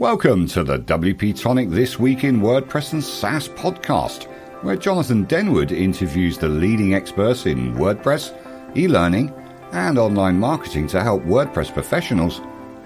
Welcome 0.00 0.48
to 0.48 0.64
the 0.64 0.78
WP 0.78 1.38
Tonic 1.38 1.68
This 1.68 1.98
Week 1.98 2.24
in 2.24 2.40
WordPress 2.40 2.94
and 2.94 3.04
SaaS 3.04 3.50
podcast, 3.50 4.24
where 4.62 4.74
Jonathan 4.74 5.26
Denwood 5.26 5.72
interviews 5.72 6.38
the 6.38 6.48
leading 6.48 6.94
experts 6.94 7.44
in 7.44 7.74
WordPress, 7.74 8.34
e 8.74 8.88
learning, 8.88 9.30
and 9.72 9.98
online 9.98 10.38
marketing 10.38 10.86
to 10.86 11.02
help 11.02 11.22
WordPress 11.24 11.74
professionals 11.74 12.40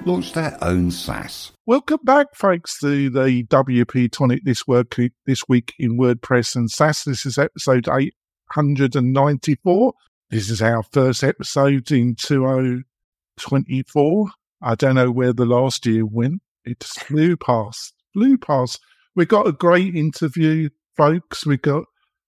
launch 0.05 0.33
their 0.33 0.59
own 0.61 0.91
SaaS. 0.91 1.53
Welcome 1.67 2.01
back, 2.03 2.35
folks, 2.35 2.81
to 2.81 3.09
the 3.11 3.45
WP 3.45 4.11
Tonic 4.11 4.45
This, 4.45 4.67
work, 4.67 4.97
this 5.25 5.45
Week 5.49 5.73
in 5.79 5.97
WordPress 5.97 6.57
and 6.57 6.69
SaaS. 6.69 7.05
This 7.05 7.25
is 7.25 7.39
episode 7.39 7.87
894. 7.87 9.95
This 10.31 10.51
is 10.51 10.61
our 10.61 10.83
first 10.83 11.23
episode 11.23 11.93
in 11.93 12.17
2024. 12.17 14.31
I 14.61 14.75
don't 14.75 14.97
know 14.97 15.13
where 15.13 15.33
the 15.33 15.47
last 15.47 15.87
year 15.87 16.05
went 16.05 16.41
it 16.65 16.83
flew 16.85 17.37
past, 17.37 17.95
flew 18.13 18.39
past. 18.39 18.81
We 19.15 19.27
got 19.27 19.47
a 19.47 19.53
great 19.53 19.95
interview, 19.95 20.71
folks. 20.97 21.47
We 21.47 21.57
got 21.57 21.85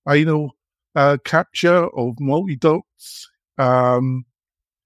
Anil 0.09 0.51
uh, 0.95 1.19
Gupta 1.25 1.89
of 1.97 2.17
Multidots. 2.21 3.27
Um, 3.59 4.25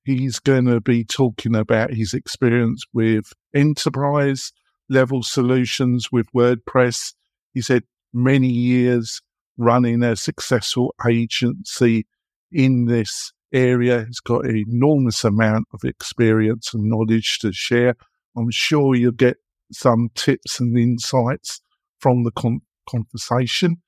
he's 0.04 0.38
going 0.38 0.66
to 0.66 0.80
be 0.80 1.04
talking 1.04 1.54
about 1.54 1.92
his 1.92 2.14
experience 2.14 2.84
with 2.92 3.32
enterprise 3.54 4.52
level 4.88 5.22
solutions 5.22 6.08
with 6.10 6.26
WordPress. 6.34 7.14
He 7.54 7.62
said 7.62 7.84
many 8.12 8.48
years 8.48 9.20
running 9.56 10.02
a 10.02 10.16
successful 10.16 10.94
agency 11.06 12.06
in 12.50 12.86
this 12.86 13.32
area. 13.52 14.04
He's 14.06 14.20
got 14.20 14.46
an 14.46 14.56
enormous 14.56 15.22
amount 15.24 15.68
of 15.72 15.84
experience 15.84 16.72
and 16.74 16.84
knowledge 16.84 17.38
to 17.40 17.52
share. 17.52 17.96
I'm 18.36 18.50
sure 18.50 18.94
you'll 18.94 19.12
get 19.12 19.36
some 19.72 20.10
tips 20.14 20.60
and 20.60 20.76
insights 20.78 21.60
from 21.98 22.24
the 22.24 22.30
con- 22.32 22.62
conversation. 22.88 23.82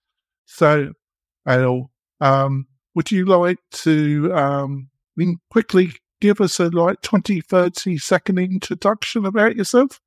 So, 0.44 0.92
Al, 1.46 1.90
um, 2.20 2.66
would 2.94 3.10
you 3.10 3.24
like 3.24 3.58
to 3.72 4.32
um, 4.34 4.90
quickly 5.50 5.92
give 6.20 6.40
us 6.40 6.60
a 6.60 6.68
like 6.68 7.00
20, 7.02 7.40
30 7.40 7.98
second 7.98 8.38
introduction 8.38 9.24
about 9.24 9.56
yourself? 9.56 10.00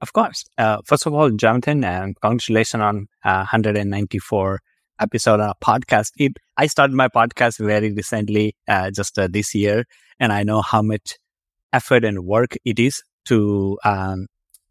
Of 0.00 0.12
course. 0.12 0.44
Uh, 0.56 0.78
first 0.86 1.06
of 1.06 1.14
all, 1.14 1.30
Jonathan, 1.30 1.82
and 1.82 2.14
congratulations 2.20 2.82
on 2.82 3.08
uh, 3.24 3.44
194 3.50 4.60
episode 5.00 5.40
of 5.40 5.56
podcast. 5.62 6.12
It, 6.16 6.32
I 6.56 6.68
started 6.68 6.94
my 6.94 7.08
podcast 7.08 7.58
very 7.58 7.92
recently, 7.92 8.54
uh, 8.68 8.90
just 8.90 9.18
uh, 9.18 9.28
this 9.30 9.54
year, 9.54 9.84
and 10.20 10.32
I 10.32 10.44
know 10.44 10.62
how 10.62 10.82
much 10.82 11.16
effort 11.72 12.04
and 12.04 12.24
work 12.24 12.56
it 12.64 12.78
is 12.78 13.02
to 13.26 13.78
um, 13.84 14.26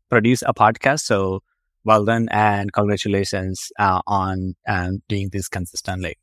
produce 0.10 0.42
a 0.42 0.54
podcast. 0.54 1.02
So 1.02 1.42
well 1.84 2.06
done 2.06 2.28
and 2.32 2.74
congratulations 2.74 3.72
uh, 3.80 4.02
on 4.08 4.56
um, 4.68 5.02
doing 5.08 5.30
this 5.32 5.48
consistently. 5.48 6.18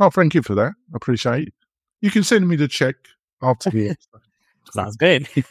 Oh, 0.00 0.10
thank 0.10 0.34
you 0.34 0.42
for 0.42 0.54
that. 0.54 0.72
I 0.92 0.96
appreciate 0.96 1.48
it. 1.48 1.54
You 2.00 2.10
can 2.10 2.22
send 2.22 2.48
me 2.48 2.56
the 2.56 2.68
check 2.68 2.96
after 3.42 3.70
the 3.70 3.96
Sounds 4.72 4.96
good. 4.96 5.28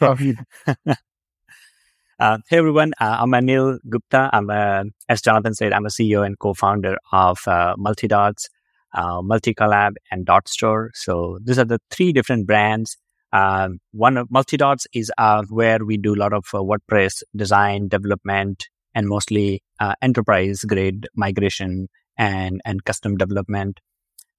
uh, 2.20 2.38
hey 2.48 2.56
everyone, 2.56 2.92
uh, 3.00 3.16
I'm 3.20 3.30
Anil 3.30 3.78
Gupta. 3.88 4.30
I'm 4.32 4.48
a, 4.48 4.84
as 5.08 5.20
Jonathan 5.20 5.54
said, 5.54 5.72
I'm 5.72 5.86
a 5.86 5.88
CEO 5.88 6.24
and 6.24 6.38
co-founder 6.38 6.96
of 7.12 7.40
uh, 7.46 7.74
Multidots, 7.76 8.48
uh, 8.94 9.20
Multicollab, 9.20 9.96
and 10.10 10.24
Dot 10.24 10.48
Store. 10.48 10.90
So 10.94 11.38
these 11.44 11.58
are 11.58 11.64
the 11.64 11.80
three 11.90 12.12
different 12.12 12.46
brands 12.46 12.96
um, 13.32 13.80
one 13.92 14.16
of 14.16 14.28
Multidots 14.28 14.86
is 14.92 15.12
uh, 15.18 15.42
where 15.48 15.84
we 15.84 15.96
do 15.96 16.14
a 16.14 16.20
lot 16.20 16.32
of 16.32 16.46
uh, 16.54 16.58
WordPress 16.58 17.22
design, 17.36 17.88
development, 17.88 18.66
and 18.94 19.06
mostly 19.06 19.62
uh, 19.80 19.94
enterprise 20.00 20.64
grade 20.64 21.06
migration 21.14 21.88
and, 22.16 22.60
and 22.64 22.84
custom 22.84 23.16
development. 23.16 23.80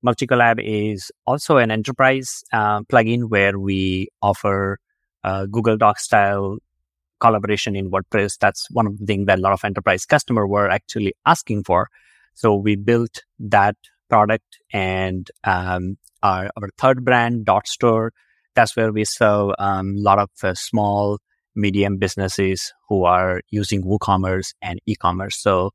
Multicollab 0.06 0.60
is 0.64 1.11
also 1.28 1.58
an 1.58 1.72
enterprise 1.72 2.44
uh, 2.54 2.82
plugin 2.82 3.30
where 3.30 3.60
we 3.60 4.08
offer 4.22 4.80
uh, 5.23 5.45
Google 5.45 5.78
Docs 5.78 6.04
style 6.04 6.58
collaboration 7.20 7.76
in 7.76 7.92
WordPress. 7.92 8.38
That's 8.39 8.67
one 8.72 8.88
of 8.88 8.98
the 8.98 9.05
things 9.05 9.28
that 9.28 9.39
a 9.39 9.42
lot 9.42 9.54
of 9.54 9.64
enterprise 9.66 10.05
customer 10.05 10.48
were 10.48 10.70
actually 10.70 11.14
asking 11.26 11.64
for. 11.66 11.89
So 12.33 12.55
we 12.55 12.76
built 12.76 13.23
that 13.39 13.76
product 14.10 14.60
and 14.72 15.30
um, 15.44 15.98
our, 16.23 16.49
our 16.55 16.70
third 16.78 17.04
brand, 17.04 17.45
Dot 17.45 17.67
Store, 17.67 18.14
that's 18.59 18.75
where 18.75 18.92
we 18.92 19.05
serve 19.05 19.53
um, 19.58 19.95
a 19.95 20.02
lot 20.02 20.20
of 20.20 20.30
uh, 20.43 20.53
small, 20.53 21.20
medium 21.55 21.97
businesses 21.97 22.73
who 22.89 23.05
are 23.05 23.39
using 23.49 23.83
WooCommerce 23.83 24.53
and 24.61 24.80
e-commerce. 24.86 25.37
So 25.37 25.71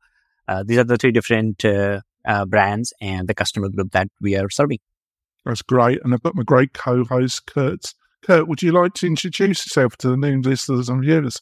uh, 0.48 0.64
these 0.66 0.76
are 0.76 0.84
the 0.84 0.98
three 0.98 1.10
different 1.10 1.64
uh, 1.64 2.02
uh, 2.26 2.44
brands 2.44 2.92
and 3.00 3.26
the 3.26 3.34
customer 3.34 3.70
group 3.70 3.92
that 3.92 4.08
we 4.20 4.36
are 4.36 4.50
serving. 4.50 4.80
That's 5.46 5.62
great. 5.62 5.98
And 6.04 6.12
I've 6.12 6.22
got 6.22 6.34
my 6.34 6.42
great 6.42 6.74
co-host, 6.74 7.46
Kurt. 7.46 7.94
Kurt, 8.22 8.48
would 8.48 8.60
you 8.60 8.72
like 8.72 8.92
to 8.94 9.06
introduce 9.06 9.66
yourself 9.66 9.96
to 9.98 10.10
the 10.10 10.16
new 10.18 10.42
listeners 10.42 10.90
and 10.90 11.02
viewers? 11.02 11.40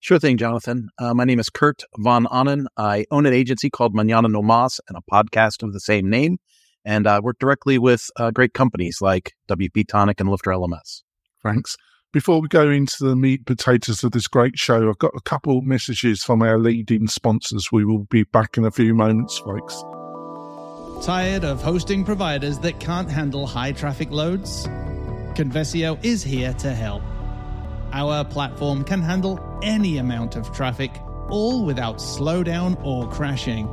Sure 0.00 0.18
thing, 0.18 0.36
Jonathan. 0.36 0.90
Uh, 0.98 1.14
my 1.14 1.24
name 1.24 1.40
is 1.40 1.48
Kurt 1.48 1.84
Von 1.96 2.26
Ahnen. 2.26 2.66
I 2.76 3.06
own 3.10 3.24
an 3.24 3.32
agency 3.32 3.70
called 3.70 3.94
Manana 3.94 4.28
No 4.28 4.42
Mas 4.42 4.78
and 4.88 4.98
a 4.98 5.02
podcast 5.10 5.62
of 5.62 5.72
the 5.72 5.80
same 5.80 6.10
name 6.10 6.38
and 6.84 7.06
uh, 7.06 7.20
work 7.22 7.38
directly 7.38 7.78
with 7.78 8.10
uh, 8.16 8.30
great 8.30 8.54
companies 8.54 8.98
like 9.00 9.32
WP 9.48 9.86
Tonic 9.88 10.20
and 10.20 10.28
Lifter 10.28 10.50
LMS. 10.50 11.02
Thanks. 11.42 11.76
Before 12.12 12.40
we 12.40 12.48
go 12.48 12.68
into 12.68 13.04
the 13.04 13.14
meat 13.14 13.46
potatoes 13.46 14.02
of 14.02 14.10
this 14.10 14.26
great 14.26 14.58
show, 14.58 14.88
I've 14.88 14.98
got 14.98 15.12
a 15.14 15.20
couple 15.20 15.60
messages 15.62 16.24
from 16.24 16.42
our 16.42 16.58
leading 16.58 17.06
sponsors. 17.06 17.70
We 17.70 17.84
will 17.84 18.04
be 18.10 18.24
back 18.24 18.56
in 18.56 18.64
a 18.64 18.70
few 18.72 18.94
moments, 18.94 19.38
folks. 19.38 19.80
Tired 21.06 21.44
of 21.44 21.62
hosting 21.62 22.04
providers 22.04 22.58
that 22.58 22.80
can't 22.80 23.08
handle 23.08 23.46
high 23.46 23.70
traffic 23.72 24.10
loads? 24.10 24.66
Convesio 25.34 26.04
is 26.04 26.24
here 26.24 26.52
to 26.54 26.74
help. 26.74 27.02
Our 27.92 28.24
platform 28.24 28.82
can 28.82 29.00
handle 29.00 29.38
any 29.62 29.98
amount 29.98 30.34
of 30.34 30.52
traffic, 30.52 30.90
all 31.28 31.64
without 31.64 31.98
slowdown 31.98 32.76
or 32.84 33.08
crashing. 33.08 33.68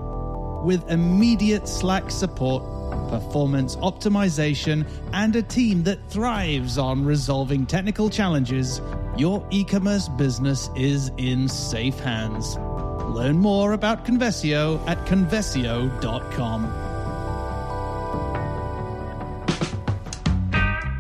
With 0.63 0.89
immediate 0.89 1.67
Slack 1.67 2.11
support 2.11 2.63
performance 3.09 3.75
optimization, 3.77 4.87
and 5.13 5.35
a 5.35 5.41
team 5.41 5.83
that 5.83 6.09
thrives 6.09 6.77
on 6.77 7.05
resolving 7.05 7.65
technical 7.65 8.09
challenges, 8.09 8.81
your 9.17 9.45
e 9.51 9.63
commerce 9.63 10.09
business 10.09 10.69
is 10.75 11.11
in 11.17 11.47
safe 11.47 11.99
hands. 11.99 12.57
Learn 13.07 13.37
more 13.37 13.73
about 13.73 14.05
Convesio 14.05 14.85
at 14.87 14.97
convesio.com. 15.05 16.65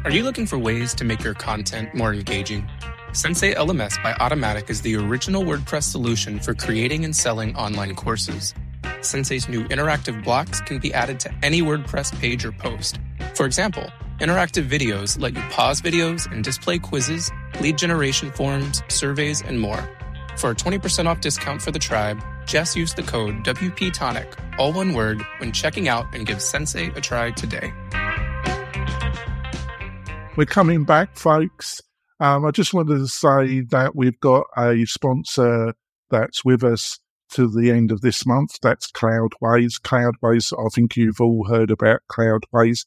Are 0.05 0.11
you 0.11 0.23
looking 0.23 0.45
for 0.45 0.57
ways 0.57 0.93
to 0.95 1.03
make 1.03 1.21
your 1.21 1.33
content 1.33 1.93
more 1.93 2.13
engaging? 2.13 2.65
Sensei 3.11 3.53
LMS 3.53 4.01
by 4.01 4.13
Automattic 4.13 4.69
is 4.69 4.81
the 4.81 4.95
original 4.95 5.43
WordPress 5.43 5.83
solution 5.83 6.39
for 6.39 6.53
creating 6.53 7.03
and 7.03 7.13
selling 7.13 7.53
online 7.57 7.93
courses. 7.93 8.53
Sensei's 9.01 9.47
new 9.47 9.63
interactive 9.65 10.23
blocks 10.23 10.61
can 10.61 10.79
be 10.79 10.93
added 10.93 11.19
to 11.21 11.33
any 11.43 11.61
WordPress 11.61 12.17
page 12.19 12.45
or 12.45 12.51
post. 12.51 12.99
For 13.35 13.45
example, 13.45 13.89
interactive 14.19 14.69
videos 14.69 15.19
let 15.19 15.35
you 15.35 15.41
pause 15.49 15.81
videos 15.81 16.31
and 16.31 16.43
display 16.43 16.79
quizzes, 16.79 17.31
lead 17.61 17.77
generation 17.77 18.31
forms, 18.31 18.83
surveys, 18.89 19.41
and 19.41 19.59
more. 19.59 19.87
For 20.37 20.51
a 20.51 20.55
20% 20.55 21.07
off 21.07 21.19
discount 21.21 21.61
for 21.61 21.71
the 21.71 21.79
tribe, 21.79 22.23
just 22.45 22.75
use 22.75 22.93
the 22.93 23.03
code 23.03 23.43
WPTonic, 23.43 24.59
all 24.59 24.71
one 24.73 24.93
word, 24.93 25.21
when 25.39 25.51
checking 25.51 25.87
out 25.87 26.13
and 26.13 26.25
give 26.25 26.41
Sensei 26.41 26.87
a 26.95 27.01
try 27.01 27.31
today. 27.31 27.73
We're 30.35 30.45
coming 30.45 30.83
back, 30.83 31.17
folks. 31.17 31.81
Um, 32.19 32.45
I 32.45 32.51
just 32.51 32.73
wanted 32.73 32.99
to 32.99 33.07
say 33.07 33.61
that 33.71 33.95
we've 33.95 34.19
got 34.19 34.45
a 34.55 34.85
sponsor 34.85 35.73
that's 36.09 36.45
with 36.45 36.63
us 36.63 36.99
to 37.31 37.49
the 37.49 37.71
end 37.71 37.91
of 37.91 38.01
this 38.01 38.25
month. 38.25 38.57
That's 38.61 38.91
Cloudways. 38.91 39.79
Cloudways, 39.81 40.53
I 40.57 40.69
think 40.69 40.95
you've 40.95 41.21
all 41.21 41.47
heard 41.47 41.71
about 41.71 42.01
Cloudways. 42.11 42.85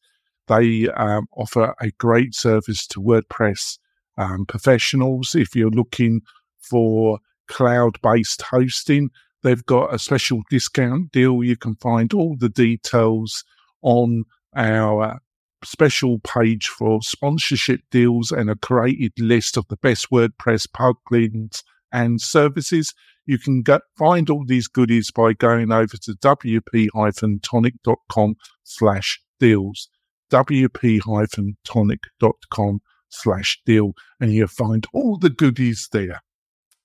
They 0.49 0.89
um, 0.89 1.27
offer 1.37 1.75
a 1.81 1.91
great 1.93 2.35
service 2.35 2.87
to 2.89 3.01
WordPress 3.01 3.79
um, 4.19 4.47
professionals. 4.47 5.35
If 5.35 5.55
you're 5.55 5.71
looking 5.71 6.23
for 6.59 7.21
cloud 7.49 8.01
based 8.03 8.43
hosting, 8.43 9.11
they've 9.43 9.65
got 9.65 9.95
a 9.95 9.99
special 9.99 10.43
discount 10.51 11.13
deal. 11.13 11.43
You 11.45 11.57
can 11.57 11.77
find 11.77 12.13
all 12.13 12.37
the 12.37 12.49
details 12.49 13.45
on 13.83 14.25
our 14.57 15.21
special 15.65 16.19
page 16.21 16.69
for 16.69 17.03
sponsorship 17.03 17.81
deals 17.91 18.31
and 18.31 18.51
a 18.51 18.57
created 18.57 19.13
list 19.19 19.57
of 19.57 19.69
the 19.69 19.77
best 19.77 20.11
WordPress 20.11 20.67
plugins 20.67 21.63
and 21.93 22.21
services. 22.21 22.95
You 23.31 23.39
can 23.39 23.63
get, 23.63 23.83
find 23.97 24.29
all 24.29 24.45
these 24.45 24.67
goodies 24.67 25.13
by 25.13 25.35
going 25.35 25.71
over 25.71 25.97
to 25.97 26.13
wp-tonic.com 26.15 28.35
slash 28.65 29.23
deals, 29.39 29.89
wp-tonic.com 30.33 32.81
slash 33.09 33.63
deal, 33.65 33.93
and 34.19 34.33
you'll 34.33 34.49
find 34.49 34.85
all 34.93 35.17
the 35.17 35.31
goodies 35.31 35.89
there. 35.93 36.23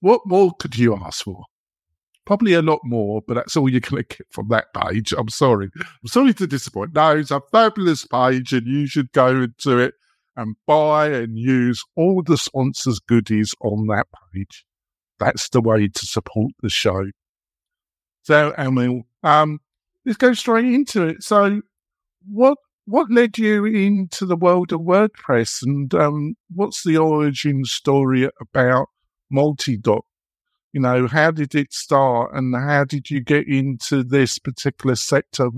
what 0.02 0.22
more 0.28 0.52
could 0.60 0.78
you 0.78 0.96
ask 0.96 1.24
for? 1.24 1.46
Probably 2.28 2.54
a 2.54 2.62
lot 2.62 2.82
more, 2.84 3.24
but 3.28 3.34
that's 3.34 3.58
all 3.58 3.68
you're 3.68 3.80
going 3.80 4.04
to 4.04 4.18
get 4.18 4.28
from 4.30 4.50
that 4.50 4.72
page. 4.72 5.16
I'm 5.18 5.30
sorry. 5.30 5.72
I'm 5.76 6.08
sorry 6.08 6.36
to 6.36 6.46
disappoint. 6.46 6.94
No, 6.94 7.18
it's 7.18 7.32
a 7.32 7.42
fabulous 7.52 8.06
page, 8.06 8.54
and 8.54 8.68
you 8.68 8.86
should 8.86 9.12
go 9.14 9.30
into 9.30 9.80
it 9.80 9.96
and 10.36 10.56
buy 10.68 11.08
and 11.08 11.40
use 11.40 11.84
all 11.96 12.22
the 12.22 12.38
sponsors' 12.38 13.00
goodies 13.00 13.56
on 13.62 13.88
that 13.88 14.06
page. 14.32 14.64
That's 15.20 15.50
the 15.50 15.62
way 15.62 15.88
to 15.88 16.06
support 16.06 16.52
the 16.62 16.70
show. 16.70 17.06
So, 18.24 18.54
Anil, 18.58 19.04
um, 19.24 19.60
let's 20.06 20.18
go 20.18 20.34
straight 20.34 20.66
into 20.66 21.08
it. 21.08 21.24
So, 21.24 21.62
what 22.28 22.58
what 22.86 23.12
led 23.12 23.38
you 23.38 23.66
into 23.66 24.26
the 24.26 24.36
world 24.36 24.72
of 24.72 24.82
WordPress, 24.82 25.64
and 25.64 25.94
um, 25.96 26.36
what's 26.54 26.84
the 26.84 26.98
origin 26.98 27.66
story 27.66 28.30
about 28.40 28.88
Multidot? 29.34 30.02
You 30.72 30.82
know, 30.82 31.08
how 31.08 31.32
did 31.32 31.56
it 31.56 31.74
start, 31.74 32.32
and 32.34 32.56
how 32.56 32.84
did 32.84 33.10
you 33.10 33.22
get 33.22 33.48
into 33.48 34.04
this 34.04 34.38
particular 34.38 34.96
sector, 34.96 35.50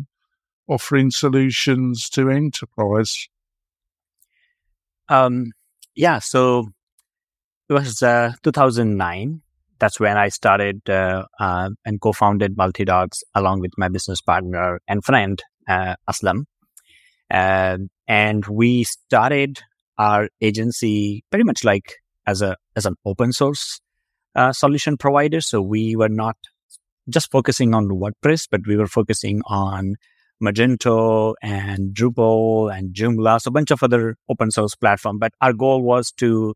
offering 0.68 1.12
solutions 1.12 2.10
to 2.12 2.30
enterprise? 2.30 3.28
Um, 5.10 5.52
yeah, 5.96 6.20
so 6.20 6.68
it 7.70 7.74
was 7.74 8.02
uh, 8.02 8.34
2009. 8.44 9.42
That's 9.80 10.00
when 10.00 10.18
I 10.18 10.30
started 10.30 10.90
uh, 10.90 11.26
uh, 11.40 11.70
and 11.86 12.02
co-founded 12.02 12.56
Multidots 12.56 13.24
along 13.36 13.60
with 13.60 13.72
my 13.78 13.90
business 13.90 14.22
partner 14.22 14.80
and 14.88 15.04
friend 15.04 15.42
uh, 15.68 15.96
Aslam. 16.10 16.46
Um, 17.30 17.90
and 18.08 18.46
we 18.46 18.84
started 18.84 19.60
our 19.98 20.30
agency 20.42 21.24
pretty 21.30 21.44
much 21.44 21.64
like 21.64 21.96
as 22.26 22.42
a 22.42 22.56
as 22.76 22.86
an 22.86 22.96
open 23.06 23.34
source 23.34 23.80
uh, 24.36 24.54
solution 24.54 24.98
provider. 24.98 25.42
So 25.42 25.62
we 25.62 25.96
were 25.96 26.10
not 26.10 26.38
just 27.10 27.32
focusing 27.32 27.74
on 27.74 27.88
WordPress, 27.88 28.48
but 28.50 28.62
we 28.68 28.78
were 28.78 28.88
focusing 28.88 29.42
on 29.46 29.96
Magento 30.42 31.34
and 31.42 31.96
Drupal 31.96 32.76
and 32.76 32.94
Joomla, 32.94 33.42
so 33.42 33.50
a 33.50 33.52
bunch 33.52 33.72
of 33.72 33.82
other 33.82 34.18
open 34.30 34.52
source 34.52 34.76
platform. 34.76 35.18
But 35.18 35.34
our 35.42 35.54
goal 35.54 35.82
was 35.82 36.12
to 36.14 36.54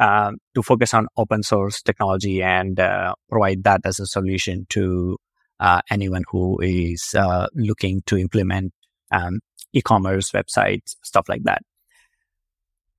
uh, 0.00 0.32
to 0.54 0.62
focus 0.62 0.94
on 0.94 1.06
open 1.16 1.42
source 1.42 1.82
technology 1.82 2.42
and 2.42 2.80
uh, 2.80 3.14
provide 3.28 3.62
that 3.64 3.82
as 3.84 4.00
a 4.00 4.06
solution 4.06 4.66
to 4.70 5.16
uh, 5.60 5.80
anyone 5.90 6.24
who 6.30 6.58
is 6.60 7.14
uh, 7.16 7.46
looking 7.54 8.02
to 8.06 8.16
implement 8.16 8.72
um, 9.12 9.40
e-commerce 9.72 10.30
websites, 10.30 10.96
stuff 11.04 11.28
like 11.28 11.42
that. 11.44 11.62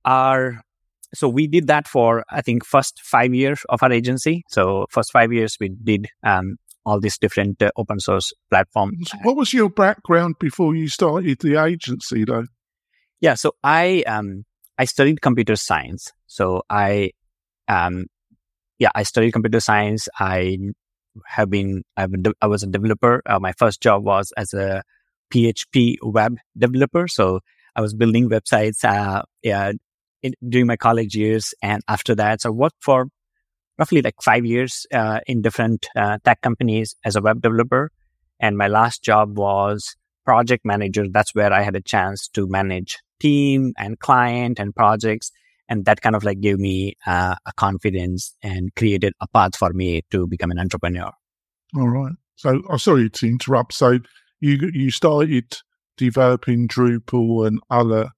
Our 0.04 0.62
so 1.14 1.28
we 1.28 1.46
did 1.46 1.66
that 1.66 1.86
for 1.86 2.24
I 2.30 2.40
think 2.40 2.64
first 2.64 3.00
five 3.02 3.34
years 3.34 3.60
of 3.68 3.82
our 3.82 3.92
agency. 3.92 4.44
So 4.48 4.86
first 4.90 5.12
five 5.12 5.32
years 5.32 5.56
we 5.60 5.70
did 5.70 6.06
um, 6.22 6.56
all 6.86 7.00
these 7.00 7.18
different 7.18 7.60
uh, 7.62 7.70
open 7.76 8.00
source 8.00 8.32
platforms. 8.48 9.10
What 9.22 9.36
was 9.36 9.52
your 9.52 9.68
background 9.68 10.36
before 10.38 10.74
you 10.74 10.88
started 10.88 11.38
the 11.40 11.62
agency, 11.62 12.24
though? 12.24 12.46
Yeah, 13.20 13.34
so 13.34 13.52
I 13.62 14.02
um 14.06 14.44
I 14.78 14.84
studied 14.84 15.20
computer 15.20 15.56
science. 15.56 16.12
So 16.32 16.62
I 16.70 17.10
um 17.68 18.06
yeah 18.78 18.90
I 18.94 19.02
studied 19.02 19.32
computer 19.32 19.60
science. 19.60 20.08
I 20.18 20.58
have 21.26 21.50
been 21.50 21.82
I've 21.96 22.10
been, 22.10 22.24
I 22.40 22.46
was 22.46 22.62
a 22.62 22.66
developer. 22.66 23.22
Uh, 23.26 23.38
my 23.38 23.52
first 23.52 23.80
job 23.82 24.04
was 24.04 24.32
as 24.36 24.54
a 24.54 24.82
PHP 25.32 25.96
web 26.02 26.36
developer. 26.56 27.08
So 27.08 27.40
I 27.74 27.80
was 27.80 27.94
building 27.94 28.28
websites 28.28 28.84
uh, 28.84 29.22
yeah, 29.42 29.72
in, 30.22 30.34
during 30.46 30.66
my 30.66 30.76
college 30.76 31.14
years. 31.14 31.54
And 31.62 31.82
after 31.88 32.14
that, 32.14 32.42
so 32.42 32.50
I 32.50 32.52
worked 32.52 32.82
for 32.82 33.08
roughly 33.78 34.02
like 34.02 34.16
five 34.22 34.44
years 34.44 34.86
uh, 34.92 35.20
in 35.26 35.42
different 35.42 35.86
uh, 35.96 36.18
tech 36.24 36.40
companies 36.42 36.94
as 37.04 37.16
a 37.16 37.22
web 37.22 37.40
developer. 37.40 37.90
And 38.38 38.58
my 38.58 38.68
last 38.68 39.02
job 39.02 39.38
was 39.38 39.96
project 40.24 40.64
manager. 40.64 41.06
That's 41.10 41.34
where 41.34 41.52
I 41.52 41.62
had 41.62 41.76
a 41.76 41.80
chance 41.80 42.28
to 42.28 42.46
manage 42.46 42.98
team 43.20 43.72
and 43.78 43.98
client 43.98 44.58
and 44.58 44.74
projects. 44.74 45.30
And 45.72 45.86
that 45.86 46.02
kind 46.02 46.14
of 46.14 46.22
like 46.22 46.38
gave 46.42 46.58
me 46.58 46.98
uh, 47.06 47.34
a 47.46 47.52
confidence 47.54 48.36
and 48.42 48.74
created 48.74 49.14
a 49.22 49.26
path 49.26 49.56
for 49.56 49.72
me 49.72 50.02
to 50.10 50.26
become 50.26 50.50
an 50.50 50.58
entrepreneur. 50.58 51.10
All 51.74 51.88
right. 51.88 52.12
So, 52.36 52.50
I'm 52.50 52.64
oh, 52.68 52.76
sorry 52.76 53.08
to 53.08 53.26
interrupt. 53.26 53.72
So, 53.72 54.00
you 54.38 54.70
you 54.74 54.90
started 54.90 55.56
developing 55.96 56.68
Drupal 56.68 57.46
and 57.46 57.58
other 57.70 58.10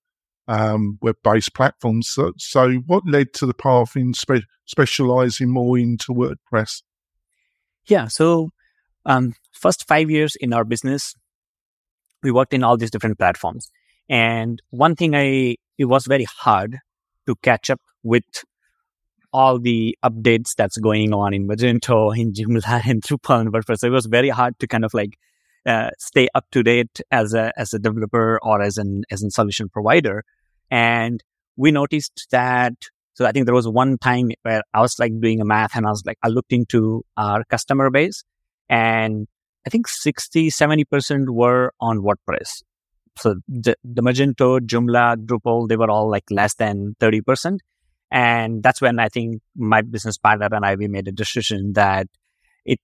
um, 0.49 0.99
web-based 1.01 1.55
platforms. 1.55 2.09
So, 2.09 2.33
so, 2.39 2.73
what 2.89 3.05
led 3.07 3.33
to 3.35 3.47
the 3.47 3.55
path 3.55 3.95
in 3.95 4.15
spe- 4.15 4.49
specializing 4.65 5.51
more 5.51 5.79
into 5.79 6.13
WordPress? 6.13 6.83
Yeah, 7.87 8.09
so 8.09 8.51
um, 9.07 9.35
first 9.53 9.87
five 9.87 10.11
years 10.11 10.35
in 10.41 10.53
our 10.53 10.65
business, 10.65 11.15
we 12.21 12.33
worked 12.33 12.53
in 12.53 12.65
all 12.65 12.77
these 12.77 12.91
different 12.91 13.17
platforms, 13.17 13.71
and 14.09 14.61
one 14.71 14.97
thing 14.97 15.15
I 15.15 15.55
it 15.79 15.85
was 15.85 16.07
very 16.07 16.25
hard 16.25 16.81
to 17.27 17.35
catch 17.37 17.71
up 17.71 17.81
with 18.03 18.25
all 19.33 19.59
the 19.59 19.99
updates 20.05 20.55
that's 20.57 20.79
going 20.79 21.13
on 21.13 21.35
in 21.35 21.49
Magento, 21.49 22.17
in 22.19 22.33
Joomla, 22.33 22.87
and 22.87 23.03
Drupal 23.03 23.41
and 23.41 23.53
WordPress. 23.53 23.79
So 23.79 23.89
it 23.89 23.91
was 23.91 24.07
very 24.07 24.29
hard 24.29 24.59
to 24.61 24.67
kind 24.67 24.85
of 24.85 24.95
like 24.95 25.19
uh, 25.67 25.91
stay 25.99 26.29
up 26.35 26.45
to 26.53 26.63
date 26.63 27.01
as 27.11 27.35
a 27.35 27.53
as 27.57 27.75
a 27.75 27.79
developer 27.79 28.39
or 28.43 28.63
as 28.63 28.79
an 28.79 29.05
as 29.11 29.23
a 29.23 29.31
solution 29.31 29.69
provider. 29.69 30.25
And 30.71 31.23
we 31.57 31.71
noticed 31.73 32.29
that. 32.31 32.75
So 33.15 33.25
I 33.27 33.33
think 33.33 33.47
there 33.47 33.55
was 33.55 33.69
one 33.69 33.97
time 33.99 34.31
where 34.43 34.63
I 34.73 34.81
was 34.81 34.99
like 34.99 35.13
doing 35.21 35.41
a 35.41 35.45
math 35.45 35.77
and 35.77 35.87
I 35.87 35.91
was 35.91 36.03
like, 36.05 36.19
I 36.23 36.29
looked 36.29 36.53
into 36.53 37.05
our 37.17 37.45
customer 37.45 37.89
base 37.89 38.25
and 38.69 39.29
I 39.67 39.71
think 39.71 39.87
60, 39.87 40.51
70% 40.51 41.31
were 41.31 41.73
on 41.81 42.01
WordPress. 42.01 42.63
So 43.17 43.37
the, 43.49 43.77
the 43.85 44.03
Magento, 44.03 44.61
Joomla, 44.61 45.17
Drupal, 45.25 45.69
they 45.69 45.77
were 45.77 45.91
all 45.91 46.11
like 46.11 46.25
less 46.31 46.55
than 46.55 46.97
30%. 47.01 47.59
And 48.11 48.63
that's 48.63 48.81
when 48.81 48.99
I 48.99 49.09
think 49.09 49.43
my 49.57 49.83
business 49.83 50.19
partner 50.19 50.49
and 50.51 50.65
I, 50.65 50.75
we 50.75 50.89
made 50.89 51.09
a 51.09 51.13
decision 51.13 51.73
that 51.75 52.07
it, 52.65 52.79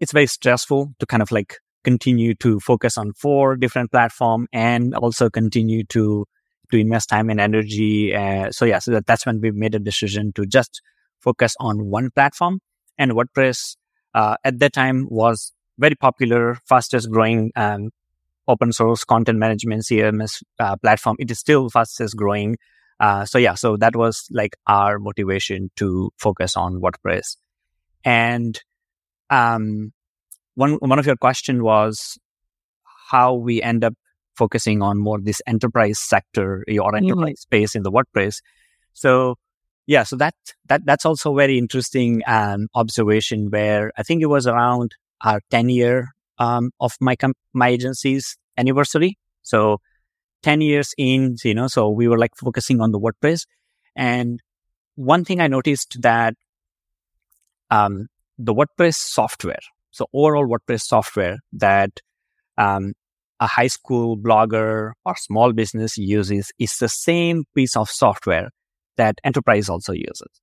it's 0.00 0.12
very 0.12 0.26
stressful 0.26 0.94
to 0.98 1.06
kind 1.06 1.22
of 1.22 1.30
like 1.30 1.58
continue 1.82 2.34
to 2.36 2.60
focus 2.60 2.96
on 2.96 3.12
four 3.12 3.56
different 3.56 3.90
platform 3.90 4.46
and 4.52 4.94
also 4.94 5.28
continue 5.28 5.84
to 5.84 6.26
to 6.70 6.78
invest 6.78 7.10
time 7.10 7.28
and 7.28 7.40
energy. 7.40 8.14
Uh, 8.14 8.50
so 8.50 8.64
yeah, 8.64 8.78
so 8.78 8.90
that, 8.92 9.06
that's 9.06 9.26
when 9.26 9.40
we 9.40 9.50
made 9.50 9.74
a 9.74 9.78
decision 9.78 10.32
to 10.32 10.46
just 10.46 10.80
focus 11.20 11.54
on 11.60 11.90
one 11.90 12.10
platform. 12.10 12.60
And 12.96 13.12
WordPress 13.12 13.76
uh, 14.14 14.36
at 14.44 14.58
that 14.60 14.72
time 14.72 15.06
was 15.10 15.52
very 15.78 15.94
popular, 15.94 16.58
fastest 16.66 17.10
growing 17.10 17.52
um, 17.54 17.90
open 18.48 18.72
source 18.72 19.04
content 19.04 19.38
management 19.38 19.82
CMS 19.82 20.42
uh, 20.58 20.76
platform. 20.76 21.16
It 21.18 21.30
is 21.30 21.38
still 21.38 21.70
fastest 21.70 22.16
growing. 22.16 22.56
Uh, 23.00 23.24
so 23.24 23.38
yeah, 23.38 23.54
so 23.54 23.76
that 23.76 23.96
was 23.96 24.26
like 24.30 24.56
our 24.66 24.98
motivation 24.98 25.70
to 25.76 26.10
focus 26.18 26.56
on 26.56 26.80
WordPress. 26.80 27.36
And 28.04 28.60
um, 29.30 29.92
one 30.54 30.74
one 30.74 30.98
of 30.98 31.06
your 31.06 31.16
question 31.16 31.62
was 31.62 32.18
how 33.10 33.34
we 33.34 33.62
end 33.62 33.84
up 33.84 33.94
focusing 34.36 34.82
on 34.82 34.98
more 34.98 35.20
this 35.20 35.40
enterprise 35.46 35.98
sector 35.98 36.58
or 36.60 36.64
mm-hmm. 36.64 36.96
enterprise 36.96 37.22
mm-hmm. 37.22 37.34
space 37.34 37.74
in 37.74 37.82
the 37.82 37.92
WordPress. 37.92 38.36
So 38.92 39.36
yeah, 39.86 40.04
so 40.04 40.16
that 40.16 40.34
that 40.68 40.82
that's 40.84 41.04
also 41.04 41.34
very 41.34 41.58
interesting 41.58 42.22
um, 42.26 42.68
observation 42.74 43.50
where 43.50 43.92
I 43.96 44.02
think 44.02 44.22
it 44.22 44.26
was 44.26 44.46
around 44.46 44.94
our 45.20 45.40
10 45.50 45.68
year 45.68 46.13
um, 46.38 46.70
of 46.80 46.92
my 47.00 47.16
com- 47.16 47.34
my 47.52 47.68
agency's 47.68 48.36
anniversary. 48.56 49.18
So 49.42 49.78
10 50.42 50.60
years 50.60 50.94
in, 50.98 51.36
you 51.44 51.54
know, 51.54 51.66
so 51.66 51.88
we 51.88 52.08
were 52.08 52.18
like 52.18 52.36
focusing 52.36 52.80
on 52.80 52.92
the 52.92 53.00
WordPress. 53.00 53.46
And 53.96 54.40
one 54.94 55.24
thing 55.24 55.40
I 55.40 55.46
noticed 55.46 56.00
that 56.02 56.34
um, 57.70 58.08
the 58.38 58.54
WordPress 58.54 58.96
software, 58.96 59.60
so 59.90 60.06
overall 60.12 60.46
WordPress 60.46 60.82
software 60.82 61.38
that 61.52 62.00
um, 62.58 62.92
a 63.40 63.46
high 63.46 63.66
school 63.66 64.16
blogger 64.16 64.92
or 65.04 65.16
small 65.16 65.52
business 65.52 65.96
uses 65.96 66.52
is 66.58 66.76
the 66.78 66.88
same 66.88 67.44
piece 67.54 67.76
of 67.76 67.88
software 67.88 68.50
that 68.96 69.18
enterprise 69.24 69.68
also 69.68 69.92
uses. 69.92 70.40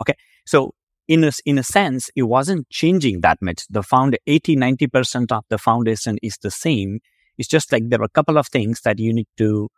Okay. 0.00 0.14
So 0.46 0.72
in 1.08 1.24
a, 1.24 1.32
in 1.44 1.58
a 1.58 1.62
sense, 1.62 2.10
it 2.14 2.22
wasn't 2.22 2.68
changing 2.70 3.20
that 3.20 3.38
much. 3.40 3.64
The 3.68 3.82
found 3.82 4.18
80, 4.26 4.56
90% 4.56 5.32
of 5.32 5.44
the 5.48 5.58
foundation 5.58 6.18
is 6.22 6.38
the 6.42 6.50
same. 6.50 7.00
It's 7.38 7.48
just 7.48 7.72
like 7.72 7.88
there 7.88 8.00
are 8.00 8.04
a 8.04 8.08
couple 8.08 8.38
of 8.38 8.48
things 8.48 8.80
that 8.82 8.98
you 8.98 9.12
need 9.12 9.28
to 9.38 9.68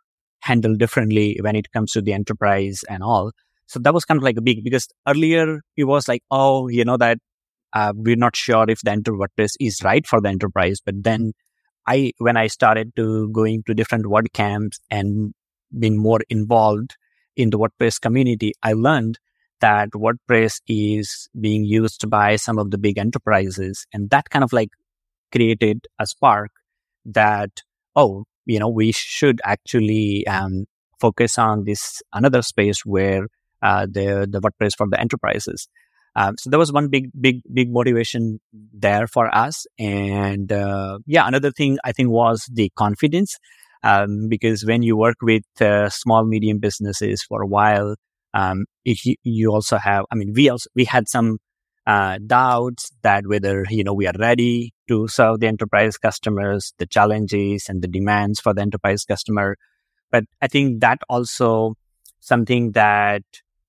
handle 0.41 0.75
differently 0.75 1.37
when 1.41 1.55
it 1.55 1.71
comes 1.71 1.91
to 1.93 2.01
the 2.01 2.13
enterprise 2.13 2.83
and 2.89 3.01
all. 3.01 3.31
So 3.67 3.79
that 3.79 3.93
was 3.93 4.05
kind 4.05 4.19
of 4.19 4.23
like 4.23 4.37
a 4.37 4.41
big, 4.41 4.63
because 4.63 4.87
earlier 5.07 5.61
it 5.75 5.85
was 5.85 6.07
like, 6.07 6.21
oh, 6.29 6.67
you 6.67 6.85
know, 6.85 6.97
that 6.97 7.17
uh, 7.73 7.93
we're 7.95 8.15
not 8.15 8.35
sure 8.35 8.65
if 8.69 8.81
the 8.81 8.91
enterprise 8.91 9.55
is 9.59 9.81
right 9.83 10.05
for 10.05 10.21
the 10.21 10.29
enterprise. 10.29 10.79
But 10.85 11.03
then 11.03 11.33
I, 11.87 12.11
when 12.19 12.37
I 12.37 12.47
started 12.47 12.95
to 12.95 13.29
going 13.29 13.63
to 13.63 13.73
different 13.73 14.05
WordCamps 14.05 14.77
and 14.91 15.33
being 15.77 15.97
more 15.97 16.19
involved 16.29 16.95
in 17.35 17.49
the 17.49 17.57
WordPress 17.57 17.99
community, 17.99 18.53
I 18.61 18.73
learned 18.73 19.17
that 19.61 19.89
WordPress 19.91 20.61
is 20.67 21.27
being 21.39 21.63
used 21.63 22.09
by 22.09 22.35
some 22.35 22.57
of 22.57 22.71
the 22.71 22.77
big 22.77 22.97
enterprises. 22.97 23.85
And 23.93 24.09
that 24.09 24.29
kind 24.29 24.43
of 24.43 24.53
like 24.53 24.69
created 25.31 25.87
a 25.99 26.05
spark 26.05 26.51
that, 27.05 27.61
oh, 27.95 28.25
you 28.45 28.59
know, 28.59 28.69
we 28.69 28.91
should 28.91 29.39
actually 29.43 30.25
um, 30.27 30.65
focus 30.99 31.37
on 31.37 31.63
this 31.65 32.01
another 32.13 32.41
space 32.41 32.85
where 32.85 33.27
uh, 33.61 33.85
the, 33.85 34.27
the 34.29 34.41
WordPress 34.41 34.75
for 34.77 34.87
the 34.89 34.99
enterprises. 34.99 35.67
Um, 36.15 36.35
so 36.37 36.49
there 36.49 36.59
was 36.59 36.71
one 36.71 36.87
big, 36.87 37.09
big, 37.19 37.41
big 37.53 37.71
motivation 37.71 38.39
there 38.73 39.07
for 39.07 39.33
us. 39.35 39.65
And 39.77 40.51
uh, 40.51 40.99
yeah, 41.05 41.27
another 41.27 41.51
thing 41.51 41.77
I 41.83 41.91
think 41.91 42.09
was 42.09 42.47
the 42.51 42.71
confidence. 42.75 43.37
Um, 43.83 44.29
because 44.29 44.65
when 44.65 44.81
you 44.81 44.97
work 44.97 45.17
with 45.21 45.43
uh, 45.61 45.89
small, 45.89 46.25
medium 46.25 46.57
businesses 46.59 47.21
for 47.21 47.41
a 47.41 47.47
while, 47.47 47.95
um, 48.33 48.65
it, 48.85 49.17
you 49.23 49.51
also 49.51 49.77
have, 49.77 50.05
I 50.11 50.15
mean, 50.15 50.33
we 50.33 50.49
also, 50.49 50.69
we 50.75 50.85
had 50.85 51.09
some 51.09 51.39
uh, 51.87 52.19
doubts 52.25 52.91
that 53.03 53.27
whether, 53.27 53.65
you 53.69 53.83
know, 53.83 53.93
we 53.93 54.07
are 54.07 54.13
ready 54.17 54.73
to 54.87 55.07
serve 55.07 55.39
the 55.39 55.47
enterprise 55.47 55.97
customers, 55.97 56.73
the 56.77 56.85
challenges 56.85 57.67
and 57.67 57.81
the 57.81 57.87
demands 57.87 58.39
for 58.39 58.53
the 58.53 58.61
enterprise 58.61 59.03
customer. 59.03 59.57
But 60.11 60.25
I 60.41 60.47
think 60.47 60.81
that 60.81 60.99
also 61.09 61.75
something 62.19 62.71
that 62.71 63.23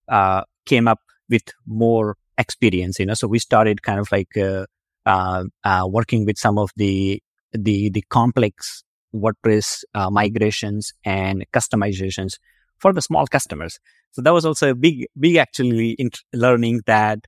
uh, 0.08 0.42
came 0.66 0.86
up 0.86 1.00
with 1.28 1.42
more 1.66 2.16
experience, 2.38 2.98
you 2.98 3.06
know. 3.06 3.14
So 3.14 3.26
we 3.26 3.38
started 3.38 3.82
kind 3.82 3.98
of 3.98 4.10
like 4.12 4.36
uh, 4.36 4.66
uh, 5.04 5.44
uh 5.64 5.86
working 5.88 6.24
with 6.24 6.38
some 6.38 6.58
of 6.58 6.70
the 6.76 7.22
the 7.52 7.90
the 7.90 8.02
complex 8.10 8.84
WordPress 9.14 9.84
uh, 9.94 10.10
migrations 10.10 10.92
and 11.04 11.44
customizations 11.52 12.34
for 12.78 12.92
the 12.92 13.02
small 13.02 13.26
customers. 13.26 13.78
So 14.12 14.22
that 14.22 14.32
was 14.32 14.44
also 14.44 14.70
a 14.70 14.74
big, 14.74 15.06
big 15.18 15.36
actually 15.36 15.90
in 15.92 16.10
learning 16.32 16.82
that 16.86 17.20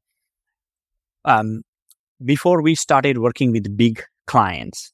um, 1.25 1.62
before 2.25 2.62
we 2.62 2.75
started 2.75 3.19
working 3.19 3.52
with 3.52 3.76
big 3.76 4.02
clients, 4.26 4.93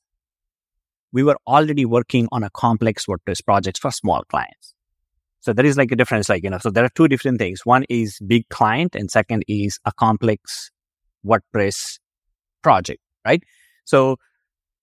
we 1.12 1.23
were 1.23 1.37
already 1.46 1.84
working 1.84 2.28
on 2.32 2.42
a 2.42 2.50
complex 2.50 3.06
WordPress 3.06 3.44
projects 3.44 3.78
for 3.78 3.90
small 3.90 4.25
clients. 4.28 4.75
So 5.40 5.52
there 5.52 5.66
is 5.66 5.76
like 5.76 5.92
a 5.92 5.96
difference, 5.96 6.28
like, 6.28 6.42
you 6.42 6.50
know, 6.50 6.58
so 6.58 6.70
there 6.70 6.84
are 6.84 6.90
two 6.94 7.06
different 7.06 7.38
things. 7.38 7.61
One 7.64 7.84
is 7.88 8.18
big 8.26 8.49
client 8.49 8.96
and 8.96 9.11
second 9.11 9.44
is 9.46 9.78
a 9.84 9.92
complex 9.92 10.70
WordPress 11.25 11.99
project, 12.62 13.00
right? 13.26 13.42
So, 13.84 14.16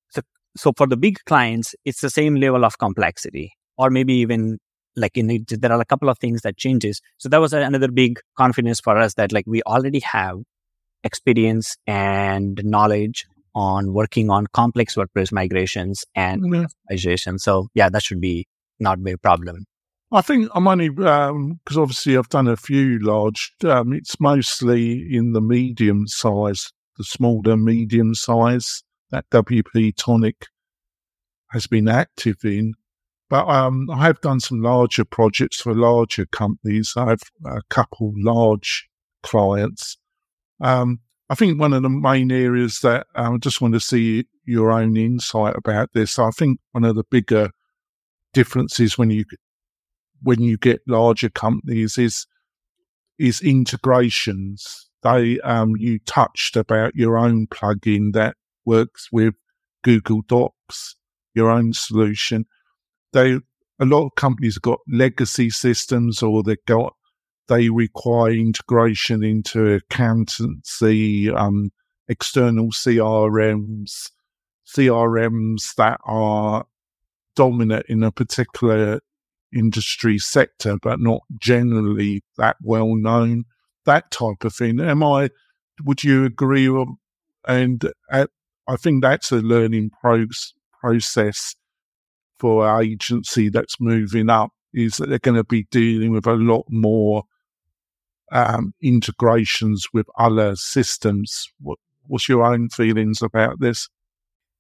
so, 0.10 0.22
so 0.56 0.72
for 0.78 0.88
the 0.88 0.98
big 0.98 1.18
clients, 1.26 1.74
it's 1.84 2.02
the 2.02 2.12
same 2.12 2.36
level 2.36 2.64
of 2.64 2.78
complexity 2.78 3.54
or 3.78 3.90
maybe 3.90 4.14
even 4.14 4.60
like 4.96 5.18
in 5.18 5.30
it, 5.30 5.62
there 5.62 5.72
are 5.72 5.82
a 5.82 5.86
couple 5.86 6.10
of 6.10 6.20
things 6.20 6.42
that 6.42 6.58
changes. 6.58 7.02
So 7.18 7.30
that 7.30 7.40
was 7.40 7.54
another 7.54 7.90
big 7.90 8.20
confidence 8.38 8.80
for 8.80 8.98
us 8.98 9.14
that 9.16 9.32
like 9.32 9.46
we 9.48 9.62
already 9.64 10.00
have 10.00 10.40
experience 11.04 11.78
and 11.88 12.62
knowledge 12.64 13.26
on 13.54 13.94
working 13.94 14.30
on 14.30 14.48
complex 14.54 14.96
WordPress 14.96 15.32
migrations 15.32 16.06
and 16.16 16.54
yeah. 16.54 16.66
customization. 16.92 17.40
So 17.40 17.68
yeah, 17.74 17.90
that 17.90 18.04
should 18.04 18.22
be 18.22 18.48
not 18.80 19.04
be 19.04 19.12
a 19.12 19.18
problem. 19.18 19.66
I 20.14 20.22
think 20.22 20.50
I'm 20.54 20.68
only 20.68 20.90
because 20.90 21.30
um, 21.30 21.60
obviously 21.78 22.18
I've 22.18 22.30
done 22.30 22.48
a 22.48 22.58
few 22.58 23.00
large. 23.00 23.54
Um, 23.64 23.94
it's 23.94 24.20
mostly 24.20 25.08
in 25.16 25.32
the 25.32 25.42
medium 25.42 26.06
size, 26.08 26.72
the 26.98 27.06
smaller 27.06 27.56
medium 27.56 28.14
size 28.14 28.84
that 29.12 29.30
WP 29.30 29.96
Tonic 29.96 30.48
has 31.52 31.68
been 31.68 31.88
active 31.88 32.38
in. 32.44 32.74
But 33.32 33.48
um, 33.48 33.90
I 33.90 34.04
have 34.08 34.20
done 34.20 34.42
some 34.42 34.62
larger 34.62 35.06
projects 35.06 35.62
for 35.62 35.74
larger 35.74 36.26
companies. 36.26 36.92
I 36.98 37.12
have 37.12 37.22
a 37.46 37.62
couple 37.70 38.12
large 38.18 38.90
clients. 39.24 39.98
Um, 40.60 41.00
I 41.30 41.36
think 41.36 41.58
one 41.58 41.72
of 41.72 41.82
the 41.82 41.90
main 41.90 42.30
areas 42.30 42.82
that 42.82 43.08
um, 43.16 43.36
I 43.36 43.38
just 43.38 43.62
want 43.62 43.74
to 43.74 43.80
see 43.80 44.26
your 44.44 44.70
own 44.70 44.98
insight 44.98 45.56
about 45.56 45.94
this. 45.94 46.20
I 46.20 46.30
think 46.32 46.60
one 46.74 46.84
of 46.84 46.98
the 46.98 47.06
bigger 47.10 47.52
differences 48.34 48.98
when 48.98 49.10
you 49.10 49.24
when 50.22 50.42
you 50.42 50.58
get 50.58 50.82
larger 50.86 51.30
companies 51.30 51.98
is 51.98 52.28
is 53.18 53.40
integrations. 53.40 54.90
They 55.04 55.40
um, 55.40 55.78
you 55.78 56.00
touched 56.00 56.58
about 56.58 56.96
your 56.96 57.18
own 57.18 57.48
plugin 57.48 58.12
that 58.12 58.36
works 58.66 59.08
with 59.10 59.36
Google 59.84 60.22
Docs, 60.28 60.98
your 61.34 61.50
own 61.50 61.72
solution 61.72 62.46
they 63.14 63.40
a 63.80 63.86
lot 63.86 64.06
of 64.06 64.16
companies 64.16 64.56
have 64.56 64.62
got 64.62 64.80
legacy 64.88 65.50
systems 65.50 66.22
or 66.22 66.44
they've 66.44 66.58
got 66.68 66.94
they 67.48 67.70
require 67.70 68.32
integration 68.32 69.24
into 69.24 69.74
accountancy, 69.74 71.30
um, 71.30 71.72
external 72.08 72.68
CRMs, 72.68 74.12
CRMs 74.66 75.76
that 75.76 76.00
are 76.06 76.66
dominant 77.36 77.86
in 77.90 78.04
a 78.04 78.12
particular 78.12 79.02
industry 79.54 80.18
sector, 80.18 80.78
but 80.82 81.02
not 81.02 81.22
generally 81.40 82.24
that 82.38 82.56
well 82.62 82.96
known, 82.96 83.44
that 83.86 84.12
type 84.12 84.46
of 84.46 84.56
thing. 84.56 84.80
Am 84.80 85.04
I, 85.04 85.30
would 85.84 86.06
you 86.06 86.24
agree? 86.24 86.70
And 87.46 87.92
at, 88.10 88.30
I 88.68 88.78
think 88.78 89.02
that's 89.02 89.32
a 89.32 89.38
learning 89.38 89.90
pro- 90.02 90.28
process 90.80 91.56
for 92.42 92.68
our 92.68 92.82
agency 92.82 93.50
that's 93.50 93.80
moving 93.80 94.30
up 94.30 94.50
is 94.74 94.98
that 94.98 95.10
they're 95.10 95.20
going 95.20 95.38
to 95.38 95.44
be 95.44 95.68
dealing 95.70 96.12
with 96.12 96.26
a 96.26 96.34
lot 96.34 96.66
more 96.70 97.24
um, 98.32 98.74
integrations 98.82 99.86
with 99.94 100.08
other 100.18 100.56
systems. 100.56 101.48
What, 101.60 101.78
what's 102.08 102.28
your 102.28 102.44
own 102.44 102.70
feelings 102.70 103.22
about 103.22 103.60
this? 103.60 103.90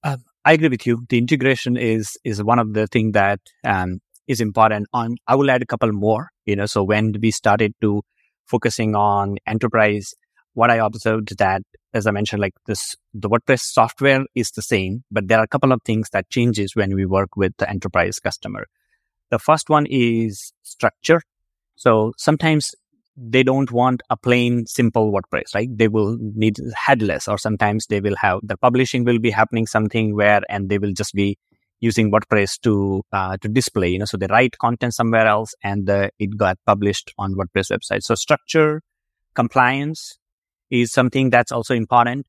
Um, 0.03 0.23
I 0.45 0.53
agree 0.53 0.69
with 0.69 0.85
you. 0.85 1.03
The 1.09 1.17
integration 1.17 1.75
is 1.75 2.17
is 2.23 2.43
one 2.43 2.59
of 2.59 2.73
the 2.73 2.85
things 2.85 3.13
that 3.13 3.39
um, 3.63 3.99
is 4.27 4.41
important. 4.41 4.87
On 4.93 5.15
I 5.27 5.35
will 5.35 5.49
add 5.49 5.63
a 5.63 5.65
couple 5.65 5.91
more. 5.91 6.29
You 6.45 6.55
know, 6.57 6.67
so 6.67 6.83
when 6.83 7.15
we 7.19 7.31
started 7.31 7.73
to 7.81 8.03
focusing 8.45 8.95
on 8.95 9.37
enterprise, 9.47 10.13
what 10.53 10.69
I 10.69 10.75
observed 10.75 11.37
that 11.39 11.63
as 11.93 12.07
I 12.07 12.11
mentioned, 12.11 12.41
like 12.41 12.53
this, 12.67 12.95
the 13.13 13.29
WordPress 13.29 13.61
software 13.61 14.25
is 14.35 14.51
the 14.51 14.61
same, 14.61 15.03
but 15.11 15.27
there 15.27 15.39
are 15.39 15.43
a 15.43 15.47
couple 15.47 15.71
of 15.71 15.81
things 15.83 16.09
that 16.11 16.29
changes 16.29 16.75
when 16.75 16.95
we 16.95 17.05
work 17.05 17.35
with 17.35 17.53
the 17.57 17.69
enterprise 17.69 18.19
customer. 18.19 18.67
The 19.29 19.39
first 19.39 19.69
one 19.69 19.85
is 19.89 20.53
structure. 20.63 21.21
So 21.75 22.13
sometimes 22.17 22.71
they 23.17 23.43
don't 23.43 23.71
want 23.71 24.01
a 24.09 24.17
plain 24.17 24.65
simple 24.65 25.11
WordPress, 25.11 25.53
right? 25.53 25.69
They 25.71 25.87
will 25.87 26.17
need 26.19 26.57
headless 26.75 27.27
or 27.27 27.37
sometimes 27.37 27.87
they 27.87 27.99
will 27.99 28.15
have 28.17 28.39
the 28.43 28.57
publishing 28.57 29.03
will 29.03 29.19
be 29.19 29.31
happening 29.31 29.67
something 29.67 30.15
where 30.15 30.41
and 30.49 30.69
they 30.69 30.77
will 30.77 30.93
just 30.93 31.13
be 31.13 31.37
using 31.81 32.11
WordPress 32.11 32.59
to 32.61 33.03
uh, 33.11 33.37
to 33.41 33.49
display, 33.49 33.89
you 33.89 33.99
know, 33.99 34.05
so 34.05 34.17
they 34.17 34.27
write 34.27 34.57
content 34.59 34.93
somewhere 34.93 35.27
else 35.27 35.53
and 35.63 35.89
uh, 35.89 36.09
it 36.19 36.37
got 36.37 36.57
published 36.65 37.11
on 37.17 37.35
WordPress 37.35 37.71
website. 37.71 38.03
So 38.03 38.15
structure, 38.15 38.81
compliance, 39.33 40.19
is 40.71 40.91
something 40.91 41.29
that's 41.29 41.51
also 41.51 41.75
important. 41.75 42.25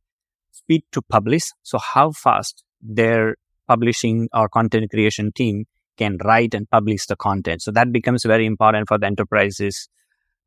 Speed 0.51 0.83
to 0.93 1.01
publish. 1.01 1.45
So 1.63 1.79
how 1.79 2.11
fast 2.11 2.63
their 2.83 3.37
publishing 3.69 4.29
or 4.35 4.49
content 4.49 4.91
creation 4.91 5.33
team 5.33 5.65
can 5.97 6.19
write 6.25 6.55
and 6.55 6.69
publish 6.69 7.07
the 7.07 7.17
content. 7.17 7.63
So 7.63 7.71
that 7.71 7.93
becomes 7.93 8.25
very 8.25 8.45
important 8.45 8.89
for 8.89 8.99
the 8.99 9.07
enterprises 9.07 9.89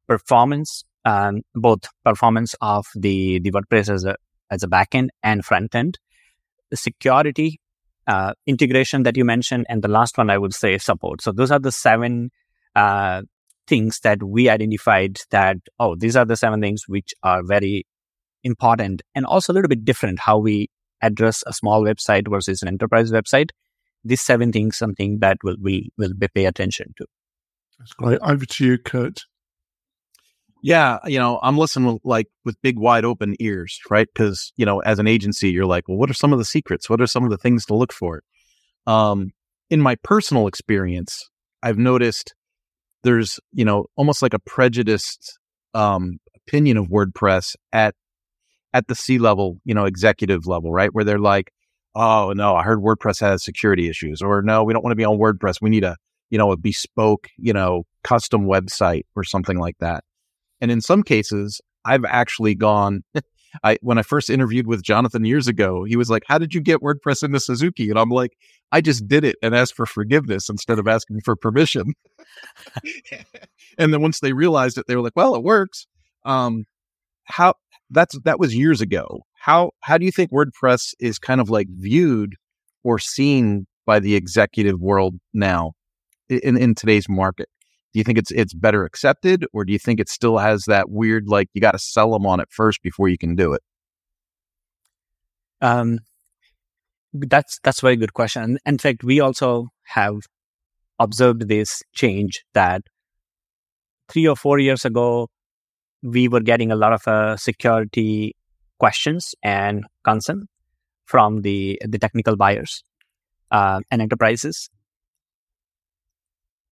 performance, 0.08 0.84
um, 1.06 1.42
both 1.54 1.80
performance 2.04 2.56
of 2.62 2.86
the, 2.96 3.40
the 3.40 3.52
WordPress 3.52 3.92
as 3.94 4.06
a, 4.06 4.16
as 4.52 4.64
a 4.64 4.68
backend 4.68 5.10
and 5.24 5.44
front 5.46 5.74
end, 5.74 5.98
the 6.70 6.78
security, 6.78 7.60
uh, 8.08 8.34
integration 8.46 9.04
that 9.04 9.18
you 9.18 9.26
mentioned, 9.26 9.66
and 9.70 9.82
the 9.82 9.88
last 9.88 10.18
one 10.18 10.30
I 10.30 10.38
would 10.38 10.54
say 10.54 10.78
support. 10.78 11.22
So 11.22 11.32
those 11.32 11.52
are 11.52 11.60
the 11.60 11.72
seven 11.72 12.30
uh, 12.76 13.24
things 13.68 14.00
that 14.02 14.24
we 14.24 14.50
identified 14.50 15.18
that, 15.32 15.58
oh, 15.80 15.96
these 15.96 16.16
are 16.16 16.26
the 16.26 16.38
seven 16.38 16.62
things 16.62 16.84
which 16.88 17.14
are 17.24 17.42
very 17.44 17.86
important 18.44 19.02
and 19.16 19.26
also 19.26 19.52
a 19.52 19.56
little 19.56 19.70
bit 19.70 19.84
different 19.84 20.20
how 20.20 20.38
we 20.38 20.70
address 21.02 21.44
a 21.48 21.54
small 21.54 21.84
website 21.84 22.30
versus 22.30 22.62
an 22.62 22.68
enterprise 22.68 23.12
website. 23.12 23.50
These 24.04 24.22
seven 24.22 24.52
things, 24.52 24.78
something 24.78 25.20
that 25.20 25.38
will 25.44 25.56
will 25.60 25.82
will 25.98 26.14
pay 26.34 26.46
attention 26.46 26.94
to. 26.98 27.06
That's 27.80 27.94
great. 27.94 28.20
Over 28.22 28.46
to 28.46 28.66
you, 28.66 28.78
Kurt. 28.78 29.22
Yeah, 30.62 31.00
you 31.06 31.20
know, 31.20 31.40
I'm 31.44 31.58
listening 31.58 32.00
like 32.04 32.28
with 32.44 32.62
big 32.62 32.80
wide 32.80 33.06
open 33.06 33.36
ears, 33.40 33.80
right? 33.90 34.08
Because 34.12 34.52
you 34.58 34.66
know, 34.66 34.80
as 34.80 35.00
an 35.00 35.08
agency, 35.08 35.50
you're 35.50 35.66
like, 35.66 35.88
well, 35.88 35.98
what 35.98 36.10
are 36.10 36.16
some 36.16 36.34
of 36.34 36.40
the 36.40 36.46
secrets? 36.46 36.90
What 36.90 37.02
are 37.02 37.08
some 37.08 37.24
of 37.24 37.30
the 37.30 37.38
things 37.38 37.66
to 37.66 37.76
look 37.76 37.92
for? 37.92 38.22
Um, 38.88 39.32
in 39.70 39.82
my 39.82 39.96
personal 39.96 40.48
experience, 40.48 41.30
I've 41.64 41.78
noticed 41.78 42.36
there's 43.06 43.40
you 43.54 43.64
know 43.64 43.86
almost 43.96 44.22
like 44.22 44.34
a 44.34 44.40
prejudiced 44.40 45.40
um, 45.74 46.18
opinion 46.36 46.78
of 46.78 46.88
WordPress 46.88 47.56
at 47.72 47.96
at 48.74 48.88
the 48.88 48.96
C 48.96 49.18
level, 49.20 49.58
you 49.64 49.74
know, 49.74 49.86
executive 49.86 50.48
level, 50.48 50.72
right? 50.72 50.94
Where 50.94 51.06
they're 51.06 51.18
like, 51.18 51.54
oh 51.96 52.34
no, 52.36 52.56
I 52.56 52.64
heard 52.64 52.80
WordPress 52.80 53.22
has 53.22 53.44
security 53.44 53.88
issues, 53.88 54.22
or 54.22 54.42
no, 54.42 54.64
we 54.64 54.74
don't 54.74 54.84
want 54.84 54.92
to 54.92 54.98
be 54.98 55.06
on 55.06 55.18
WordPress. 55.18 55.62
We 55.62 55.70
need 55.70 55.86
a, 55.86 55.96
you 56.30 56.38
know, 56.38 56.52
a 56.52 56.58
bespoke, 56.58 57.30
you 57.38 57.54
know, 57.54 57.84
custom 58.04 58.46
website 58.46 59.04
or 59.16 59.24
something 59.24 59.58
like 59.58 59.78
that. 59.80 60.04
And 60.60 60.72
in 60.72 60.82
some 60.82 61.04
cases, 61.04 61.62
I've 61.86 62.06
actually 62.06 62.56
gone. 62.56 63.04
I 63.64 63.78
when 63.82 63.98
I 63.98 64.02
first 64.02 64.30
interviewed 64.30 64.68
with 64.68 64.84
Jonathan 64.84 65.26
years 65.26 65.48
ago, 65.48 65.84
he 65.84 65.96
was 65.96 66.10
like, 66.10 66.24
"How 66.28 66.38
did 66.38 66.54
you 66.54 66.62
get 66.62 66.82
WordPress 66.82 67.24
into 67.24 67.40
Suzuki?" 67.40 67.90
And 67.90 68.00
I'm 68.00 68.10
like, 68.10 68.38
"I 68.72 68.82
just 68.82 69.08
did 69.08 69.24
it 69.24 69.38
and 69.42 69.56
asked 69.56 69.76
for 69.76 69.86
forgiveness 69.86 70.50
instead 70.50 70.80
of 70.80 70.88
asking 70.88 71.22
for 71.22 71.36
permission." 71.36 71.94
and 73.78 73.94
then 73.94 74.02
once 74.02 74.20
they 74.20 74.34
realized 74.34 74.78
it, 74.78 74.86
they 74.88 74.96
were 74.96 75.02
like, 75.02 75.16
"Well, 75.16 75.36
it 75.36 75.44
works." 75.44 75.88
Um, 76.26 76.66
how 77.26 77.56
that's 77.90 78.18
that 78.24 78.40
was 78.40 78.56
years 78.56 78.82
ago. 78.82 79.22
How 79.40 79.72
how 79.82 79.98
do 79.98 80.06
you 80.06 80.12
think 80.12 80.32
WordPress 80.32 80.94
is 81.00 81.20
kind 81.20 81.42
of 81.42 81.50
like 81.50 81.68
viewed 81.70 82.36
or 82.84 83.00
seen 83.00 83.68
by 83.86 84.00
the 84.00 84.16
executive 84.16 84.80
world 84.82 85.16
now 85.34 85.74
in 86.30 86.58
in 86.58 86.76
today's 86.76 87.08
market? 87.10 87.50
Do 87.96 88.00
you 88.00 88.04
think 88.04 88.18
it's 88.18 88.32
it's 88.32 88.54
better 88.54 88.84
accepted, 88.84 89.46
or 89.54 89.64
do 89.64 89.72
you 89.72 89.80
think 89.80 90.02
it 90.02 90.10
still 90.10 90.38
has 90.38 90.66
that 90.66 90.90
weird 90.90 91.30
like 91.30 91.48
you 91.54 91.62
got 91.62 91.72
to 91.72 91.80
sell 91.80 92.12
them 92.12 92.26
on 92.26 92.42
it 92.42 92.50
first 92.52 92.84
before 92.84 93.08
you 93.08 93.18
can 93.18 93.38
do 93.38 93.54
it? 93.54 93.62
Um, 95.62 96.00
that's 97.14 97.58
that's 97.64 97.80
a 97.82 97.86
very 97.86 97.96
good 97.96 98.14
question. 98.14 98.58
In 98.66 98.78
fact, 98.80 99.06
we 99.06 99.22
also 99.22 99.70
have 99.84 100.16
observed 101.00 101.48
this 101.48 101.84
change 101.94 102.44
that 102.54 102.82
three 104.10 104.28
or 104.28 104.36
four 104.36 104.60
years 104.60 104.84
ago, 104.84 105.30
we 106.04 106.28
were 106.28 106.42
getting 106.42 106.74
a 106.74 106.76
lot 106.76 106.92
of 106.92 107.08
uh, 107.08 107.38
security 107.38 108.36
questions 108.78 109.34
and 109.42 109.86
concern 110.04 110.48
from 111.06 111.44
the 111.44 111.82
the 111.88 111.98
technical 111.98 112.36
buyers 112.36 112.84
uh, 113.52 113.80
and 113.90 114.02
enterprises. 114.02 114.70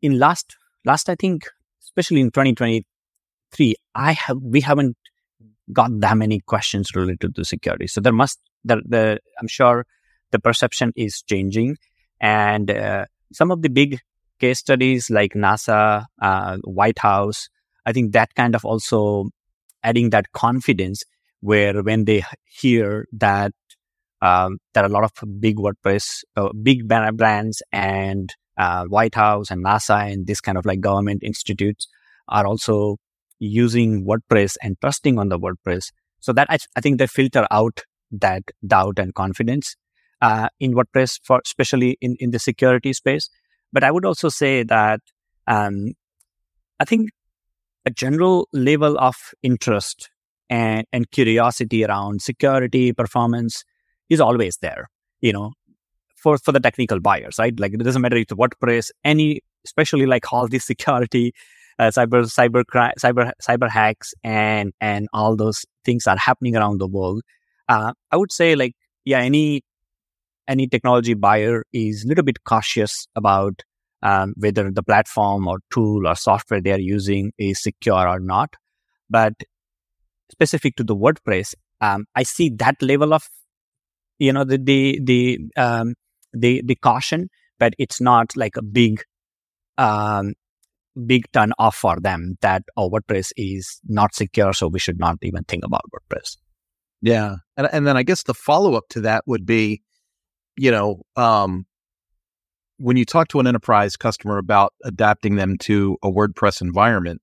In 0.02 0.20
last 0.20 0.58
last 0.86 1.10
I 1.10 1.16
think, 1.16 1.44
especially 1.82 2.22
in 2.22 2.28
2023, 2.28 3.76
I 3.96 4.14
have 4.14 4.38
we 4.42 4.62
haven't 4.62 4.98
got 5.72 5.92
that 6.02 6.18
many 6.18 6.40
questions 6.42 6.96
related 6.96 7.36
to 7.36 7.46
security. 7.46 7.88
So 7.88 8.02
there 8.02 8.14
must 8.14 8.40
the 8.64 8.82
the 8.88 9.20
I'm 9.40 9.48
sure 9.48 9.86
the 10.32 10.40
perception 10.40 10.92
is 10.96 11.22
changing, 11.22 11.78
and 12.20 12.70
uh, 12.72 13.06
some 13.32 13.52
of 13.52 13.62
the 13.62 13.70
big 13.70 14.00
case 14.40 14.60
studies 14.60 15.10
like 15.10 15.34
NASA, 15.34 16.06
uh, 16.22 16.58
White 16.64 17.00
House, 17.00 17.50
I 17.86 17.94
think 17.94 18.14
that 18.14 18.34
kind 18.36 18.56
of 18.56 18.66
also 18.66 19.30
adding 19.84 20.10
that 20.12 20.32
confidence 20.32 21.04
where 21.42 21.84
when 21.84 22.06
they 22.06 22.24
hear 22.46 23.06
that 23.12 23.52
um, 24.22 24.58
there 24.74 24.84
are 24.84 24.88
a 24.88 24.90
lot 24.90 25.04
of 25.04 25.40
big 25.40 25.58
WordPress, 25.58 26.24
uh, 26.38 26.50
big 26.54 26.88
banner 26.88 27.12
brands 27.12 27.62
and 27.72 28.34
uh, 28.58 28.86
White 28.86 29.16
House 29.16 29.52
and 29.52 29.64
NASA 29.64 30.12
and 30.12 30.28
this 30.28 30.42
kind 30.42 30.58
of 30.58 30.66
like 30.66 30.80
government 30.80 31.24
institutes 31.24 31.88
are 32.28 32.46
also 32.46 32.98
using 33.40 34.06
WordPress 34.06 34.56
and 34.62 34.78
trusting 34.82 35.20
on 35.20 35.30
the 35.30 35.40
WordPress. 35.40 35.92
So 36.20 36.32
that 36.34 36.48
I, 36.50 36.58
I 36.76 36.82
think 36.82 37.00
they 37.00 37.08
filter 37.08 37.46
out 37.52 37.82
that 38.12 38.44
doubt 38.66 39.00
and 39.00 39.14
confidence 39.14 39.76
uh, 40.22 40.48
in 40.60 40.74
WordPress 40.74 41.20
for 41.24 41.42
especially 41.46 41.98
in, 42.00 42.16
in 42.20 42.32
the 42.32 42.40
security 42.40 42.94
space. 42.94 43.30
But 43.74 43.84
I 43.84 43.92
would 43.92 44.06
also 44.06 44.30
say 44.30 44.64
that 44.64 45.02
um, 45.48 45.94
I 46.80 46.86
think 46.86 47.10
a 47.86 47.92
general 47.92 48.48
level 48.54 48.98
of 49.00 49.16
interest 49.42 50.10
and, 50.50 50.86
and 50.94 51.10
curiosity 51.12 51.84
around 51.84 52.22
security 52.22 52.94
performance 52.94 53.64
is 54.10 54.22
always 54.22 54.58
there. 54.62 54.90
You 55.22 55.34
know, 55.34 55.54
for 56.24 56.38
for 56.38 56.52
the 56.52 56.60
technical 56.60 57.00
buyers, 57.00 57.36
right? 57.38 57.60
Like 57.60 57.74
it 57.74 57.84
doesn't 57.84 58.02
matter 58.02 58.16
if 58.16 58.24
it's 58.24 58.34
WordPress, 58.34 58.92
any, 59.04 59.42
especially 59.66 60.06
like 60.06 60.32
all 60.32 60.48
the 60.48 60.60
security, 60.60 61.34
uh, 61.78 61.92
cyber 61.98 62.24
cyber 62.24 62.64
cyber 63.00 63.32
cyber 63.42 63.70
hacks, 63.70 64.14
and 64.24 64.74
and 64.82 65.08
all 65.14 65.36
those 65.36 65.66
things 65.86 66.08
are 66.08 66.18
happening 66.18 66.56
around 66.56 66.80
the 66.80 66.88
world. 66.88 67.22
Uh, 67.68 67.94
I 68.12 68.18
would 68.18 68.32
say 68.32 68.56
like 68.56 68.74
yeah, 69.06 69.20
any 69.20 69.64
any 70.48 70.68
technology 70.68 71.14
buyer 71.14 71.64
is 71.74 72.04
a 72.04 72.08
little 72.08 72.24
bit 72.24 72.44
cautious 72.44 73.08
about 73.16 73.62
um, 74.02 74.34
whether 74.38 74.70
the 74.72 74.84
platform 74.84 75.48
or 75.48 75.60
tool 75.72 76.08
or 76.08 76.16
software 76.16 76.62
they 76.62 76.72
are 76.72 76.80
using 76.80 77.32
is 77.38 77.62
secure 77.62 78.08
or 78.08 78.20
not. 78.20 78.56
But 79.10 79.34
specific 80.32 80.76
to 80.78 80.84
the 80.84 80.96
WordPress, 80.96 81.56
um, 81.82 82.06
I 82.16 82.24
see 82.24 82.50
that 82.58 82.82
level 82.82 83.14
of 83.14 83.28
you 84.20 84.32
know 84.34 84.44
the 84.44 84.58
the 84.58 85.00
the 85.04 85.40
um, 85.58 85.96
the 86.34 86.62
the 86.66 86.76
caution, 86.76 87.30
but 87.60 87.74
it's 87.78 88.02
not 88.02 88.36
like 88.36 88.58
a 88.58 88.64
big 88.64 89.04
um, 89.78 90.34
big 91.06 91.32
turn 91.32 91.52
off 91.58 91.76
for 91.76 92.00
them 92.00 92.38
that 92.42 92.64
oh 92.78 92.90
WordPress 92.90 93.32
is 93.38 93.80
not 93.88 94.16
secure, 94.16 94.54
so 94.54 94.68
we 94.68 94.80
should 94.80 95.00
not 95.00 95.18
even 95.22 95.44
think 95.46 95.64
about 95.66 95.82
WordPress. 95.94 96.38
Yeah, 97.02 97.36
and 97.58 97.70
and 97.72 97.88
then 97.88 97.98
I 97.98 98.04
guess 98.04 98.24
the 98.24 98.34
follow 98.34 98.76
up 98.76 98.86
to 98.90 99.02
that 99.02 99.24
would 99.28 99.46
be, 99.46 99.82
you 100.58 100.72
know, 100.72 101.02
um, 101.16 101.66
when 102.78 102.98
you 102.98 103.06
talk 103.06 103.28
to 103.30 103.40
an 103.40 103.48
enterprise 103.48 103.96
customer 103.96 104.38
about 104.38 104.74
adapting 104.84 105.36
them 105.36 105.58
to 105.60 105.98
a 106.04 106.10
WordPress 106.10 106.62
environment, 106.62 107.22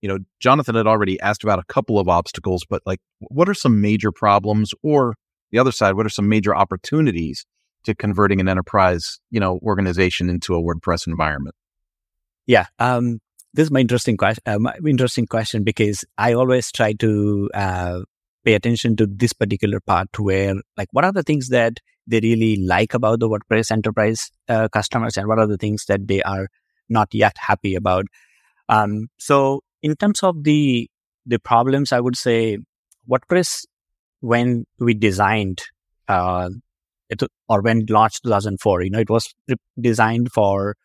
you 0.00 0.08
know, 0.08 0.18
Jonathan 0.40 0.74
had 0.74 0.86
already 0.86 1.18
asked 1.20 1.42
about 1.42 1.58
a 1.58 1.64
couple 1.64 1.98
of 1.98 2.08
obstacles, 2.08 2.64
but 2.68 2.82
like, 2.86 3.00
what 3.20 3.48
are 3.48 3.54
some 3.54 3.80
major 3.80 4.12
problems, 4.12 4.72
or 4.82 5.14
the 5.50 5.58
other 5.58 5.72
side, 5.72 5.94
what 5.94 6.06
are 6.06 6.10
some 6.10 6.28
major 6.28 6.54
opportunities 6.54 7.46
to 7.86 7.94
converting 7.94 8.40
an 8.40 8.48
enterprise, 8.48 9.18
you 9.30 9.40
know, 9.40 9.58
organization 9.62 10.28
into 10.28 10.54
a 10.54 10.62
WordPress 10.62 11.06
environment? 11.06 11.54
Yeah, 12.46 12.66
um, 12.78 13.20
this 13.54 13.64
is 13.64 13.70
my 13.70 13.80
interesting 13.80 14.16
question. 14.16 14.42
Uh, 14.46 14.58
my 14.58 14.74
interesting 14.86 15.26
question 15.26 15.64
because 15.64 16.04
I 16.18 16.34
always 16.34 16.70
try 16.70 16.92
to 16.94 17.50
uh, 17.54 18.00
pay 18.44 18.54
attention 18.54 18.96
to 18.96 19.06
this 19.06 19.32
particular 19.32 19.80
part 19.80 20.08
where, 20.18 20.54
like, 20.76 20.88
what 20.92 21.04
are 21.04 21.12
the 21.12 21.24
things 21.24 21.48
that 21.48 21.80
they 22.06 22.20
really 22.20 22.56
like 22.56 22.94
about 22.94 23.18
the 23.18 23.28
WordPress 23.28 23.72
enterprise 23.72 24.30
uh, 24.48 24.68
customers, 24.68 25.16
and 25.16 25.26
what 25.26 25.38
are 25.38 25.46
the 25.46 25.56
things 25.56 25.86
that 25.86 26.06
they 26.06 26.22
are 26.22 26.48
not 26.88 27.08
yet 27.12 27.36
happy 27.38 27.74
about. 27.74 28.04
Um, 28.68 29.08
so, 29.18 29.62
in 29.82 29.96
terms 29.96 30.22
of 30.22 30.44
the 30.44 30.88
the 31.24 31.38
problems, 31.38 31.92
I 31.92 32.00
would 32.00 32.16
say 32.16 32.58
WordPress 33.10 33.64
when 34.20 34.66
we 34.78 34.94
designed 34.94 35.62
uh, 36.08 36.50
it, 37.08 37.22
or 37.48 37.62
when 37.62 37.84
launched 37.88 38.24
2004, 38.24 38.82
you 38.82 38.90
know, 38.90 38.98
it 38.98 39.10
was 39.10 39.32
designed 39.80 40.32
for 40.32 40.76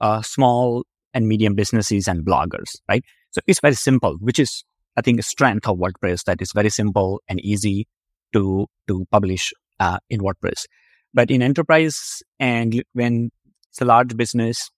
uh, 0.00 0.22
small 0.22 0.84
and 1.14 1.28
medium 1.28 1.54
businesses 1.54 2.08
and 2.08 2.24
bloggers, 2.24 2.76
right? 2.88 3.04
So 3.30 3.40
it's 3.46 3.60
very 3.60 3.74
simple, 3.74 4.16
which 4.20 4.38
is, 4.38 4.64
I 4.96 5.02
think, 5.02 5.18
a 5.18 5.22
strength 5.22 5.68
of 5.68 5.78
WordPress 5.78 6.24
that 6.24 6.42
is 6.42 6.52
very 6.52 6.70
simple 6.70 7.22
and 7.28 7.40
easy 7.40 7.86
to 8.32 8.66
to 8.88 9.06
publish 9.10 9.52
uh, 9.80 9.98
in 10.10 10.20
WordPress. 10.20 10.66
But 11.14 11.30
in 11.30 11.42
enterprise 11.42 12.22
and 12.38 12.82
when 12.94 13.30
it's 13.70 13.80
a 13.80 13.84
large 13.84 14.16
business, 14.16 14.70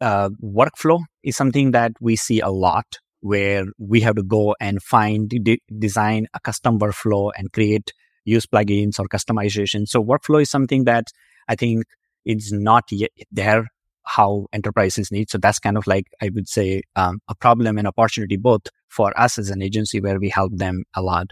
uh, 0.00 0.30
workflow 0.42 1.00
is 1.22 1.36
something 1.36 1.72
that 1.72 1.92
we 2.00 2.16
see 2.16 2.40
a 2.40 2.48
lot 2.50 2.98
where 3.20 3.66
we 3.78 4.00
have 4.00 4.16
to 4.16 4.22
go 4.22 4.54
and 4.60 4.82
find, 4.82 5.28
de- 5.28 5.60
design 5.78 6.26
a 6.34 6.40
custom 6.40 6.78
workflow 6.78 7.30
and 7.36 7.52
create 7.52 7.92
use 8.24 8.46
plugins 8.46 8.98
or 8.98 9.06
customization. 9.08 9.88
So 9.88 10.02
workflow 10.02 10.42
is 10.42 10.50
something 10.50 10.84
that 10.84 11.08
I 11.48 11.56
think 11.56 11.84
it's 12.24 12.52
not 12.52 12.84
yet 12.90 13.10
there 13.30 13.68
how 14.04 14.46
enterprises 14.52 15.12
need. 15.12 15.30
So 15.30 15.38
that's 15.38 15.58
kind 15.58 15.76
of 15.76 15.86
like 15.86 16.06
I 16.20 16.30
would 16.34 16.48
say 16.48 16.82
um, 16.96 17.20
a 17.28 17.34
problem 17.34 17.78
and 17.78 17.86
opportunity 17.86 18.36
both 18.36 18.62
for 18.88 19.18
us 19.18 19.38
as 19.38 19.50
an 19.50 19.62
agency 19.62 20.00
where 20.00 20.18
we 20.18 20.28
help 20.28 20.52
them 20.56 20.84
a 20.94 21.02
lot. 21.02 21.28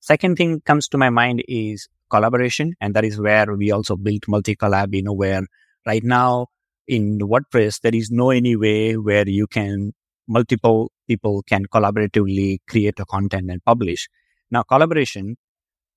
Second 0.00 0.36
thing 0.36 0.60
comes 0.60 0.88
to 0.88 0.98
my 0.98 1.10
mind 1.10 1.42
is 1.48 1.88
collaboration, 2.08 2.74
and 2.80 2.94
that 2.94 3.04
is 3.04 3.20
where 3.20 3.54
we 3.54 3.70
also 3.70 3.96
built 3.96 4.22
Multicollab. 4.22 4.94
You 4.94 5.02
know, 5.02 5.12
where 5.12 5.42
right 5.86 6.04
now 6.04 6.46
in 6.86 7.18
WordPress 7.18 7.80
there 7.80 7.94
is 7.94 8.10
no 8.10 8.30
any 8.30 8.56
way 8.56 8.96
where 8.96 9.28
you 9.28 9.46
can 9.46 9.92
multiple 10.26 10.92
people 11.08 11.42
can 11.42 11.66
collaboratively 11.66 12.58
create 12.68 12.98
a 13.00 13.04
content 13.04 13.50
and 13.50 13.64
publish. 13.64 14.08
Now 14.50 14.62
collaboration 14.62 15.36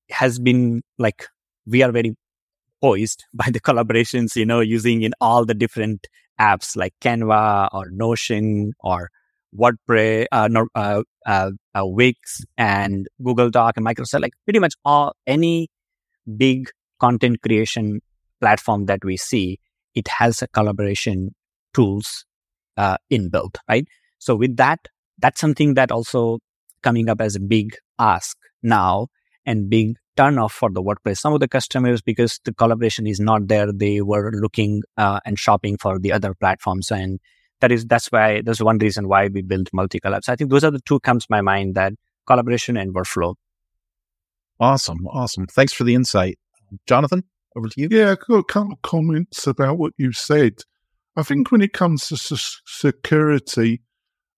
has 0.09 0.39
been 0.39 0.81
like 0.97 1.25
we 1.65 1.81
are 1.81 1.91
very 1.91 2.15
poised 2.81 3.23
by 3.33 3.49
the 3.51 3.59
collaborations, 3.61 4.35
you 4.35 4.45
know, 4.45 4.59
using 4.59 5.03
in 5.03 5.13
all 5.21 5.45
the 5.45 5.53
different 5.53 6.07
apps 6.39 6.75
like 6.75 6.93
Canva 7.01 7.69
or 7.71 7.89
Notion 7.91 8.73
or 8.79 9.09
WordPress, 9.57 10.25
uh, 10.31 10.49
uh, 10.75 11.03
uh, 11.25 11.51
uh, 11.75 11.85
Wix 11.85 12.43
and 12.57 13.07
Google 13.23 13.49
Doc 13.49 13.77
and 13.77 13.85
Microsoft, 13.85 14.21
like 14.21 14.33
pretty 14.45 14.59
much 14.59 14.73
all 14.83 15.15
any 15.27 15.69
big 16.37 16.69
content 16.99 17.41
creation 17.41 18.01
platform 18.41 18.85
that 18.87 18.99
we 19.03 19.15
see, 19.15 19.59
it 19.95 20.07
has 20.07 20.41
a 20.41 20.47
collaboration 20.47 21.35
tools 21.73 22.25
uh, 22.77 22.97
inbuilt, 23.11 23.55
right? 23.69 23.87
So 24.19 24.35
with 24.35 24.57
that, 24.57 24.79
that's 25.19 25.39
something 25.39 25.75
that 25.75 25.91
also 25.91 26.39
coming 26.81 27.09
up 27.09 27.21
as 27.21 27.35
a 27.35 27.39
big 27.39 27.75
ask 27.99 28.35
now 28.61 29.07
and 29.45 29.69
big 29.69 29.97
turnoff 30.17 30.51
for 30.51 30.69
the 30.71 30.81
WordPress. 30.81 31.17
Some 31.17 31.33
of 31.33 31.39
the 31.39 31.47
customers, 31.47 32.01
because 32.01 32.39
the 32.45 32.53
collaboration 32.53 33.07
is 33.07 33.19
not 33.19 33.47
there, 33.47 33.71
they 33.71 34.01
were 34.01 34.31
looking 34.33 34.83
uh, 34.97 35.19
and 35.25 35.37
shopping 35.39 35.77
for 35.77 35.99
the 35.99 36.11
other 36.11 36.33
platforms, 36.33 36.91
and 36.91 37.19
that 37.61 37.71
is 37.71 37.85
that's 37.85 38.11
why 38.11 38.41
there's 38.41 38.61
one 38.61 38.77
reason 38.77 39.07
why 39.07 39.27
we 39.27 39.41
built 39.41 39.69
Multicollab. 39.73 40.23
So 40.23 40.33
I 40.33 40.35
think 40.35 40.49
those 40.49 40.63
are 40.63 40.71
the 40.71 40.81
two 40.85 40.99
comes 40.99 41.23
to 41.23 41.31
my 41.31 41.41
mind 41.41 41.75
that 41.75 41.93
collaboration 42.27 42.77
and 42.77 42.93
workflow. 42.93 43.35
Awesome, 44.59 45.07
awesome. 45.07 45.47
Thanks 45.47 45.73
for 45.73 45.83
the 45.83 45.95
insight, 45.95 46.37
Jonathan. 46.87 47.23
Over 47.55 47.69
to 47.69 47.81
you. 47.81 47.87
Yeah, 47.91 48.11
I've 48.11 48.19
got 48.19 48.35
a 48.37 48.43
couple 48.43 48.73
of 48.73 48.81
comments 48.81 49.45
about 49.45 49.77
what 49.77 49.93
you 49.97 50.11
said. 50.11 50.59
I 51.15 51.23
think 51.23 51.51
when 51.51 51.61
it 51.61 51.73
comes 51.73 52.07
to 52.07 52.15
s- 52.15 52.61
security, 52.65 53.81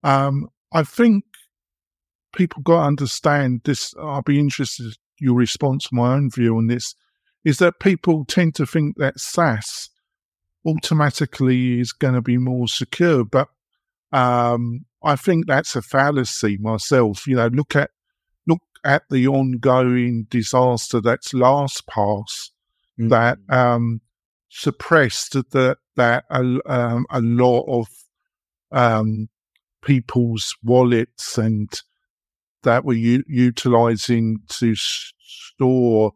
um, 0.03 0.49
I 0.73 0.83
think 0.83 1.23
people 2.35 2.61
got 2.61 2.81
to 2.81 2.87
understand 2.87 3.61
this. 3.63 3.93
I'll 3.99 4.21
be 4.21 4.39
interested 4.39 4.85
in 4.85 4.93
your 5.19 5.35
response, 5.35 5.91
my 5.91 6.13
own 6.13 6.29
view 6.29 6.57
on 6.57 6.67
this, 6.67 6.95
is 7.43 7.57
that 7.57 7.79
people 7.79 8.25
tend 8.25 8.55
to 8.55 8.65
think 8.65 8.97
that 8.97 9.19
SaaS 9.19 9.89
automatically 10.65 11.79
is 11.79 11.91
going 11.91 12.13
to 12.13 12.21
be 12.21 12.37
more 12.37 12.67
secure. 12.67 13.23
But 13.23 13.47
um, 14.11 14.85
I 15.03 15.15
think 15.15 15.47
that's 15.47 15.75
a 15.75 15.81
fallacy 15.81 16.57
myself. 16.57 17.25
You 17.27 17.37
know, 17.37 17.47
look 17.47 17.75
at 17.75 17.91
look 18.47 18.61
at 18.83 19.03
the 19.09 19.27
ongoing 19.27 20.27
disaster 20.29 21.01
that's 21.01 21.33
LastPass 21.33 22.51
mm-hmm. 22.99 23.09
that 23.09 23.37
um, 23.49 24.01
suppressed 24.49 25.33
that 25.51 25.77
that 25.95 26.25
a, 26.29 26.59
um, 26.65 27.05
a 27.09 27.21
lot 27.21 27.65
of 27.67 27.87
um, 28.71 29.29
people's 29.81 30.55
wallets 30.63 31.37
and 31.37 31.69
that 32.65 32.83
were 32.83 32.93
u- 32.93 33.23
utilizing 33.27 34.39
to 34.49 34.75
store 34.75 36.11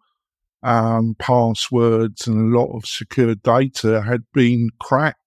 um, 0.62 1.16
passwords 1.18 2.28
and 2.28 2.54
a 2.54 2.60
lot 2.60 2.76
of 2.76 2.86
secure 2.86 3.34
data 3.36 4.02
had 4.02 4.24
been 4.34 4.70
cracked 4.80 5.18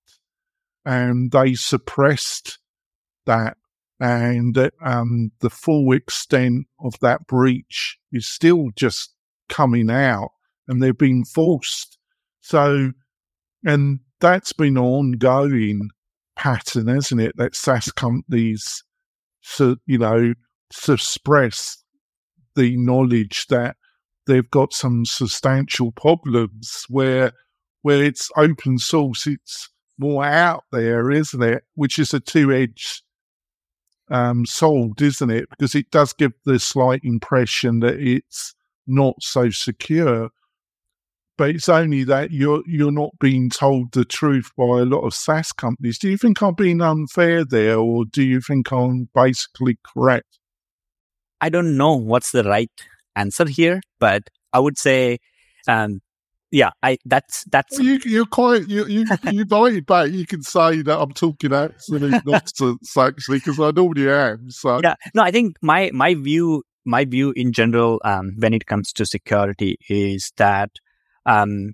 and 0.85 1.33
they 1.33 1.55
suppressed 1.55 2.59
that. 3.27 3.57
And 3.99 4.71
um, 4.85 5.31
the 5.41 5.51
full 5.51 5.93
extent 5.93 6.67
of 6.81 6.95
that 7.01 7.27
breach 7.27 7.99
is 8.13 8.27
still 8.27 8.71
just 8.77 9.15
coming 9.49 9.91
out 9.91 10.31
and 10.67 10.83
they've 10.83 10.97
been 10.97 11.25
forced. 11.25 11.99
So, 12.41 12.93
and 13.65 14.01
that's 14.21 14.53
been 14.53 14.77
an 14.77 14.83
ongoing 14.83 15.91
pattern, 16.35 16.89
hasn't 16.89 17.21
it? 17.21 17.37
That 17.37 17.55
SaaS 17.55 17.93
companies, 17.93 18.83
so, 19.41 19.77
you 19.87 19.99
know, 19.99 20.35
suppress 20.73 21.83
the 22.55 22.77
knowledge 22.77 23.47
that 23.49 23.77
they've 24.27 24.51
got 24.51 24.73
some 24.73 25.05
substantial 25.05 25.93
problems 25.93 26.85
where 26.89 27.33
where 27.83 28.03
it's 28.05 28.31
open 28.37 28.79
source, 28.79 29.27
it's 29.27 29.69
more 29.99 30.25
out 30.25 30.65
there, 30.71 31.11
isn't 31.11 31.43
it? 31.43 31.65
Which 31.75 31.99
is 31.99 32.15
a 32.15 32.21
two 32.21 32.53
edged 32.53 33.03
um, 34.11 34.47
sword, 34.47 35.03
isn't 35.03 35.31
it? 35.31 35.49
Because 35.51 35.75
it 35.75 35.91
does 35.91 36.13
give 36.13 36.33
the 36.45 36.59
slight 36.59 37.01
impression 37.03 37.81
that 37.81 37.99
it's 37.99 38.55
not 38.87 39.17
so 39.21 39.51
secure. 39.51 40.31
But 41.39 41.51
it's 41.51 41.69
only 41.69 42.05
that 42.05 42.31
you're 42.31 42.63
you're 42.67 42.93
not 42.93 43.19
being 43.19 43.51
told 43.51 43.93
the 43.93 44.05
truth 44.05 44.51
by 44.57 44.65
a 44.65 44.85
lot 44.85 45.01
of 45.01 45.15
SaaS 45.15 45.51
companies. 45.51 45.99
Do 45.99 46.09
you 46.09 46.19
think 46.19 46.43
I'm 46.43 46.55
being 46.55 46.83
unfair 46.83 47.45
there, 47.45 47.79
or 47.79 48.05
do 48.05 48.23
you 48.23 48.41
think 48.41 48.71
I'm 48.71 49.09
basically 49.15 49.79
correct? 49.83 50.39
I 51.43 51.49
don't 51.49 51.77
know 51.77 51.95
what's 51.97 52.31
the 52.31 52.45
right 52.45 52.71
answer 53.17 53.47
here, 53.47 53.83
but 53.99 54.23
I 54.53 54.61
would 54.61 54.79
say, 54.79 55.19
um, 55.67 56.01
yeah, 56.53 56.71
I 56.83 56.99
that's 57.05 57.45
that's 57.51 57.79
well, 57.79 57.87
you, 57.87 57.99
you're 58.05 58.27
quite 58.27 58.69
you 58.69 58.87
you 58.87 59.07
you 59.25 59.41
invited 59.41 59.87
back. 59.87 60.11
You 60.11 60.27
can 60.27 60.43
say 60.43 60.83
that 60.83 60.99
I'm 60.99 61.13
talking 61.13 61.53
absolute 61.53 62.25
nonsense 62.25 62.97
actually 62.97 63.39
because 63.39 63.59
I 63.59 63.73
normally 63.73 64.09
am. 64.09 64.51
So 64.51 64.81
yeah, 64.83 64.95
no, 65.15 65.23
I 65.23 65.31
think 65.31 65.57
my 65.63 65.91
my 65.93 66.15
view 66.15 66.63
my 66.85 67.05
view 67.05 67.33
in 67.37 67.53
general 67.53 68.01
um, 68.05 68.33
when 68.39 68.55
it 68.55 68.67
comes 68.67 68.93
to 68.93 69.07
security 69.07 69.79
is 69.89 70.33
that 70.37 70.71
um, 71.27 71.73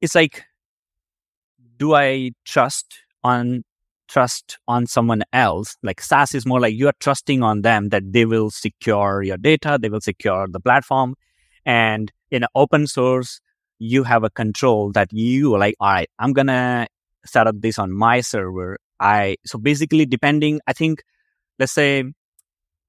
it's 0.00 0.14
like, 0.14 0.44
do 1.78 1.94
I 1.94 2.32
trust 2.44 2.98
on 3.22 3.64
trust 4.08 4.58
on 4.68 4.86
someone 4.86 5.22
else. 5.32 5.76
Like 5.82 6.00
SaaS 6.00 6.34
is 6.34 6.46
more 6.46 6.60
like 6.60 6.74
you're 6.74 6.92
trusting 7.00 7.42
on 7.42 7.62
them 7.62 7.88
that 7.90 8.12
they 8.12 8.24
will 8.24 8.50
secure 8.50 9.22
your 9.22 9.36
data, 9.36 9.78
they 9.80 9.88
will 9.88 10.00
secure 10.00 10.46
the 10.48 10.60
platform. 10.60 11.14
And 11.64 12.12
in 12.30 12.44
open 12.54 12.86
source, 12.86 13.40
you 13.78 14.04
have 14.04 14.24
a 14.24 14.30
control 14.30 14.92
that 14.92 15.12
you 15.12 15.56
like, 15.56 15.74
all 15.80 15.92
right, 15.92 16.10
I'm 16.18 16.32
to 16.34 16.86
set 17.24 17.46
up 17.46 17.60
this 17.60 17.78
on 17.78 17.92
my 17.92 18.20
server. 18.20 18.78
I, 18.98 19.36
so 19.44 19.58
basically 19.58 20.06
depending, 20.06 20.60
I 20.66 20.72
think, 20.72 21.02
let's 21.58 21.72
say 21.72 22.04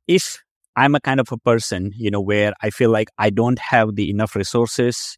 if 0.08 0.42
I'm 0.76 0.96
a 0.96 1.00
kind 1.00 1.20
of 1.20 1.32
a 1.32 1.38
person, 1.38 1.92
you 1.98 2.12
know, 2.12 2.22
where 2.22 2.54
I 2.62 2.70
feel 2.70 2.92
like 2.92 3.10
I 3.18 3.30
don't 3.30 3.60
have 3.60 3.96
the 3.96 4.10
enough 4.10 4.36
resources 4.36 5.18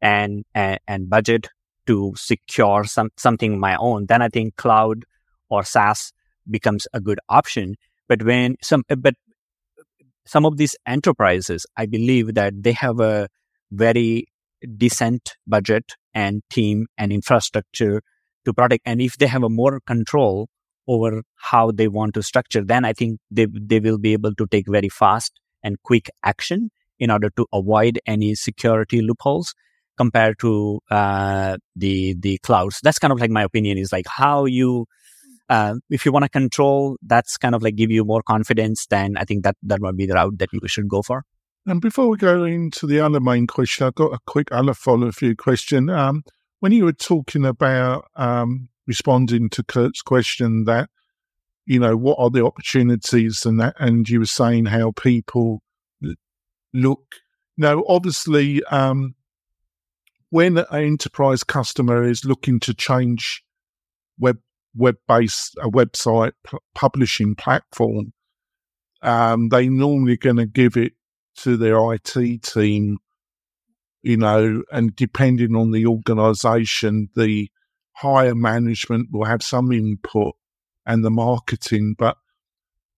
and, 0.00 0.44
and, 0.54 0.78
and 0.86 1.10
budget 1.10 1.48
to 1.86 2.12
secure 2.16 2.84
some, 2.84 3.10
something 3.16 3.58
my 3.58 3.74
own, 3.76 4.06
then 4.06 4.22
I 4.22 4.28
think 4.28 4.56
cloud 4.56 5.04
or 5.50 5.64
SaaS 5.64 6.12
becomes 6.50 6.86
a 6.92 7.00
good 7.00 7.20
option. 7.28 7.76
But 8.08 8.22
when 8.22 8.56
some, 8.62 8.84
but 8.88 9.14
some 10.26 10.44
of 10.44 10.56
these 10.56 10.76
enterprises, 10.86 11.66
I 11.76 11.86
believe 11.86 12.34
that 12.34 12.62
they 12.62 12.72
have 12.72 13.00
a 13.00 13.28
very 13.70 14.26
decent 14.76 15.36
budget 15.46 15.94
and 16.14 16.42
team 16.50 16.86
and 16.96 17.12
infrastructure 17.12 18.02
to 18.44 18.52
protect. 18.52 18.82
And 18.86 19.00
if 19.00 19.18
they 19.18 19.26
have 19.26 19.42
a 19.42 19.48
more 19.48 19.80
control 19.86 20.48
over 20.86 21.22
how 21.36 21.70
they 21.70 21.88
want 21.88 22.14
to 22.14 22.22
structure, 22.22 22.64
then 22.64 22.84
I 22.84 22.92
think 22.92 23.20
they, 23.30 23.46
they 23.46 23.78
will 23.78 23.98
be 23.98 24.14
able 24.14 24.34
to 24.34 24.46
take 24.46 24.66
very 24.68 24.88
fast 24.88 25.32
and 25.62 25.80
quick 25.82 26.10
action 26.24 26.70
in 26.98 27.10
order 27.10 27.30
to 27.36 27.46
avoid 27.52 28.00
any 28.06 28.34
security 28.34 29.02
loopholes 29.02 29.54
compared 29.96 30.38
to 30.38 30.80
uh, 30.90 31.56
the 31.76 32.14
the 32.18 32.38
clouds. 32.38 32.80
That's 32.82 32.98
kind 32.98 33.12
of 33.12 33.20
like 33.20 33.30
my 33.30 33.42
opinion 33.42 33.78
is 33.78 33.92
like 33.92 34.06
how 34.06 34.46
you 34.46 34.86
uh, 35.48 35.74
if 35.90 36.04
you 36.04 36.12
want 36.12 36.24
to 36.24 36.28
control, 36.28 36.96
that's 37.02 37.36
kind 37.36 37.54
of 37.54 37.62
like 37.62 37.76
give 37.76 37.90
you 37.90 38.04
more 38.04 38.22
confidence, 38.22 38.86
then 38.86 39.16
I 39.16 39.24
think 39.24 39.44
that 39.44 39.56
that 39.62 39.80
might 39.80 39.96
be 39.96 40.06
the 40.06 40.14
route 40.14 40.38
that 40.38 40.52
you 40.52 40.60
should 40.66 40.88
go 40.88 41.02
for. 41.02 41.24
And 41.66 41.80
before 41.80 42.08
we 42.08 42.16
go 42.16 42.44
into 42.44 42.86
the 42.86 43.00
other 43.00 43.20
main 43.20 43.46
question, 43.46 43.86
I've 43.86 43.94
got 43.94 44.12
a 44.12 44.18
quick 44.26 44.48
other 44.52 44.74
follow 44.74 45.10
through 45.10 45.36
question. 45.36 45.90
Um, 45.90 46.22
when 46.60 46.72
you 46.72 46.84
were 46.84 46.92
talking 46.92 47.44
about 47.44 48.06
um, 48.16 48.68
responding 48.86 49.48
to 49.50 49.62
Kurt's 49.62 50.02
question 50.02 50.64
that, 50.64 50.88
you 51.66 51.78
know, 51.78 51.96
what 51.96 52.16
are 52.18 52.30
the 52.30 52.44
opportunities 52.44 53.44
and 53.44 53.60
that, 53.60 53.74
and 53.78 54.08
you 54.08 54.20
were 54.20 54.26
saying 54.26 54.66
how 54.66 54.92
people 54.92 55.62
look. 56.72 57.16
Now, 57.56 57.84
obviously, 57.86 58.62
um, 58.64 59.14
when 60.30 60.58
an 60.58 60.66
enterprise 60.72 61.44
customer 61.44 62.02
is 62.04 62.24
looking 62.24 62.60
to 62.60 62.74
change 62.74 63.42
web 64.18 64.38
web-based 64.78 65.56
a 65.60 65.68
website 65.68 66.32
p- 66.46 66.58
publishing 66.74 67.34
platform, 67.34 68.12
um, 69.02 69.48
they 69.48 69.68
normally 69.68 70.16
going 70.16 70.36
to 70.36 70.46
give 70.46 70.76
it 70.76 70.92
to 71.38 71.56
their 71.56 71.78
IT 71.92 72.42
team, 72.42 72.98
you 74.02 74.16
know, 74.16 74.62
and 74.72 74.94
depending 74.96 75.54
on 75.54 75.70
the 75.70 75.86
organisation, 75.86 77.08
the 77.14 77.50
higher 77.92 78.34
management 78.34 79.08
will 79.12 79.24
have 79.24 79.42
some 79.42 79.72
input 79.72 80.34
and 80.86 81.04
the 81.04 81.10
marketing. 81.10 81.94
But 81.98 82.16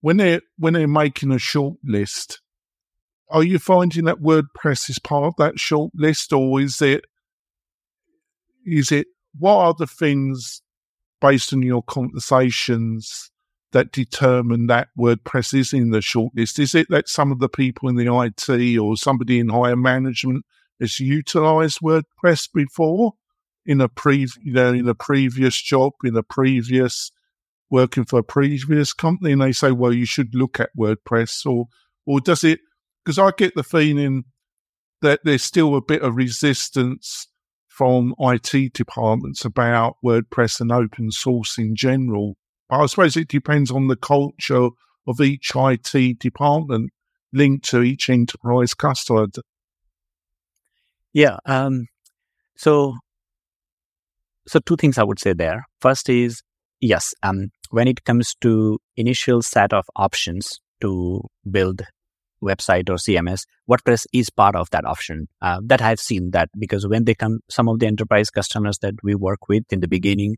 when 0.01 0.19
they're 0.19 0.43
when 0.57 0.75
they're 0.75 0.89
making 0.89 1.33
a 1.33 1.39
short 1.39 1.77
list, 1.85 2.41
are 3.29 3.43
you 3.43 3.59
finding 3.59 4.05
that 4.05 4.21
WordPress 4.21 4.91
is 4.91 4.99
part 4.99 5.25
of 5.25 5.35
that 5.39 5.59
short 5.59 5.93
list, 5.95 6.33
or 6.33 6.61
is 6.61 6.81
it 6.83 7.05
is 8.65 8.93
it 8.93 9.07
what 9.39 9.57
are 9.57 9.75
the 9.75 9.87
things 9.87 10.63
based 11.21 11.53
on 11.53 11.63
your 11.63 11.83
conversations 11.83 13.31
that 13.73 13.93
determine 13.93 14.67
that 14.67 14.89
WordPress 14.99 15.55
is 15.55 15.73
in 15.73 15.91
the 15.91 15.99
shortlist? 15.99 16.59
Is 16.59 16.75
it 16.75 16.89
that 16.91 17.09
some 17.09 17.31
of 17.31 17.39
the 17.39 17.49
people 17.49 17.89
in 17.89 17.97
the 17.97 18.13
IT 18.13 18.79
or 18.79 18.97
somebody 18.97 19.39
in 19.39 19.49
higher 19.49 19.77
management 19.77 20.45
has 20.81 20.99
utilized 20.99 21.81
WordPress 21.81 22.49
before 22.53 23.13
in 23.67 23.81
a 23.81 23.89
pre, 23.89 24.27
you 24.43 24.53
know, 24.53 24.73
in 24.73 24.89
a 24.89 24.95
previous 24.95 25.61
job, 25.61 25.93
in 26.05 26.17
a 26.17 26.23
previous 26.23 27.11
working 27.71 28.05
for 28.05 28.19
a 28.19 28.25
previous 28.25 28.93
company, 28.93 29.33
and 29.33 29.41
they 29.41 29.53
say, 29.53 29.71
well, 29.71 29.93
you 29.93 30.07
should 30.07 30.35
look 30.35 30.59
at 30.59 30.71
WordPress, 30.77 31.47
or 31.47 31.67
or 32.07 32.21
does 32.21 32.43
it? 32.43 32.61
Because 33.05 33.19
I 33.19 33.31
get 33.37 33.55
the 33.55 33.63
feeling 33.63 34.25
that 35.03 35.21
there's 35.25 35.45
still 35.45 35.77
a 35.77 35.81
bit 35.81 36.03
of 36.03 36.17
resistance 36.17 37.29
from 37.81 38.15
IT 38.19 38.75
departments 38.75 39.43
about 39.43 39.97
WordPress 40.05 40.61
and 40.61 40.71
open 40.71 41.11
source 41.11 41.57
in 41.57 41.75
general. 41.75 42.37
But 42.69 42.81
I 42.81 42.85
suppose 42.85 43.17
it 43.17 43.29
depends 43.29 43.71
on 43.71 43.87
the 43.87 43.97
culture 43.97 44.69
of 45.07 45.19
each 45.19 45.53
IT 45.55 46.19
department 46.19 46.91
linked 47.33 47.65
to 47.71 47.81
each 47.81 48.11
enterprise 48.11 48.75
customer. 48.75 49.29
Yeah. 51.15 51.39
Um, 51.47 51.87
so, 52.55 52.99
so 54.47 54.59
two 54.59 54.77
things 54.77 54.99
I 54.99 55.05
would 55.05 55.19
say 55.19 55.33
there. 55.33 55.65
First 55.81 56.11
is 56.11 56.43
yes, 56.83 57.15
um, 57.23 57.49
when 57.71 57.89
it 57.89 58.05
comes 58.05 58.35
to 58.43 58.79
initial 58.99 59.41
set 59.41 59.73
of 59.73 59.87
options 59.97 60.61
to 60.83 61.23
build 61.51 61.81
website 62.43 62.89
or 62.89 62.95
CMS, 62.95 63.43
WordPress 63.69 64.07
is 64.13 64.31
part 64.31 64.57
of 64.57 64.71
that 64.71 64.85
option. 64.85 65.29
Uh, 65.41 65.61
that 65.65 65.83
I've 65.83 66.01
seen 66.01 66.31
that 66.33 66.49
because 66.59 66.87
when 66.87 67.05
they 67.05 67.15
come, 67.15 67.41
some 67.49 67.69
of 67.69 67.79
the 67.79 67.87
enterprise 67.87 68.31
customers 68.31 68.79
that 68.79 68.95
we 69.03 69.15
work 69.15 69.49
with 69.49 69.65
in 69.71 69.81
the 69.81 69.89
beginning, 69.89 70.37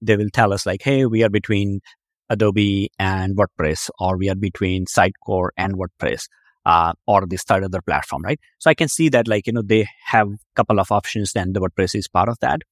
they 0.00 0.16
will 0.16 0.30
tell 0.32 0.52
us 0.52 0.66
like, 0.66 0.82
"Hey, 0.82 1.06
we 1.06 1.22
are 1.22 1.30
between 1.30 1.80
Adobe 2.28 2.90
and 2.98 3.36
WordPress, 3.36 3.90
or 3.98 4.16
we 4.16 4.28
are 4.28 4.34
between 4.34 4.86
Sitecore 4.86 5.48
and 5.56 5.74
WordPress." 5.74 6.26
Uh, 6.66 6.94
or 7.06 7.26
this 7.26 7.42
third 7.44 7.62
other 7.62 7.82
platform, 7.82 8.22
right? 8.22 8.40
So 8.58 8.70
I 8.70 8.74
can 8.74 8.88
see 8.88 9.10
that 9.10 9.28
like, 9.28 9.46
you 9.46 9.52
know, 9.52 9.60
they 9.60 9.86
have 10.06 10.28
a 10.28 10.38
couple 10.56 10.80
of 10.80 10.90
options 10.90 11.32
and 11.36 11.52
the 11.52 11.60
WordPress 11.60 11.94
is 11.94 12.08
part 12.08 12.30
of 12.30 12.38
that. 12.40 12.62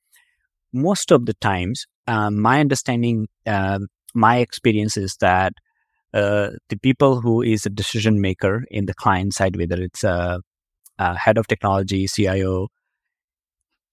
Most 0.72 1.10
of 1.12 1.26
the 1.26 1.34
times, 1.34 1.84
um, 2.06 2.40
my 2.40 2.60
understanding, 2.60 3.28
uh, 3.46 3.80
my 4.14 4.38
experience 4.38 4.96
is 4.96 5.16
that 5.20 5.52
uh, 6.14 6.50
the 6.68 6.76
people 6.76 7.20
who 7.20 7.42
is 7.42 7.66
a 7.66 7.70
decision 7.70 8.20
maker 8.20 8.64
in 8.70 8.86
the 8.86 8.94
client 8.94 9.34
side, 9.34 9.56
whether 9.56 9.80
it's 9.80 10.04
a, 10.04 10.40
a 10.98 11.16
head 11.16 11.38
of 11.38 11.46
technology, 11.46 12.06
CIO, 12.06 12.68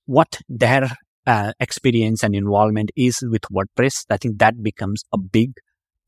what 0.05 0.39
their 0.49 0.89
uh, 1.27 1.53
experience 1.59 2.23
and 2.23 2.35
involvement 2.35 2.91
is 2.95 3.19
with 3.21 3.43
WordPress, 3.43 4.05
I 4.09 4.17
think 4.17 4.39
that 4.39 4.61
becomes 4.63 5.03
a 5.13 5.17
big 5.17 5.53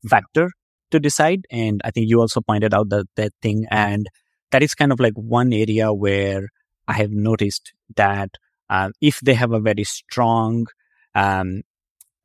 factor 0.08 0.50
to 0.90 1.00
decide. 1.00 1.44
And 1.50 1.80
I 1.84 1.90
think 1.90 2.08
you 2.08 2.20
also 2.20 2.40
pointed 2.40 2.74
out 2.74 2.88
that 2.90 3.06
that 3.16 3.32
thing, 3.40 3.66
and 3.70 4.06
that 4.50 4.62
is 4.62 4.74
kind 4.74 4.92
of 4.92 5.00
like 5.00 5.14
one 5.14 5.52
area 5.52 5.92
where 5.92 6.48
I 6.88 6.94
have 6.94 7.10
noticed 7.10 7.72
that 7.96 8.30
uh, 8.68 8.90
if 9.00 9.20
they 9.20 9.34
have 9.34 9.52
a 9.52 9.60
very 9.60 9.84
strong, 9.84 10.66
um, 11.14 11.62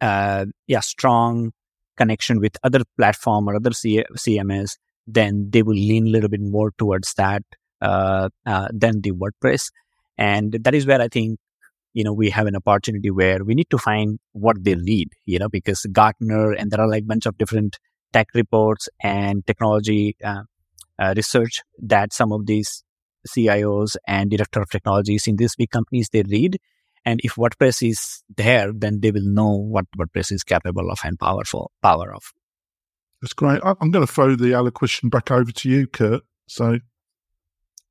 uh, 0.02 0.45
yeah, 0.65 0.80
strong 0.80 1.52
connection 1.97 2.39
with 2.39 2.57
other 2.63 2.81
platform 2.97 3.47
or 3.47 3.55
other 3.55 3.71
C- 3.71 4.05
CMS, 4.15 4.77
then 5.05 5.49
they 5.49 5.63
will 5.63 5.75
lean 5.75 6.07
a 6.07 6.10
little 6.10 6.29
bit 6.29 6.41
more 6.41 6.71
towards 6.77 7.13
that 7.15 7.43
uh, 7.81 8.29
uh, 8.45 8.67
than 8.73 9.01
the 9.01 9.12
WordPress. 9.12 9.71
And 10.17 10.53
that 10.53 10.73
is 10.73 10.86
where 10.86 11.01
I 11.01 11.07
think, 11.07 11.39
you 11.93 12.03
know, 12.03 12.13
we 12.13 12.29
have 12.29 12.47
an 12.47 12.55
opportunity 12.55 13.12
where 13.12 13.43
we 13.43 13.55
need 13.55 13.69
to 13.69 13.77
find 13.77 14.19
what 14.33 14.63
they 14.63 14.75
need, 14.75 15.10
you 15.25 15.39
know, 15.39 15.49
because 15.49 15.86
Gartner 15.91 16.53
and 16.53 16.71
there 16.71 16.81
are 16.81 16.89
like 16.89 17.07
bunch 17.07 17.25
of 17.25 17.38
different 17.38 17.77
tech 18.13 18.27
reports 18.33 18.88
and 19.03 19.45
technology 19.45 20.15
uh, 20.23 20.43
uh 20.97 21.13
research 21.15 21.62
that 21.77 22.13
some 22.13 22.31
of 22.31 22.45
these 22.45 22.83
CIOs 23.27 23.97
and 24.07 24.31
director 24.31 24.62
of 24.62 24.69
technologies 24.69 25.27
in 25.27 25.36
these 25.36 25.55
big 25.55 25.69
companies 25.69 26.10
they 26.12 26.23
read 26.23 26.57
and 27.05 27.19
if 27.23 27.36
WordPress 27.36 27.88
is 27.89 28.23
there, 28.36 28.71
then 28.73 28.99
they 29.01 29.12
will 29.12 29.25
know 29.25 29.49
what 29.55 29.86
WordPress 29.97 30.31
is 30.31 30.43
capable 30.43 30.89
of 30.89 30.99
and 31.03 31.17
powerful 31.19 31.71
power 31.81 32.13
of. 32.13 32.23
That's 33.21 33.33
great. 33.33 33.62
I'm 33.63 33.91
going 33.91 34.05
to 34.05 34.12
throw 34.12 34.36
the 34.36 34.53
other 34.53 34.71
question 34.71 35.10
back 35.10 35.31
over 35.31 35.51
to 35.51 35.69
you, 35.69 35.88
Kurt. 35.88 36.21
So, 36.47 36.79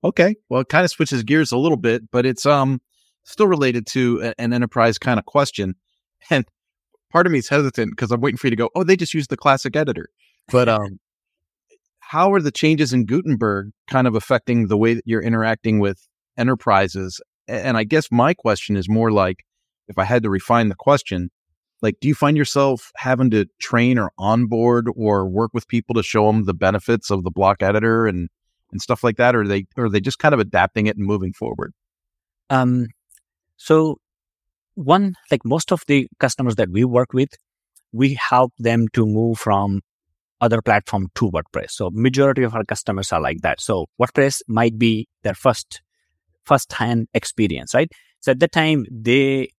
okay, 0.05 0.37
well, 0.49 0.61
it 0.61 0.69
kind 0.69 0.85
of 0.85 0.91
switches 0.91 1.23
gears 1.25 1.53
a 1.53 1.59
little 1.59 1.77
bit, 1.77 2.11
but 2.11 2.25
it's 2.27 2.47
um 2.47 2.81
still 3.25 3.49
related 3.49 3.87
to 3.89 4.21
a, 4.23 4.41
an 4.41 4.53
enterprise 4.53 4.99
kind 4.99 5.19
of 5.19 5.27
question. 5.27 5.75
And 6.31 6.45
part 7.13 7.27
of 7.27 7.33
me 7.33 7.39
is 7.39 7.49
hesitant 7.49 7.91
because 7.93 8.11
I'm 8.11 8.21
waiting 8.21 8.39
for 8.39 8.47
you 8.47 8.53
to 8.53 8.57
go. 8.57 8.71
Oh, 8.75 8.85
they 8.85 8.97
just 8.97 9.15
use 9.15 9.27
the 9.29 9.37
classic 9.37 9.77
editor, 9.77 10.09
but 10.51 10.69
um. 10.69 10.99
how 12.01 12.33
are 12.33 12.41
the 12.41 12.53
changes 12.53 12.93
in 12.93 13.05
Gutenberg 13.05 13.71
kind 13.89 14.07
of 14.07 14.15
affecting 14.15 14.69
the 14.69 14.77
way 14.77 14.95
that 14.95 15.03
you're 15.07 15.23
interacting 15.23 15.81
with 15.81 15.99
enterprises 16.39 17.21
and 17.49 17.77
I 17.77 17.85
guess 17.85 18.11
my 18.11 18.35
question 18.35 18.77
is 18.77 18.89
more 18.89 19.11
like 19.11 19.45
if 19.89 19.99
I 19.99 20.05
had 20.05 20.23
to 20.25 20.31
refine 20.31 20.69
the 20.69 20.75
question, 20.75 21.31
like, 21.83 21.97
do 22.01 22.09
you 22.09 22.15
find 22.15 22.37
yourself 22.37 22.91
having 22.97 23.31
to 23.31 23.47
train 23.59 23.99
or 23.99 24.11
onboard 24.19 24.89
or 24.97 25.29
work 25.29 25.53
with 25.53 25.69
people 25.69 25.95
to 25.95 26.03
show 26.03 26.27
them 26.27 26.45
the 26.45 26.55
benefits 26.55 27.11
of 27.11 27.23
the 27.23 27.31
block 27.31 27.63
editor 27.63 28.07
and, 28.07 28.29
and 28.73 28.81
stuff 28.81 29.05
like 29.05 29.17
that? 29.19 29.37
Or 29.37 29.43
are 29.43 29.47
they, 29.47 29.67
or 29.77 29.85
are 29.85 29.91
they 29.91 30.01
just 30.01 30.19
kind 30.19 30.35
of 30.35 30.41
adapting 30.41 30.87
it 30.87 30.97
and 30.97 31.07
moving 31.07 31.33
forward? 31.33 31.73
Um, 32.49 32.87
so 33.57 33.99
one, 34.75 35.15
like 35.31 35.45
most 35.45 35.71
of 35.71 35.83
the 35.87 36.09
customers 36.19 36.57
that 36.57 36.71
we 36.71 36.85
work 36.85 37.13
with, 37.13 37.31
we 37.93 38.15
help 38.15 38.53
them 38.59 38.89
to 38.95 39.07
move 39.07 39.39
from 39.39 39.83
other 40.41 40.61
platform 40.61 41.09
to 41.15 41.31
WordPress. 41.31 41.71
So 41.71 41.91
majority 41.93 42.43
of 42.43 42.55
our 42.55 42.65
customers 42.65 43.13
are 43.13 43.21
like 43.21 43.41
that. 43.43 43.61
So 43.61 43.87
WordPress 44.01 44.43
might 44.49 44.79
be 44.79 45.09
their 45.23 45.35
first 45.35 45.83
first 46.47 46.73
hand 46.73 47.09
experience, 47.15 47.75
right? 47.75 47.91
So 48.21 48.33
at 48.33 48.41
the 48.41 48.49
time, 48.49 48.87
they, 48.91 49.51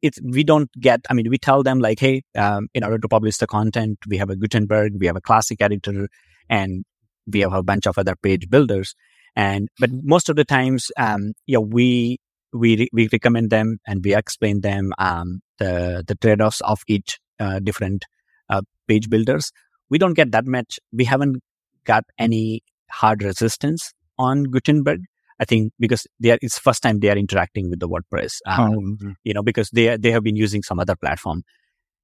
it's, 0.00 0.18
we 0.22 0.42
don't 0.42 0.70
get, 0.80 1.00
I 1.10 1.14
mean, 1.14 1.28
we 1.30 1.38
tell 1.38 1.62
them 1.62 1.78
like, 1.78 2.00
hey, 2.00 2.22
um, 2.36 2.68
in 2.74 2.82
order 2.82 2.98
to 2.98 3.08
publish 3.08 3.36
the 3.36 3.46
content, 3.46 3.98
we 4.08 4.16
have 4.18 4.30
a 4.30 4.36
Gutenberg, 4.36 4.94
we 4.98 5.06
have 5.06 5.16
a 5.16 5.20
classic 5.20 5.60
editor, 5.60 6.08
and 6.48 6.84
we 7.26 7.40
have 7.40 7.52
a 7.52 7.62
bunch 7.62 7.86
of 7.86 7.98
other 7.98 8.16
page 8.22 8.48
builders. 8.50 8.94
And, 9.36 9.68
but 9.78 9.90
most 10.02 10.28
of 10.28 10.36
the 10.36 10.44
times, 10.44 10.90
um, 10.96 11.32
yeah, 11.46 11.58
we, 11.58 12.18
we, 12.52 12.88
we 12.92 13.08
recommend 13.12 13.50
them 13.50 13.78
and 13.86 14.04
we 14.04 14.14
explain 14.14 14.60
them, 14.60 14.92
um, 14.98 15.40
the, 15.58 16.04
the 16.06 16.16
trade-offs 16.16 16.60
of 16.62 16.80
each, 16.88 17.18
uh, 17.38 17.60
different, 17.60 18.04
uh, 18.50 18.62
page 18.88 19.08
builders. 19.08 19.52
We 19.88 19.98
don't 19.98 20.14
get 20.14 20.32
that 20.32 20.46
much. 20.46 20.80
We 20.92 21.04
haven't 21.04 21.42
got 21.84 22.04
any 22.18 22.62
hard 22.90 23.22
resistance 23.22 23.92
on 24.18 24.44
Gutenberg. 24.44 25.00
I 25.42 25.44
think 25.44 25.72
because 25.80 26.06
they 26.20 26.30
are, 26.30 26.38
it's 26.40 26.56
first 26.56 26.84
time 26.84 27.00
they 27.00 27.10
are 27.10 27.16
interacting 27.16 27.68
with 27.68 27.80
the 27.80 27.88
WordPress, 27.88 28.36
um, 28.46 28.74
mm-hmm. 28.74 29.10
you 29.24 29.34
know, 29.34 29.42
because 29.42 29.70
they 29.70 29.96
they 29.96 30.12
have 30.12 30.22
been 30.22 30.36
using 30.36 30.62
some 30.62 30.78
other 30.78 30.94
platform. 30.94 31.42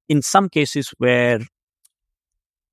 In 0.09 0.21
some 0.21 0.49
cases 0.49 0.89
where 0.97 1.39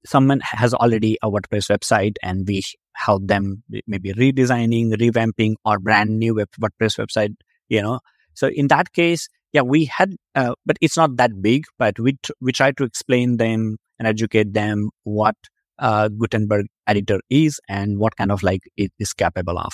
someone 0.04 0.40
has 0.42 0.74
already 0.74 1.18
a 1.22 1.30
WordPress 1.30 1.70
website 1.70 2.16
and 2.20 2.48
we 2.48 2.62
help 2.94 3.28
them 3.28 3.62
maybe 3.86 4.12
redesigning, 4.12 4.92
revamping, 4.94 5.54
or 5.64 5.78
brand 5.78 6.18
new 6.18 6.34
web, 6.34 6.48
WordPress 6.60 6.98
website, 6.98 7.36
you 7.68 7.80
know. 7.80 8.00
So 8.34 8.48
in 8.48 8.66
that 8.66 8.92
case, 8.92 9.28
yeah, 9.52 9.62
we 9.62 9.84
had, 9.84 10.16
uh, 10.34 10.54
but 10.64 10.78
it's 10.80 10.96
not 10.96 11.16
that 11.18 11.40
big. 11.40 11.62
But 11.78 12.00
we 12.00 12.14
t- 12.24 12.34
we 12.40 12.50
try 12.50 12.72
to 12.72 12.82
explain 12.82 13.36
them 13.36 13.76
and 14.00 14.08
educate 14.08 14.52
them 14.52 14.90
what 15.04 15.36
uh, 15.78 16.08
Gutenberg 16.08 16.66
editor 16.88 17.20
is 17.30 17.60
and 17.68 18.00
what 18.00 18.16
kind 18.16 18.32
of 18.32 18.42
like 18.42 18.62
it 18.76 18.90
is 18.98 19.12
capable 19.12 19.58
of. 19.58 19.72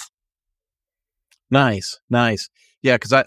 Nice, 1.52 2.00
nice. 2.08 2.48
Yeah, 2.82 2.96
because 2.96 3.12
I 3.12 3.24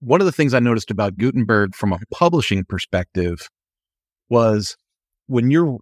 one 0.00 0.20
of 0.20 0.26
the 0.26 0.32
things 0.32 0.52
I 0.52 0.60
noticed 0.60 0.90
about 0.90 1.16
Gutenberg 1.16 1.74
from 1.74 1.94
a 1.94 1.98
publishing 2.12 2.62
perspective 2.62 3.48
was 4.28 4.76
when 5.26 5.50
you're 5.50 5.78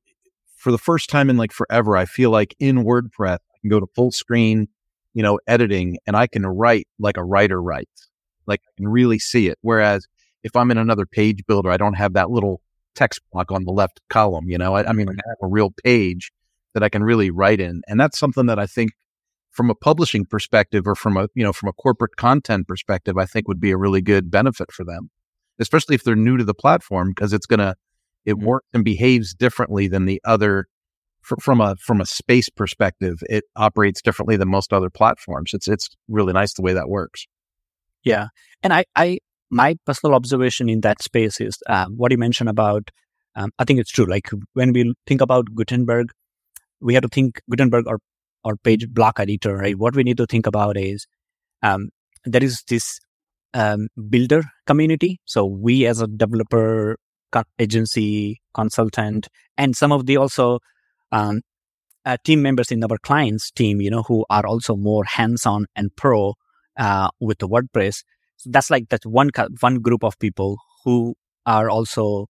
for 0.57 0.71
the 0.71 0.79
first 0.79 1.11
time 1.11 1.29
in 1.29 1.37
like 1.37 1.53
forever, 1.53 1.97
I 1.97 2.05
feel 2.05 2.31
like 2.31 2.55
in 2.61 2.85
WordPress, 2.85 3.39
I 3.39 3.59
can 3.61 3.69
go 3.69 3.81
to 3.81 3.87
full 3.97 4.13
screen, 4.13 4.69
you 5.13 5.25
know, 5.25 5.41
editing 5.49 5.99
and 6.07 6.17
I 6.17 6.29
can 6.29 6.47
write 6.47 6.87
like 7.01 7.17
a 7.17 7.25
writer 7.25 7.61
writes. 7.61 8.09
Like 8.47 8.61
I 8.61 8.71
can 8.77 8.89
really 8.89 9.19
see 9.19 9.49
it. 9.49 9.59
Whereas 9.61 10.07
if 10.45 10.55
I'm 10.55 10.71
in 10.71 10.79
another 10.79 11.05
page 11.05 11.41
builder, 11.49 11.71
I 11.71 11.79
don't 11.79 11.95
have 11.95 12.13
that 12.13 12.31
little 12.31 12.61
text 12.95 13.21
block 13.33 13.51
on 13.51 13.65
the 13.65 13.73
left 13.73 14.01
column, 14.09 14.49
you 14.49 14.57
know, 14.57 14.77
I, 14.77 14.89
I 14.89 14.93
mean, 14.93 15.09
I 15.09 15.13
have 15.13 15.39
a 15.43 15.49
real 15.49 15.75
page 15.85 16.31
that 16.75 16.85
I 16.85 16.89
can 16.89 17.03
really 17.03 17.31
write 17.31 17.61
in. 17.61 17.83
And 17.89 17.99
that's 17.99 18.21
something 18.21 18.47
that 18.47 18.61
I 18.61 18.67
think 18.67 18.93
from 19.55 19.71
a 19.71 19.75
publishing 19.75 20.27
perspective 20.27 20.87
or 20.87 20.95
from 20.95 21.17
a 21.17 21.29
you 21.35 21.43
know 21.43 21.53
from 21.53 21.69
a 21.69 21.73
corporate 21.73 22.17
content 22.17 22.69
perspective 22.69 23.17
i 23.17 23.25
think 23.25 23.49
would 23.49 23.61
be 23.61 23.71
a 23.71 23.77
really 23.77 24.03
good 24.03 24.31
benefit 24.31 24.71
for 24.71 24.85
them 24.85 25.11
especially 25.59 25.95
if 25.95 26.03
they're 26.05 26.17
new 26.17 26.37
to 26.37 26.45
the 26.45 26.55
platform 26.55 27.13
because 27.15 27.33
it's 27.33 27.47
going 27.47 27.61
to 27.61 27.75
it 28.25 28.35
mm-hmm. 28.35 28.47
works 28.47 28.67
and 28.75 28.85
behaves 28.85 29.35
differently 29.35 29.89
than 29.89 30.05
the 30.05 30.21
other 30.25 30.67
from 31.23 31.61
a 31.61 31.75
from 31.77 32.01
a 32.01 32.07
space 32.07 32.51
perspective 32.51 33.23
it 33.31 33.45
operates 33.57 34.03
differently 34.03 34.37
than 34.37 34.49
most 34.49 34.73
other 34.73 34.91
platforms 34.91 35.55
it's 35.55 35.69
it's 35.69 35.89
really 36.09 36.33
nice 36.33 36.53
the 36.53 36.63
way 36.63 36.75
that 36.75 36.89
works 36.89 37.27
yeah 38.03 38.27
and 38.63 38.73
i 38.73 38.85
i 38.97 39.19
my 39.51 39.77
personal 39.87 40.15
observation 40.15 40.69
in 40.69 40.81
that 40.81 41.03
space 41.03 41.41
is 41.41 41.59
uh, 41.69 41.87
what 41.87 42.11
you 42.13 42.19
mentioned 42.19 42.51
about 42.51 42.91
um, 43.37 43.51
i 43.59 43.65
think 43.65 43.81
it's 43.81 43.91
true 43.91 44.05
like 44.05 44.29
when 44.53 44.73
we 44.73 44.93
think 45.07 45.23
about 45.23 45.47
gutenberg 45.55 46.11
we 46.81 46.93
have 46.93 47.03
to 47.03 47.09
think 47.09 47.41
gutenberg 47.49 47.87
or 47.87 47.99
or 48.45 48.57
page 48.57 48.89
block 48.89 49.19
editor, 49.21 49.57
right? 49.57 49.79
What 49.79 49.97
we 49.97 50.03
need 50.03 50.17
to 50.19 50.27
think 50.27 50.47
about 50.47 50.77
is 50.77 51.07
um, 51.63 51.89
there 52.25 52.45
is 52.45 52.63
this 52.69 53.01
um, 53.55 53.89
builder 54.09 54.43
community. 54.67 55.21
So 55.25 55.45
we 55.47 55.87
as 55.87 56.01
a 56.01 56.07
developer 56.07 56.97
agency, 57.59 58.41
consultant, 58.53 59.29
and 59.57 59.75
some 59.75 59.93
of 59.93 60.07
the 60.07 60.17
also 60.17 60.61
um, 61.11 61.43
uh, 62.05 62.17
team 62.25 62.43
members 62.43 62.71
in 62.71 62.85
our 62.85 62.99
clients 63.03 63.51
team, 63.51 63.81
you 63.81 63.91
know, 63.91 64.03
who 64.03 64.25
are 64.31 64.47
also 64.47 64.77
more 64.77 65.05
hands-on 65.05 65.67
and 65.75 65.95
pro 65.97 66.35
uh, 66.77 67.09
with 67.21 67.39
the 67.39 67.49
WordPress. 67.49 68.03
So 68.37 68.51
that's 68.51 68.71
like 68.71 68.89
that 68.91 69.07
one 69.07 69.31
one 69.61 69.77
group 69.77 70.05
of 70.05 70.19
people 70.19 70.59
who 70.85 71.15
are 71.47 71.71
also 71.71 72.27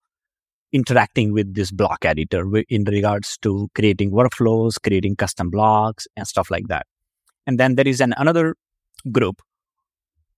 interacting 0.75 1.33
with 1.33 1.55
this 1.55 1.71
block 1.71 2.05
editor 2.05 2.45
in 2.69 2.85
regards 2.85 3.39
to 3.39 3.69
creating 3.77 4.11
workflows, 4.11 4.75
creating 4.83 5.15
custom 5.15 5.49
blocks 5.49 6.07
and 6.17 6.27
stuff 6.27 6.51
like 6.51 6.67
that. 6.67 6.85
And 7.47 7.61
then 7.61 7.77
there 7.77 7.87
is 7.87 8.01
an 8.01 8.13
another 8.17 8.57
group 9.13 9.41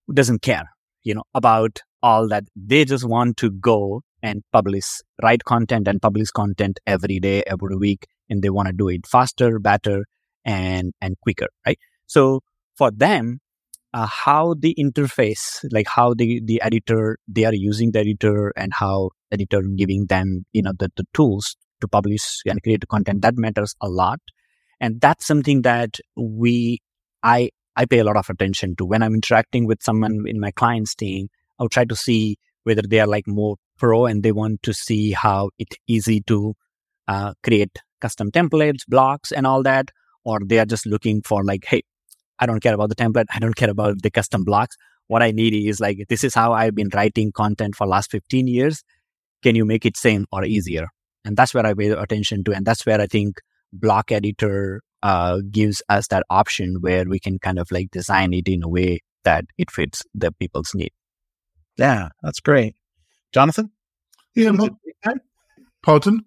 who 0.07 0.13
doesn't 0.13 0.43
care, 0.43 0.69
you 1.03 1.15
know, 1.15 1.25
about 1.35 1.81
all 2.03 2.29
that. 2.29 2.45
They 2.55 2.85
just 2.85 3.05
want 3.05 3.39
to 3.39 3.51
go 3.51 4.03
and 4.23 4.43
publish, 4.53 5.01
write 5.23 5.45
content 5.45 5.89
and 5.89 6.03
publish 6.03 6.31
content 6.31 6.81
every 6.87 7.19
day, 7.19 7.43
every 7.47 7.77
week, 7.77 8.07
and 8.29 8.43
they 8.43 8.51
want 8.51 8.69
to 8.69 8.75
do 8.75 8.89
it 8.89 9.07
faster, 9.07 9.59
better, 9.59 10.05
and 10.45 10.93
and 11.01 11.19
quicker, 11.23 11.49
right? 11.67 11.79
So 12.07 12.41
for 12.77 12.91
them, 12.91 13.41
uh, 13.97 14.07
how 14.07 14.55
the 14.59 14.75
interface, 14.79 15.65
like 15.73 15.89
how 15.89 16.13
the 16.13 16.43
the 16.45 16.61
editor 16.61 17.19
they 17.27 17.47
are 17.47 17.55
using 17.55 17.93
the 17.93 18.01
editor 18.01 18.53
and 18.55 18.75
how 18.75 19.11
editor 19.33 19.63
giving 19.75 20.05
them 20.07 20.45
you 20.53 20.61
know 20.61 20.73
the, 20.79 20.91
the 20.97 21.05
tools 21.15 21.57
to 21.81 21.89
publish 21.89 22.43
and 22.45 22.63
create 22.63 22.87
content 22.89 23.23
that 23.23 23.39
matters 23.39 23.75
a 23.81 23.89
lot, 23.89 24.21
and 24.81 25.01
that's 25.01 25.27
something 25.27 25.63
that 25.63 25.99
we 26.15 26.79
I 27.23 27.49
I 27.75 27.87
pay 27.87 28.01
a 28.01 28.05
lot 28.05 28.19
of 28.19 28.29
attention 28.29 28.77
to 28.77 28.85
when 28.85 29.03
I'm 29.03 29.15
interacting 29.15 29.67
with 29.67 29.83
someone 29.83 30.25
in 30.27 30.41
my 30.41 30.51
client's 30.51 30.95
team. 30.95 31.29
I'll 31.59 31.71
try 31.71 31.87
to 31.87 31.97
see 31.97 32.37
whether 32.65 32.83
they 32.83 33.01
are 33.01 33.07
like 33.07 33.27
more 33.27 33.57
pro 33.79 34.05
and 34.05 34.23
they 34.23 34.33
want 34.33 34.63
to 34.65 34.75
see 34.75 35.13
how 35.13 35.49
it's 35.59 35.77
easy 35.87 36.21
to 36.33 36.55
uh, 37.09 37.33
create 37.43 37.79
custom 38.03 38.31
templates, 38.31 38.81
blocks, 38.87 39.33
and 39.33 39.47
all 39.47 39.63
that, 39.63 39.91
or 40.23 40.41
they 40.45 40.59
are 40.59 40.67
just 40.67 40.85
looking 40.85 41.23
for 41.23 41.43
like, 41.45 41.65
hey, 41.65 41.83
I 42.39 42.47
don't 42.47 42.61
care 42.61 42.75
about 42.75 42.89
the 42.89 42.97
template, 42.97 43.27
I 43.35 43.39
don't 43.39 43.57
care 43.57 43.71
about 43.71 44.03
the 44.03 44.11
custom 44.11 44.45
blocks. 44.45 44.77
What 45.09 45.23
I 45.23 45.31
need 45.31 45.55
is 45.55 45.79
like, 45.81 45.99
this 46.09 46.25
is 46.25 46.35
how 46.35 46.53
I've 46.53 46.75
been 46.75 46.89
writing 46.93 47.31
content 47.33 47.77
for 47.77 47.87
last 47.87 48.11
15 48.11 48.49
years. 48.49 48.83
Can 49.43 49.55
you 49.55 49.65
make 49.65 49.87
it 49.87 49.97
same 49.97 50.27
or 50.33 50.45
easier? 50.45 50.89
And 51.25 51.37
that's 51.37 51.55
where 51.55 51.67
I 51.67 51.75
pay 51.75 51.91
attention 51.91 52.45
to, 52.45 52.53
and 52.53 52.65
that's 52.65 52.87
where 52.87 53.01
I 53.01 53.07
think 53.07 53.37
block 53.73 54.13
editor 54.13 54.81
uh, 55.03 55.39
gives 55.51 55.83
us 55.89 56.09
that 56.09 56.25
option 56.31 56.77
where 56.81 57.05
we 57.05 57.19
can 57.21 57.39
kind 57.39 57.59
of 57.59 57.71
like 57.71 57.91
design 57.91 58.33
it 58.33 58.49
in 58.49 58.63
a 58.63 58.69
way 58.69 59.01
that 59.25 59.45
it 59.59 59.71
fits 59.71 60.03
the 60.15 60.33
people's 60.33 60.71
need. 60.75 60.93
Yeah, 61.77 62.09
that's 62.23 62.41
great. 62.41 62.75
Jonathan? 63.33 63.71
Yeah, 64.35 64.53
pardon? 65.83 66.25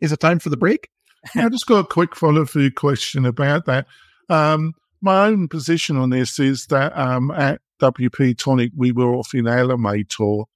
Is 0.00 0.12
it 0.12 0.20
time 0.20 0.38
for 0.38 0.48
the 0.48 0.56
break? 0.56 0.88
I 1.34 1.48
just 1.48 1.66
got 1.66 1.84
a 1.84 1.84
quick 1.84 2.16
follow 2.16 2.44
through 2.44 2.72
question 2.72 3.24
about 3.24 3.66
that. 3.66 3.86
Um, 4.28 4.74
my 5.02 5.26
own 5.26 5.48
position 5.48 5.96
on 5.96 6.10
this 6.10 6.38
is 6.38 6.66
that 6.66 6.96
um, 6.96 7.30
at 7.32 7.60
WP 7.80 8.38
Tonic, 8.38 8.70
we 8.76 8.92
were 8.92 9.14
offering 9.14 9.44
Elementor, 9.44 10.46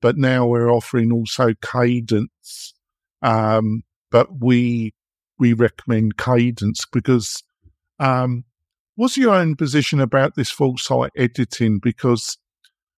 but 0.00 0.16
now 0.16 0.46
we're 0.46 0.70
offering 0.70 1.12
also 1.12 1.52
Kadence. 1.52 2.72
Um, 3.22 3.82
but 4.10 4.40
we 4.40 4.94
we 5.38 5.52
recommend 5.52 6.16
Kadence 6.16 6.80
because 6.90 7.42
um, 7.98 8.44
what's 8.96 9.16
your 9.16 9.34
own 9.34 9.56
position 9.56 10.00
about 10.00 10.34
this 10.34 10.50
full 10.50 10.78
site 10.78 11.12
editing? 11.16 11.78
Because 11.78 12.38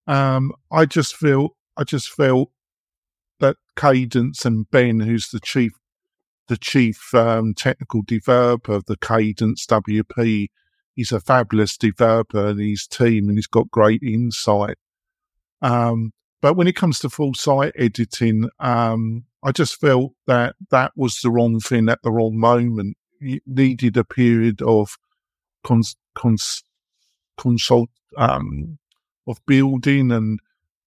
um, 0.07 0.53
I 0.71 0.87
just 0.87 1.17
feel 1.17 1.57
I 1.77 1.85
just 1.85 2.09
felt 2.09 2.51
that 3.41 3.57
Kadence 3.77 4.45
and 4.45 4.71
Ben, 4.71 5.01
who's 5.01 5.29
the 5.31 5.41
chief 5.41 5.73
the 6.49 6.57
chief 6.57 7.15
um, 7.15 7.55
technical 7.55 8.03
developer 8.07 8.75
of 8.75 8.85
the 8.87 8.97
Kadence 8.97 9.65
WP, 9.67 10.49
he's 10.94 11.12
a 11.12 11.20
fabulous 11.20 11.76
developer 11.76 12.48
and 12.48 12.61
his 12.61 12.87
team, 12.87 13.28
and 13.28 13.38
he's 13.38 13.46
got 13.46 13.70
great 13.70 14.02
insight. 14.02 14.76
Um, 15.61 16.12
but 16.40 16.55
when 16.55 16.66
it 16.66 16.76
comes 16.76 16.98
to 17.00 17.11
full 17.11 17.35
site 17.35 17.72
editing, 17.76 18.48
um, 18.59 19.24
I 19.42 19.52
just 19.52 19.81
felt 19.81 20.12
that 20.26 20.57
that 20.70 20.92
was 20.96 21.20
the 21.20 21.31
wrong 21.31 21.61
thing 21.61 21.88
at 21.88 22.02
the 22.02 22.11
wrong 22.11 22.37
moment. 22.37 22.96
It 23.20 23.42
needed 23.46 23.96
a 23.96 24.05
period 24.05 24.61
of 24.62 24.96
cons, 25.64 25.96
cons, 26.14 26.64
consult, 27.38 27.90
um, 28.16 28.78
of 29.26 29.44
building 29.46 30.11
and 30.11 30.40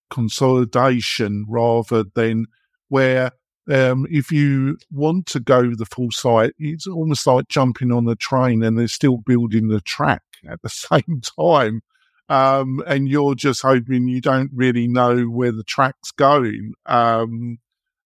consolidation 0.10 1.46
rather 1.48 2.04
than 2.04 2.48
where 2.90 3.32
um, 3.70 4.06
if 4.10 4.32
you 4.32 4.78
want 4.92 5.26
to 5.28 5.40
go 5.40 5.74
the 5.74 5.86
full 5.86 6.12
site, 6.12 6.54
it's 6.60 6.88
almost 6.88 7.26
like 7.26 7.48
jumping 7.48 7.92
on 7.92 8.06
the 8.06 8.16
train 8.16 8.64
and 8.64 8.78
they're 8.78 8.88
still 8.88 9.18
building 9.18 9.68
the 9.68 9.82
track 9.82 10.22
at 10.48 10.62
the 10.62 10.70
same 10.70 11.22
time. 11.22 11.82
Um, 12.28 12.82
and 12.88 13.08
you're 13.08 13.36
just 13.36 13.62
hoping 13.62 14.08
you 14.08 14.22
don't 14.22 14.50
really 14.54 14.88
know 14.88 15.26
where 15.26 15.52
the 15.52 15.64
track's 15.64 16.12
going. 16.12 16.74
Um, 16.86 17.60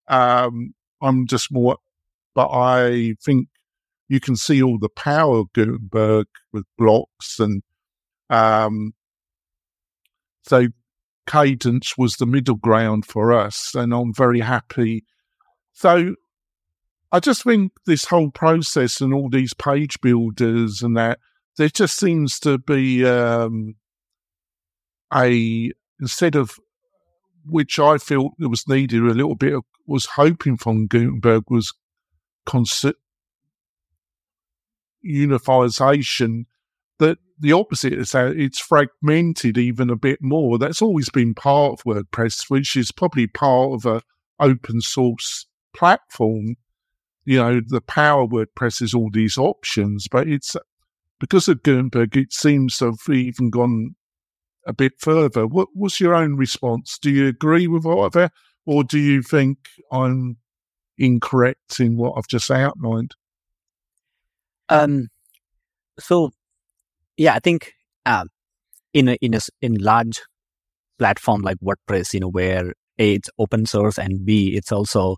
um, 0.08 0.74
I'm 1.02 1.28
just 1.28 1.52
more, 1.52 1.78
but 2.36 2.50
I 2.52 3.16
think 3.24 3.48
you 4.10 4.20
can 4.20 4.36
see 4.36 4.62
all 4.62 4.78
the 4.80 4.90
power 4.90 5.38
of 5.38 5.54
Gutenberg 5.54 6.28
with 6.52 6.66
blocks 6.78 7.40
and, 7.40 7.64
um, 8.30 8.94
so 10.44 10.68
Kadence 11.30 11.96
was 11.96 12.16
the 12.16 12.26
middle 12.26 12.56
ground 12.56 13.06
for 13.06 13.32
us, 13.32 13.76
and 13.76 13.94
I'm 13.94 14.14
very 14.16 14.40
happy. 14.40 15.06
So 15.80 16.16
I 17.10 17.22
just 17.22 17.46
think 17.46 17.72
this 17.86 18.04
whole 18.04 18.32
process 18.32 19.00
and 19.00 19.14
all 19.14 19.30
these 19.30 19.54
page 19.54 20.02
builders 20.02 20.82
and 20.82 20.98
that 20.98 21.20
there 21.56 21.70
just 21.70 21.96
seems 21.96 22.38
to 22.42 22.58
be 22.58 23.06
um, 23.06 23.76
a 25.16 25.72
instead 26.02 26.36
of 26.36 26.60
which 27.46 27.80
I 27.80 27.98
felt 27.98 28.34
was 28.40 28.68
needed 28.68 29.00
a 29.04 29.14
little 29.14 29.36
bit 29.36 29.54
of, 29.54 29.64
was 29.88 30.06
hoping 30.18 30.58
from 30.58 30.88
Gutenberg 30.88 31.46
was 31.50 31.72
unification 35.02 36.46
that 36.98 37.20
the 37.40 37.54
opposite 37.54 37.94
is 37.94 38.12
that 38.12 38.36
it's 38.36 38.60
fragmented 38.60 39.58
even 39.58 39.90
a 39.90 39.96
bit 39.96 40.22
more. 40.22 40.58
That's 40.58 40.82
always 40.82 41.10
been 41.10 41.34
part 41.34 41.80
of 41.80 41.84
WordPress, 41.86 42.50
which 42.50 42.76
is 42.76 42.92
probably 42.92 43.28
part 43.28 43.72
of 43.72 43.86
a 43.86 44.02
open 44.42 44.82
source 44.82 45.46
platform. 45.76 46.56
You 47.26 47.38
know, 47.38 47.62
the 47.66 47.82
power 47.82 48.26
WordPress 48.26 48.82
is 48.82 48.94
all 48.94 49.10
these 49.12 49.38
options, 49.38 50.08
but 50.10 50.28
it's 50.28 50.56
because 51.20 51.48
of 51.48 51.64
Gutenberg, 51.64 52.16
it 52.16 52.34
seems 52.34 52.78
to 52.78 52.86
have 52.86 53.16
even 53.16 53.50
gone 53.50 53.96
a 54.66 54.74
bit 54.74 54.94
further. 55.00 55.46
What, 55.46 55.70
was 55.76 56.00
your 56.00 56.16
own 56.16 56.38
response? 56.38 56.98
Do 57.00 57.12
you 57.12 57.28
agree 57.28 57.68
with 57.68 57.84
whatever, 57.84 58.30
or 58.66 58.84
do 58.84 58.98
you 58.98 59.22
think 59.22 59.58
I'm 59.92 60.38
incorrect 60.98 61.80
in 61.80 61.98
what 61.98 62.14
I've 62.18 62.28
just 62.28 62.50
outlined? 62.50 63.16
Um, 64.70 65.08
so 66.00 66.32
yeah, 67.18 67.34
I 67.34 67.40
think 67.40 67.74
um, 68.06 68.30
in 68.94 69.10
a, 69.10 69.18
in 69.22 69.34
a 69.34 69.40
in 69.62 69.76
large 69.76 70.22
platform 70.98 71.42
like 71.42 71.58
WordPress, 71.58 72.14
you 72.14 72.20
know, 72.22 72.30
where 72.30 72.74
a 72.98 73.14
it's 73.14 73.30
open 73.40 73.66
source 73.66 73.98
and 73.98 74.26
b 74.26 74.56
it's 74.56 74.72
also 74.72 75.16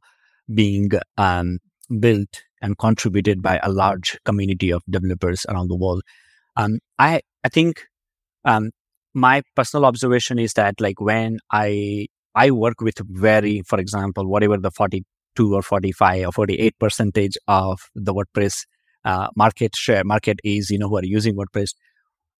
being 0.54 0.92
um, 1.18 1.60
built 2.00 2.44
and 2.62 2.78
contributed 2.78 3.42
by 3.42 3.60
a 3.64 3.72
large 3.72 4.18
community 4.26 4.72
of 4.72 4.84
developers 4.90 5.46
around 5.50 5.70
the 5.70 5.76
world. 5.76 6.04
Um, 6.56 6.80
I 7.00 7.22
I 7.44 7.50
think 7.50 7.86
um, 8.46 8.72
my 9.14 9.42
personal 9.56 9.86
observation 9.86 10.40
is 10.40 10.54
that 10.54 10.80
like 10.80 11.00
when 11.00 11.40
I 11.52 12.08
I 12.36 12.52
work 12.52 12.82
with 12.82 13.00
very, 13.10 13.62
for 13.64 13.80
example, 13.80 14.28
whatever 14.28 14.58
the 14.58 14.72
forty 14.72 15.04
two 15.36 15.56
or 15.56 15.62
forty 15.62 15.92
five 15.92 16.28
or 16.28 16.32
forty 16.32 16.56
eight 16.56 16.78
percentage 16.80 17.38
of 17.48 17.90
the 17.96 18.14
WordPress 18.14 18.66
uh, 19.06 19.28
market 19.36 19.76
share 19.76 20.04
market 20.04 20.40
is, 20.44 20.70
you 20.70 20.78
know, 20.78 20.90
who 20.90 20.98
are 20.98 21.06
using 21.06 21.36
WordPress 21.36 21.74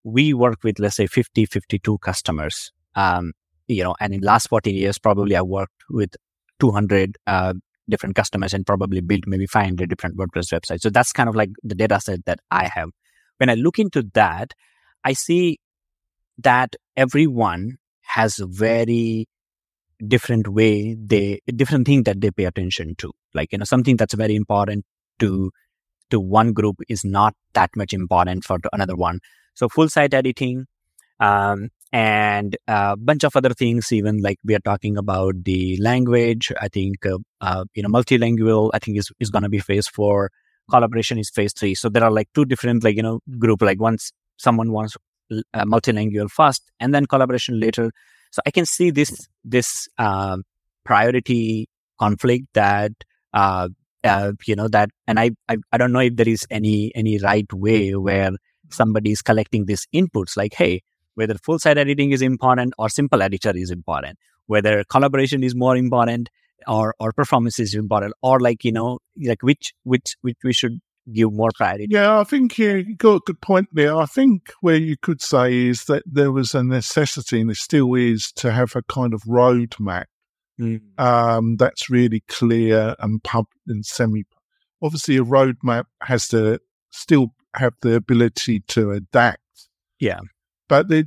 we 0.04 0.34
work 0.34 0.64
with 0.64 0.80
let's 0.80 0.96
say 0.96 1.08
50 1.08 1.46
52 1.46 1.98
customers 2.00 2.72
um, 2.96 3.34
you 3.68 3.84
know 3.84 3.96
and 4.00 4.14
in 4.14 4.22
last 4.22 4.48
14 4.50 4.76
years 4.76 4.98
probably 4.98 5.36
i 5.36 5.42
worked 5.42 5.84
with 5.90 6.16
200 6.60 7.18
uh, 7.28 7.54
different 7.92 8.16
customers 8.16 8.54
and 8.54 8.66
probably 8.66 9.02
build 9.02 9.24
maybe 9.28 9.46
500 9.46 9.90
different 9.90 10.18
wordpress 10.18 10.52
websites. 10.52 10.82
So 10.82 10.90
that's 10.90 11.12
kind 11.12 11.30
of 11.30 11.36
like 11.36 11.50
the 11.64 11.76
data 11.76 12.00
set 12.00 12.26
that 12.26 12.40
i 12.50 12.68
have. 12.68 12.90
When 13.38 13.50
i 13.50 13.56
look 13.56 13.80
into 13.80 14.04
that 14.14 14.54
i 15.04 15.14
see 15.14 15.60
that 16.38 16.76
everyone 16.96 17.78
has 18.02 18.40
a 18.40 18.48
very 18.48 19.28
different 20.08 20.48
way 20.48 20.96
they 20.96 21.40
different 21.56 21.86
thing 21.86 22.04
that 22.04 22.22
they 22.22 22.32
pay 22.32 22.46
attention 22.46 22.96
to. 22.98 23.12
Like 23.34 23.52
you 23.52 23.58
know 23.58 23.66
something 23.66 23.98
that's 23.98 24.14
very 24.14 24.36
important 24.36 24.86
to 25.20 25.52
to 26.10 26.20
one 26.20 26.54
group 26.54 26.78
is 26.90 27.04
not 27.06 27.34
that 27.54 27.70
much 27.76 27.94
important 27.94 28.44
for 28.44 28.58
another 28.74 28.96
one. 28.96 29.20
So 29.54 29.70
full 29.70 29.90
site 29.90 30.14
editing, 30.14 30.66
um, 31.20 31.70
and 31.94 32.56
a 32.68 32.96
bunch 32.98 33.24
of 33.24 33.36
other 33.36 33.54
things. 33.54 33.92
Even 33.92 34.20
like 34.22 34.38
we 34.44 34.56
are 34.56 34.60
talking 34.60 34.98
about 34.98 35.44
the 35.44 35.78
language. 35.82 36.52
I 36.60 36.68
think 36.68 37.06
uh, 37.06 37.18
uh, 37.42 37.66
you 37.74 37.84
know 37.84 37.90
multilingual. 37.90 38.72
I 38.74 38.80
think 38.80 38.98
is 38.98 39.12
is 39.20 39.30
going 39.30 39.44
to 39.44 39.50
be 39.50 39.60
phase 39.60 39.88
four. 39.88 40.32
Collaboration 40.70 41.18
is 41.18 41.30
phase 41.30 41.54
three. 41.54 41.76
So 41.76 41.90
there 41.90 42.04
are 42.04 42.12
like 42.12 42.30
two 42.34 42.46
different 42.46 42.84
like 42.84 42.96
you 42.96 43.04
know 43.04 43.20
group. 43.40 43.62
Like 43.62 43.82
once 43.82 44.12
someone 44.38 44.72
wants 44.72 44.96
uh, 45.32 45.66
multilingual 45.66 46.30
first, 46.30 46.64
and 46.80 46.94
then 46.94 47.06
collaboration 47.06 47.60
later. 47.60 47.92
So 48.32 48.42
I 48.46 48.52
can 48.52 48.66
see 48.66 48.92
this 48.92 49.28
this 49.44 49.88
uh, 49.98 50.38
priority 50.86 51.68
conflict 52.00 52.46
that 52.54 52.92
uh, 53.34 53.70
uh, 54.04 54.32
you 54.46 54.56
know 54.56 54.68
that, 54.70 54.90
and 55.08 55.20
I, 55.20 55.32
I 55.50 55.58
I 55.72 55.78
don't 55.78 55.92
know 55.92 56.00
if 56.00 56.16
there 56.16 56.30
is 56.30 56.46
any 56.50 56.92
any 56.96 57.18
right 57.20 57.52
way 57.54 57.96
where 57.96 58.32
somebody 58.70 59.12
is 59.12 59.22
collecting 59.22 59.66
these 59.66 59.86
inputs 59.94 60.38
like, 60.38 60.54
hey, 60.54 60.82
whether 61.16 61.36
full 61.36 61.60
site 61.60 61.78
editing 61.78 62.12
is 62.12 62.22
important 62.22 62.74
or 62.78 62.90
simple 62.90 63.22
editor 63.22 63.52
is 63.56 63.72
important, 63.72 64.18
whether 64.48 64.84
collaboration 64.86 65.44
is 65.44 65.56
more 65.56 65.76
important 65.78 66.30
or 66.68 66.94
or 67.00 67.12
performance 67.12 67.60
is 67.60 67.74
important 67.74 68.14
or 68.22 68.40
like 68.40 68.64
you 68.64 68.72
know 68.72 69.00
like 69.26 69.42
which 69.42 69.74
which 69.84 70.16
which 70.22 70.38
we 70.44 70.54
should 70.54 70.80
give 71.12 71.34
more 71.34 71.50
priority 71.56 71.88
Yeah, 71.90 72.20
I 72.20 72.24
think 72.24 72.58
you 72.60 72.96
got 72.96 73.16
a 73.16 73.22
good 73.26 73.42
point 73.42 73.68
there. 73.74 73.96
I 73.98 74.06
think 74.06 74.54
where 74.62 74.76
you 74.76 74.96
could 75.02 75.22
say 75.22 75.68
is 75.68 75.86
that 75.86 76.04
there 76.06 76.32
was 76.32 76.54
a 76.54 76.64
necessity, 76.64 77.42
and 77.42 77.50
there 77.50 77.56
still 77.56 77.96
is, 77.96 78.32
to 78.34 78.52
have 78.52 78.76
a 78.76 78.84
kind 78.84 79.14
of 79.14 79.22
roadmap 79.24 80.06
Mm. 80.60 80.82
um, 81.00 81.56
that's 81.58 81.90
really 81.90 82.24
clear 82.28 82.96
and 83.00 83.24
pub 83.24 83.46
and 83.68 83.84
semi. 83.84 84.26
Obviously, 84.84 85.18
a 85.18 85.24
roadmap 85.24 85.86
has 86.04 86.28
to 86.28 86.60
still 86.92 87.34
have 87.56 87.74
the 87.82 87.96
ability 87.96 88.60
to 88.68 88.92
adapt. 88.92 89.40
Yeah. 90.00 90.20
But 90.72 90.88
there, 90.88 91.04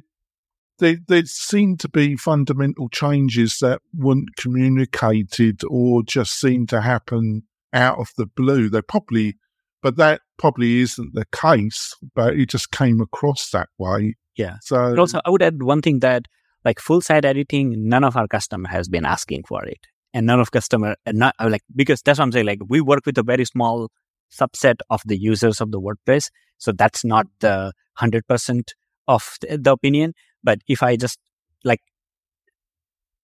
there, 0.78 0.96
there 1.08 1.24
seem 1.24 1.78
to 1.78 1.88
be 1.88 2.16
fundamental 2.16 2.90
changes 2.90 3.60
that 3.62 3.80
weren't 3.94 4.36
communicated 4.36 5.62
or 5.66 6.02
just 6.02 6.38
seem 6.38 6.66
to 6.66 6.82
happen 6.82 7.44
out 7.72 7.98
of 7.98 8.10
the 8.18 8.26
blue. 8.26 8.68
They 8.68 8.82
probably, 8.82 9.38
but 9.82 9.96
that 9.96 10.20
probably 10.36 10.80
isn't 10.80 11.14
the 11.14 11.24
case. 11.34 11.94
But 12.14 12.34
it 12.34 12.50
just 12.50 12.72
came 12.72 13.00
across 13.00 13.48
that 13.52 13.70
way. 13.78 14.16
Yeah. 14.36 14.56
So 14.60 14.90
But 14.90 14.98
also, 14.98 15.22
I 15.24 15.30
would 15.30 15.40
add 15.40 15.62
one 15.62 15.80
thing 15.80 16.00
that 16.00 16.26
like 16.62 16.78
full 16.78 17.00
site 17.00 17.24
editing, 17.24 17.88
none 17.88 18.04
of 18.04 18.18
our 18.18 18.28
customer 18.28 18.68
has 18.68 18.86
been 18.86 19.06
asking 19.06 19.44
for 19.48 19.64
it, 19.64 19.80
and 20.12 20.26
none 20.26 20.40
of 20.40 20.50
customer, 20.50 20.96
and 21.06 21.16
not 21.16 21.36
uh, 21.38 21.48
like 21.50 21.62
because 21.74 22.02
that's 22.02 22.18
what 22.18 22.24
I'm 22.26 22.32
saying. 22.32 22.44
Like 22.44 22.60
we 22.68 22.82
work 22.82 23.06
with 23.06 23.16
a 23.16 23.22
very 23.22 23.46
small 23.46 23.90
subset 24.30 24.80
of 24.90 25.00
the 25.06 25.16
users 25.16 25.62
of 25.62 25.70
the 25.70 25.80
WordPress, 25.80 26.28
so 26.58 26.70
that's 26.70 27.02
not 27.02 27.28
the 27.40 27.72
hundred 27.94 28.26
percent 28.26 28.74
of 29.08 29.36
the, 29.40 29.72
opinion. 29.72 30.14
But 30.42 30.58
if 30.68 30.82
I 30.82 30.96
just 30.96 31.18
like 31.64 31.80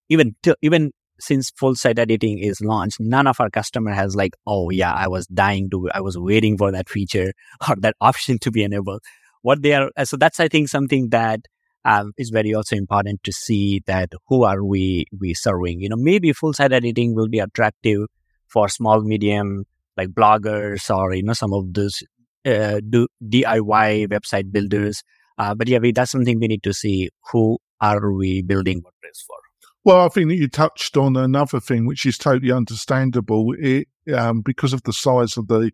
even 0.09 0.35
t- 0.43 0.55
even 0.63 0.93
since 1.19 1.51
full 1.51 1.75
site 1.75 1.99
editing 1.99 2.39
is 2.39 2.61
launched, 2.61 2.99
none 3.01 3.27
of 3.27 3.41
our 3.41 3.51
customer 3.51 3.93
has 3.93 4.17
like, 4.17 4.35
oh 4.47 4.71
yeah, 4.71 4.93
I 4.93 5.09
was 5.09 5.27
dying 5.27 5.69
to, 5.71 5.91
I 5.95 6.01
was 6.01 6.17
waiting 6.19 6.57
for 6.57 6.73
that 6.73 6.89
feature 6.89 7.33
or 7.69 7.77
that 7.77 7.95
option 8.01 8.39
to 8.41 8.51
be 8.51 8.63
enabled. 8.63 9.03
What 9.43 9.63
they 9.63 9.75
are, 9.75 9.91
uh, 9.97 10.05
so 10.05 10.17
that's 10.17 10.41
I 10.41 10.49
think 10.49 10.69
something 10.69 11.11
that 11.11 11.41
um, 11.85 12.13
is 12.19 12.31
very 12.31 12.55
also 12.55 12.77
important 12.77 13.23
to 13.25 13.33
see 13.33 13.83
that 13.87 14.11
who 14.29 14.45
are 14.45 14.65
we 14.65 15.07
we 15.19 15.35
serving. 15.35 15.81
You 15.81 15.89
know, 15.89 15.97
maybe 15.97 16.33
full 16.33 16.53
site 16.53 16.73
editing 16.73 17.15
will 17.15 17.29
be 17.29 17.39
attractive 17.39 18.07
for 18.49 18.69
small 18.69 19.01
medium 19.03 19.65
like 19.97 20.09
bloggers 20.09 20.95
or 20.95 21.15
you 21.15 21.23
know 21.23 21.33
some 21.33 21.53
of 21.53 21.73
those 21.73 22.03
uh, 22.45 22.81
do 22.89 23.07
DIY 23.25 24.09
website 24.09 24.53
builders. 24.53 25.03
Uh, 25.39 25.55
but 25.55 25.69
yeah, 25.69 25.79
we, 25.79 25.93
that's 25.93 26.11
something 26.11 26.39
we 26.39 26.49
need 26.49 26.63
to 26.63 26.75
see. 26.75 27.11
Who 27.33 27.59
are 27.81 28.13
we 28.13 28.43
building 28.43 28.83
WordPress 28.83 29.25
for? 29.27 29.37
Well, 29.85 30.05
I 30.05 30.09
think 30.09 30.29
that 30.29 30.37
you 30.37 30.49
touched 30.49 30.97
on 30.97 31.17
another 31.17 31.59
thing, 31.59 31.87
which 31.87 32.05
is 32.05 32.19
totally 32.19 32.53
understandable. 32.53 33.55
It 33.59 33.89
um, 34.15 34.43
because 34.43 34.73
of 34.73 34.83
the 34.83 34.93
size 34.93 35.37
of 35.37 35.49
the 35.49 35.71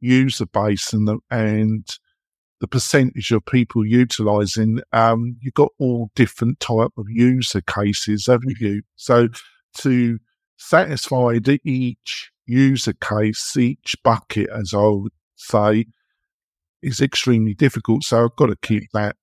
user 0.00 0.46
base 0.46 0.92
and 0.92 1.08
the 1.08 1.18
and 1.30 1.86
the 2.60 2.68
percentage 2.68 3.30
of 3.30 3.44
people 3.46 3.86
utilizing, 3.86 4.80
um, 4.92 5.36
you've 5.40 5.54
got 5.54 5.70
all 5.78 6.10
different 6.14 6.58
type 6.60 6.90
of 6.96 7.06
user 7.08 7.60
cases, 7.60 8.26
haven't 8.26 8.58
you? 8.60 8.82
So 8.96 9.28
to 9.78 10.18
satisfy 10.56 11.38
each 11.64 12.30
user 12.46 12.94
case, 12.94 13.56
each 13.56 13.94
bucket, 14.02 14.48
as 14.50 14.74
I 14.74 14.86
would 14.86 15.12
say, 15.36 15.86
is 16.82 17.00
extremely 17.00 17.54
difficult. 17.54 18.04
So 18.04 18.24
I've 18.24 18.36
got 18.36 18.46
to 18.46 18.56
keep 18.62 18.84
that 18.92 19.16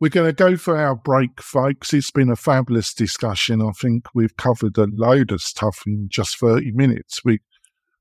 we're 0.00 0.08
going 0.10 0.26
to 0.26 0.32
go 0.34 0.56
for 0.56 0.76
our 0.76 0.94
break, 0.94 1.40
folks. 1.40 1.94
It's 1.94 2.10
been 2.10 2.30
a 2.30 2.36
fabulous 2.36 2.92
discussion. 2.92 3.62
I 3.62 3.70
think 3.70 4.06
we've 4.14 4.36
covered 4.36 4.76
a 4.76 4.86
load 4.92 5.32
of 5.32 5.40
stuff 5.40 5.82
in 5.86 6.08
just 6.10 6.38
30 6.38 6.72
minutes. 6.72 7.24
We 7.24 7.40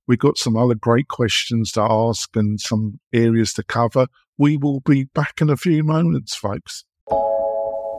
we 0.06 0.18
got 0.18 0.38
some 0.38 0.58
other 0.58 0.76
great 0.76 1.08
questions 1.08 1.72
to 1.72 1.82
ask 1.82 2.36
and 2.36 2.60
some 2.60 3.00
areas 3.14 3.54
to 3.54 3.64
cover. 3.64 4.08
We 4.38 4.58
will 4.58 4.82
be 4.82 5.06
back 5.06 5.40
in 5.40 5.50
a 5.50 5.56
few 5.56 5.82
moments, 5.82 6.36
folks. 6.36 6.84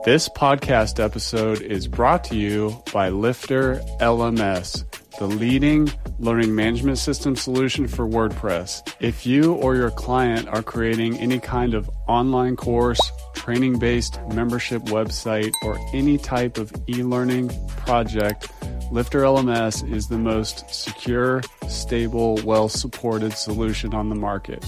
This 0.03 0.29
podcast 0.29 1.03
episode 1.03 1.61
is 1.61 1.87
brought 1.87 2.25
to 2.25 2.35
you 2.35 2.79
by 2.93 3.09
Lifter 3.09 3.77
LMS, 3.99 4.85
the 5.19 5.27
leading 5.27 5.91
learning 6.19 6.53
management 6.55 6.97
system 6.97 7.35
solution 7.35 7.87
for 7.87 8.07
WordPress. 8.07 8.93
If 8.99 9.25
you 9.25 9.53
or 9.53 9.75
your 9.75 9.91
client 9.91 10.47
are 10.47 10.63
creating 10.63 11.17
any 11.17 11.39
kind 11.39 11.73
of 11.73 11.89
online 12.07 12.55
course, 12.55 12.99
training 13.33 13.79
based 13.79 14.19
membership 14.33 14.81
website, 14.83 15.51
or 15.63 15.77
any 15.93 16.17
type 16.17 16.57
of 16.57 16.73
e 16.87 17.03
learning 17.03 17.51
project, 17.77 18.49
Lifter 18.91 19.21
LMS 19.21 19.91
is 19.91 20.07
the 20.07 20.17
most 20.17 20.69
secure, 20.73 21.41
stable, 21.67 22.39
well 22.43 22.69
supported 22.69 23.33
solution 23.33 23.93
on 23.93 24.09
the 24.09 24.15
market. 24.15 24.65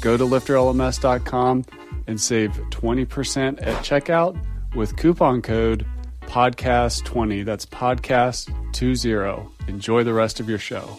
Go 0.00 0.16
to 0.16 0.24
lifterlms.com 0.24 1.64
and 2.06 2.20
save 2.20 2.50
20% 2.70 3.66
at 3.66 3.76
checkout 3.84 4.38
with 4.74 4.96
coupon 4.96 5.42
code 5.42 5.86
podcast20. 6.30 7.44
That's 7.44 7.66
podcast20. 7.66 9.50
Enjoy 9.68 10.04
the 10.04 10.14
rest 10.14 10.38
of 10.38 10.48
your 10.48 10.60
show. 10.60 10.96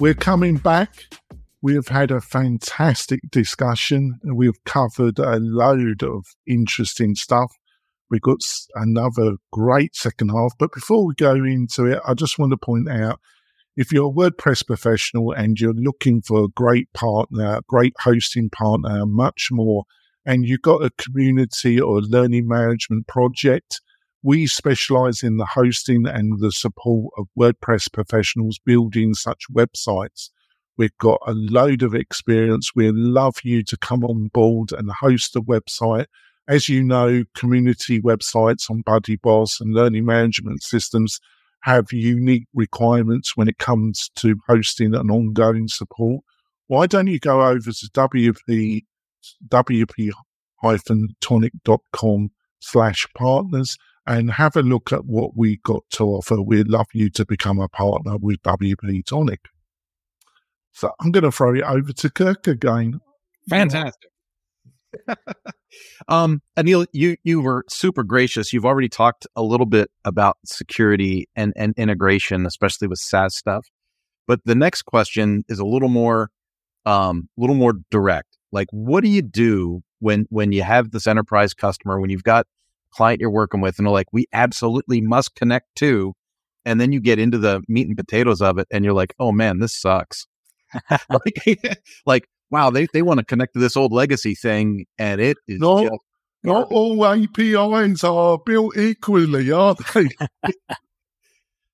We're 0.00 0.14
coming 0.14 0.56
back. 0.56 1.04
We 1.62 1.74
have 1.74 1.86
had 1.86 2.10
a 2.10 2.20
fantastic 2.20 3.20
discussion 3.30 4.18
we've 4.24 4.64
covered 4.64 5.20
a 5.20 5.38
load 5.38 6.02
of 6.02 6.24
interesting 6.48 7.14
stuff. 7.14 7.52
We've 8.10 8.20
got 8.20 8.40
another 8.74 9.36
great 9.52 9.94
second 9.94 10.30
half. 10.30 10.54
But 10.58 10.72
before 10.72 11.06
we 11.06 11.14
go 11.14 11.34
into 11.34 11.84
it, 11.86 12.00
I 12.04 12.14
just 12.14 12.40
want 12.40 12.50
to 12.50 12.56
point 12.56 12.90
out 12.90 13.20
if 13.76 13.92
you're 13.92 14.08
a 14.08 14.12
WordPress 14.12 14.66
professional 14.66 15.30
and 15.30 15.60
you're 15.60 15.74
looking 15.74 16.22
for 16.22 16.42
a 16.44 16.48
great 16.48 16.92
partner, 16.92 17.60
great 17.68 17.94
hosting 18.00 18.50
partner, 18.50 19.06
much 19.06 19.50
more, 19.52 19.84
and 20.26 20.46
you've 20.46 20.62
got 20.62 20.84
a 20.84 20.90
community 20.98 21.80
or 21.80 22.00
learning 22.00 22.46
management 22.46 23.06
project, 23.06 23.80
we 24.22 24.46
specialize 24.46 25.22
in 25.22 25.38
the 25.38 25.46
hosting 25.46 26.06
and 26.06 26.40
the 26.40 26.52
support 26.52 27.12
of 27.16 27.26
WordPress 27.38 27.90
professionals 27.92 28.58
building 28.64 29.14
such 29.14 29.44
websites. 29.50 30.30
We've 30.76 30.96
got 30.98 31.20
a 31.26 31.32
load 31.32 31.82
of 31.82 31.94
experience. 31.94 32.70
We'd 32.74 32.94
love 32.94 33.36
you 33.44 33.62
to 33.64 33.76
come 33.76 34.04
on 34.04 34.28
board 34.28 34.72
and 34.72 34.90
host 34.90 35.36
a 35.36 35.40
website. 35.40 36.06
As 36.48 36.68
you 36.68 36.82
know, 36.82 37.24
community 37.34 38.00
websites 38.00 38.70
on 38.70 38.82
Buddy 38.82 39.16
Boss 39.16 39.60
and 39.60 39.74
learning 39.74 40.04
management 40.04 40.62
systems 40.62 41.20
have 41.62 41.92
unique 41.92 42.46
requirements 42.54 43.36
when 43.36 43.48
it 43.48 43.58
comes 43.58 44.10
to 44.16 44.36
hosting 44.48 44.94
and 44.94 45.10
ongoing 45.10 45.68
support. 45.68 46.24
Why 46.66 46.86
don't 46.86 47.08
you 47.08 47.18
go 47.18 47.46
over 47.46 47.72
to 47.72 47.90
WP, 47.92 48.84
wp-tonic.com 49.48 52.30
slash 52.60 53.06
partners 53.16 53.76
and 54.06 54.30
have 54.32 54.56
a 54.56 54.62
look 54.62 54.92
at 54.92 55.04
what 55.04 55.36
we 55.36 55.58
got 55.58 55.82
to 55.90 56.04
offer. 56.04 56.42
We'd 56.42 56.68
love 56.68 56.86
you 56.92 57.10
to 57.10 57.24
become 57.24 57.60
a 57.60 57.68
partner 57.68 58.16
with 58.16 58.42
WP 58.42 59.06
Tonic. 59.06 59.40
So 60.72 60.90
I'm 61.00 61.10
going 61.10 61.24
to 61.24 61.32
throw 61.32 61.54
it 61.54 61.62
over 61.62 61.92
to 61.92 62.10
Kurt 62.10 62.46
again. 62.48 63.00
Fantastic. 63.48 64.10
um, 66.08 66.42
Anil, 66.56 66.86
you 66.92 67.16
you 67.22 67.40
were 67.40 67.64
super 67.68 68.02
gracious. 68.02 68.52
You've 68.52 68.66
already 68.66 68.88
talked 68.88 69.26
a 69.36 69.42
little 69.42 69.66
bit 69.66 69.90
about 70.04 70.38
security 70.44 71.28
and, 71.36 71.52
and 71.56 71.74
integration, 71.76 72.46
especially 72.46 72.88
with 72.88 72.98
SaaS 72.98 73.36
stuff. 73.36 73.66
But 74.26 74.40
the 74.44 74.54
next 74.54 74.82
question 74.82 75.44
is 75.48 75.58
a 75.58 75.64
little 75.64 75.88
more 75.88 76.30
um 76.86 77.28
a 77.36 77.40
little 77.40 77.56
more 77.56 77.74
direct. 77.90 78.29
Like 78.52 78.68
what 78.70 79.02
do 79.04 79.10
you 79.10 79.22
do 79.22 79.82
when 80.00 80.26
when 80.30 80.52
you 80.52 80.62
have 80.62 80.90
this 80.90 81.06
enterprise 81.06 81.54
customer, 81.54 82.00
when 82.00 82.10
you've 82.10 82.24
got 82.24 82.46
a 82.46 82.96
client 82.96 83.20
you're 83.20 83.30
working 83.30 83.60
with 83.60 83.78
and 83.78 83.86
they're 83.86 83.92
like, 83.92 84.12
we 84.12 84.26
absolutely 84.32 85.00
must 85.00 85.34
connect 85.34 85.74
to, 85.76 86.14
and 86.64 86.80
then 86.80 86.92
you 86.92 87.00
get 87.00 87.18
into 87.18 87.38
the 87.38 87.62
meat 87.68 87.86
and 87.86 87.96
potatoes 87.96 88.40
of 88.42 88.58
it 88.58 88.66
and 88.70 88.84
you're 88.84 88.94
like, 88.94 89.14
oh 89.18 89.32
man, 89.32 89.58
this 89.58 89.78
sucks. 89.80 90.26
like, 91.10 91.78
like 92.06 92.28
wow, 92.50 92.70
they, 92.70 92.86
they 92.92 93.02
want 93.02 93.18
to 93.18 93.24
connect 93.24 93.54
to 93.54 93.60
this 93.60 93.76
old 93.76 93.92
legacy 93.92 94.34
thing, 94.34 94.84
and 94.98 95.20
it 95.20 95.36
is 95.46 95.60
No. 95.60 95.82
just 95.82 95.92
Not 96.42 96.68
all 96.72 97.04
APIs 97.06 98.02
are 98.04 98.38
built 98.44 98.76
equally, 98.76 99.52
are 99.52 99.76
they? 99.94 100.08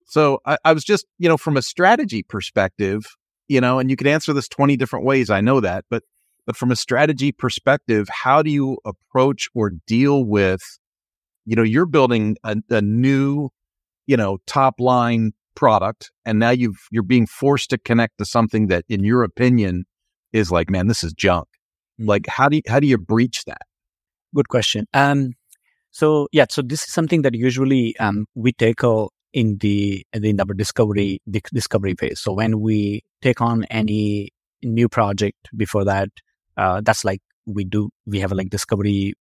So 0.06 0.40
I, 0.46 0.56
I 0.64 0.72
was 0.72 0.84
just, 0.84 1.06
you 1.18 1.28
know, 1.28 1.36
from 1.36 1.56
a 1.56 1.62
strategy 1.62 2.22
perspective, 2.22 3.04
you 3.48 3.60
know, 3.60 3.78
and 3.78 3.90
you 3.90 3.96
could 3.96 4.06
answer 4.06 4.32
this 4.32 4.48
20 4.48 4.76
different 4.76 5.04
ways. 5.04 5.30
I 5.30 5.40
know 5.40 5.60
that, 5.60 5.84
but, 5.90 6.02
but 6.46 6.56
from 6.56 6.70
a 6.70 6.76
strategy 6.76 7.32
perspective, 7.32 8.08
how 8.08 8.42
do 8.42 8.50
you 8.50 8.78
approach 8.84 9.48
or 9.54 9.72
deal 9.86 10.24
with, 10.24 10.62
you 11.44 11.56
know, 11.56 11.62
you're 11.62 11.86
building 11.86 12.36
a, 12.44 12.56
a 12.70 12.80
new, 12.80 13.50
you 14.06 14.16
know, 14.16 14.38
top 14.46 14.80
line 14.80 15.32
product 15.54 16.12
and 16.24 16.38
now 16.38 16.50
you've, 16.50 16.78
you're 16.90 17.02
being 17.02 17.26
forced 17.26 17.70
to 17.70 17.78
connect 17.78 18.18
to 18.18 18.24
something 18.24 18.68
that 18.68 18.84
in 18.88 19.02
your 19.02 19.22
opinion 19.22 19.84
is 20.32 20.50
like, 20.50 20.70
man, 20.70 20.86
this 20.86 21.02
is 21.02 21.12
junk. 21.12 21.48
Mm. 22.00 22.08
Like, 22.08 22.26
how 22.28 22.48
do 22.48 22.56
you, 22.56 22.62
how 22.68 22.78
do 22.78 22.86
you 22.86 22.98
breach 22.98 23.44
that? 23.44 23.62
Good 24.34 24.48
question. 24.48 24.86
Um, 24.94 25.32
so 25.90 26.28
yeah, 26.30 26.44
so 26.50 26.62
this 26.62 26.82
is 26.82 26.92
something 26.92 27.22
that 27.22 27.34
usually 27.34 27.96
um, 27.98 28.26
we 28.34 28.52
tackle 28.52 29.12
in 29.32 29.58
the 29.58 30.06
in 30.12 30.40
our 30.40 30.54
discovery 30.54 31.20
the 31.26 31.42
discovery 31.52 31.94
phase. 31.94 32.20
So 32.20 32.32
when 32.32 32.60
we 32.60 33.02
take 33.22 33.40
on 33.40 33.64
any 33.64 34.30
new 34.62 34.88
project 34.88 35.48
before 35.56 35.84
that, 35.84 36.08
uh, 36.56 36.80
that's 36.84 37.04
like 37.04 37.20
we 37.46 37.64
do 37.64 37.90
we 38.06 38.20
have 38.20 38.32
a 38.32 38.34
like 38.34 38.50
discovery 38.50 39.14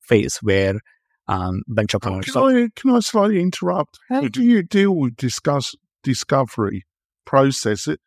phase 0.00 0.38
where 0.42 0.80
um, 1.28 1.62
bunch 1.68 1.94
of 1.94 2.00
can, 2.00 2.14
I, 2.14 2.68
can 2.74 2.90
I 2.90 3.00
slightly 3.00 3.40
interrupt? 3.40 3.98
How 4.08 4.26
do 4.26 4.42
you 4.42 4.62
deal 4.62 4.96
with 4.96 5.16
discuss 5.16 5.74
discovery 6.02 6.84
process? 7.24 7.86
It, 7.86 8.00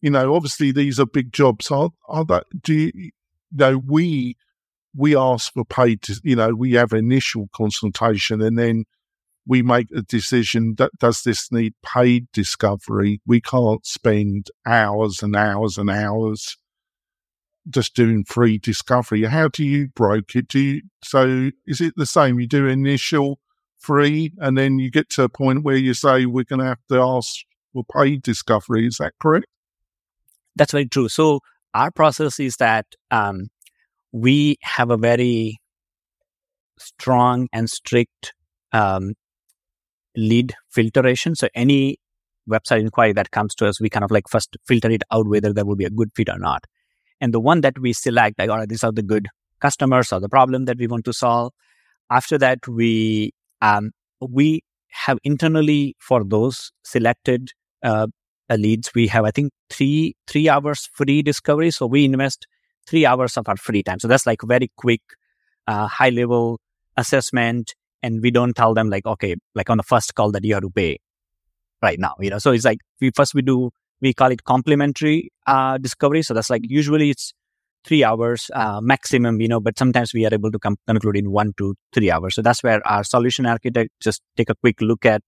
you 0.00 0.10
know, 0.10 0.34
obviously 0.34 0.70
these 0.70 1.00
are 1.00 1.06
big 1.06 1.32
jobs. 1.32 1.70
Are 1.70 1.90
are 2.08 2.24
that 2.26 2.44
do 2.62 2.74
you, 2.74 2.92
you 2.94 3.10
know 3.52 3.78
we 3.78 4.36
we 4.94 5.16
ask 5.16 5.52
for 5.52 5.64
paid? 5.64 6.04
You 6.22 6.36
know, 6.36 6.54
we 6.54 6.72
have 6.74 6.92
initial 6.92 7.48
consultation 7.52 8.40
and 8.40 8.56
then 8.56 8.84
we 9.44 9.62
make 9.62 9.88
a 9.96 10.02
decision 10.02 10.74
that 10.76 10.92
does 11.00 11.22
this 11.22 11.50
need 11.50 11.72
paid 11.84 12.28
discovery? 12.32 13.20
We 13.26 13.40
can't 13.40 13.84
spend 13.84 14.48
hours 14.66 15.22
and 15.22 15.34
hours 15.34 15.78
and 15.78 15.90
hours 15.90 16.56
just 17.70 17.94
doing 17.94 18.24
free 18.24 18.58
discovery. 18.58 19.24
How 19.24 19.48
do 19.48 19.64
you 19.64 19.88
broke 19.88 20.34
it? 20.34 20.48
Do 20.48 20.58
you, 20.58 20.82
so 21.02 21.50
is 21.66 21.80
it 21.80 21.94
the 21.96 22.06
same? 22.06 22.40
You 22.40 22.46
do 22.46 22.66
initial 22.66 23.40
free 23.78 24.32
and 24.38 24.56
then 24.58 24.78
you 24.78 24.90
get 24.90 25.08
to 25.10 25.22
a 25.22 25.28
point 25.28 25.64
where 25.64 25.76
you 25.76 25.94
say 25.94 26.26
we're 26.26 26.44
going 26.44 26.60
to 26.60 26.66
have 26.66 26.84
to 26.88 27.00
ask 27.00 27.36
for 27.72 27.84
paid 27.84 28.22
discovery. 28.22 28.86
Is 28.86 28.96
that 28.98 29.12
correct? 29.20 29.46
That's 30.56 30.72
very 30.72 30.86
true. 30.86 31.08
So 31.08 31.40
our 31.74 31.90
process 31.90 32.40
is 32.40 32.56
that 32.56 32.86
um, 33.10 33.48
we 34.12 34.56
have 34.62 34.90
a 34.90 34.96
very 34.96 35.58
strong 36.78 37.48
and 37.52 37.68
strict 37.68 38.32
um, 38.72 39.14
lead 40.16 40.54
filtration. 40.70 41.34
So 41.34 41.48
any 41.54 41.98
website 42.48 42.80
inquiry 42.80 43.12
that 43.12 43.30
comes 43.30 43.54
to 43.56 43.66
us, 43.68 43.80
we 43.80 43.90
kind 43.90 44.04
of 44.04 44.10
like 44.10 44.28
first 44.28 44.56
filter 44.66 44.90
it 44.90 45.02
out 45.12 45.28
whether 45.28 45.52
there 45.52 45.64
will 45.64 45.76
be 45.76 45.84
a 45.84 45.90
good 45.90 46.10
fit 46.14 46.28
or 46.28 46.38
not. 46.38 46.64
And 47.20 47.34
the 47.34 47.40
one 47.40 47.62
that 47.62 47.78
we 47.78 47.92
select, 47.92 48.38
like, 48.38 48.50
all 48.50 48.58
right, 48.58 48.68
these 48.68 48.84
are 48.84 48.92
the 48.92 49.02
good 49.02 49.28
customers 49.60 50.12
or 50.12 50.20
the 50.20 50.28
problem 50.28 50.66
that 50.66 50.78
we 50.78 50.86
want 50.86 51.04
to 51.06 51.12
solve. 51.12 51.52
After 52.10 52.38
that, 52.38 52.66
we 52.68 53.32
um, 53.60 53.90
we 54.20 54.62
have 54.90 55.18
internally 55.24 55.96
for 55.98 56.24
those 56.24 56.72
selected 56.84 57.50
uh, 57.82 58.06
leads, 58.56 58.90
we 58.94 59.06
have 59.08 59.24
I 59.24 59.30
think 59.30 59.52
three 59.70 60.14
three 60.26 60.48
hours 60.48 60.88
free 60.94 61.22
discovery. 61.22 61.70
So 61.70 61.86
we 61.86 62.04
invest 62.04 62.46
three 62.86 63.04
hours 63.04 63.36
of 63.36 63.48
our 63.48 63.56
free 63.56 63.82
time. 63.82 63.98
So 64.00 64.08
that's 64.08 64.26
like 64.26 64.40
very 64.42 64.70
quick, 64.76 65.02
uh, 65.66 65.86
high 65.86 66.10
level 66.10 66.60
assessment, 66.96 67.74
and 68.02 68.22
we 68.22 68.30
don't 68.30 68.54
tell 68.54 68.74
them 68.74 68.90
like 68.90 69.06
okay, 69.06 69.36
like 69.54 69.70
on 69.70 69.76
the 69.76 69.82
first 69.82 70.14
call 70.14 70.30
that 70.32 70.44
you 70.44 70.54
have 70.54 70.62
to 70.62 70.70
pay 70.70 70.98
right 71.82 71.98
now. 71.98 72.14
You 72.20 72.30
know, 72.30 72.38
so 72.38 72.52
it's 72.52 72.64
like 72.64 72.78
we 73.00 73.10
first 73.14 73.34
we 73.34 73.42
do 73.42 73.70
we 74.00 74.12
call 74.14 74.30
it 74.30 74.44
complementary 74.44 75.30
uh, 75.46 75.78
discovery. 75.78 76.22
So 76.22 76.34
that's 76.34 76.50
like 76.50 76.62
usually 76.64 77.10
it's 77.10 77.32
three 77.84 78.04
hours 78.04 78.50
uh, 78.54 78.80
maximum, 78.80 79.40
you 79.40 79.48
know, 79.48 79.60
but 79.60 79.78
sometimes 79.78 80.12
we 80.12 80.26
are 80.26 80.34
able 80.34 80.50
to 80.50 80.58
com- 80.58 80.76
conclude 80.86 81.16
in 81.16 81.30
one 81.30 81.52
to 81.56 81.74
three 81.92 82.10
hours. 82.10 82.34
So 82.34 82.42
that's 82.42 82.62
where 82.62 82.86
our 82.86 83.04
solution 83.04 83.46
architect 83.46 83.90
just 84.00 84.20
take 84.36 84.50
a 84.50 84.54
quick 84.54 84.80
look 84.80 85.06
at 85.06 85.22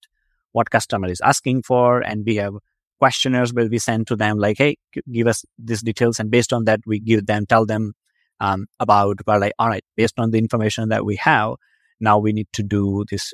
what 0.52 0.70
customer 0.70 1.08
is 1.08 1.20
asking 1.20 1.62
for, 1.62 2.00
and 2.00 2.24
we 2.26 2.36
have 2.36 2.54
questionnaires 2.98 3.54
where 3.54 3.68
we 3.68 3.78
send 3.78 4.06
to 4.08 4.16
them 4.16 4.36
like, 4.36 4.58
hey, 4.58 4.76
give 5.10 5.26
us 5.26 5.44
these 5.58 5.80
details, 5.80 6.18
and 6.18 6.30
based 6.30 6.52
on 6.52 6.64
that, 6.64 6.80
we 6.86 6.98
give 6.98 7.26
them 7.26 7.46
tell 7.46 7.64
them 7.64 7.92
um, 8.40 8.66
about 8.80 9.18
well, 9.26 9.40
like, 9.40 9.52
all 9.58 9.68
right, 9.68 9.84
based 9.96 10.18
on 10.18 10.32
the 10.32 10.38
information 10.38 10.88
that 10.88 11.04
we 11.04 11.16
have, 11.16 11.54
now 12.00 12.18
we 12.18 12.32
need 12.32 12.48
to 12.52 12.62
do 12.62 13.04
this 13.10 13.32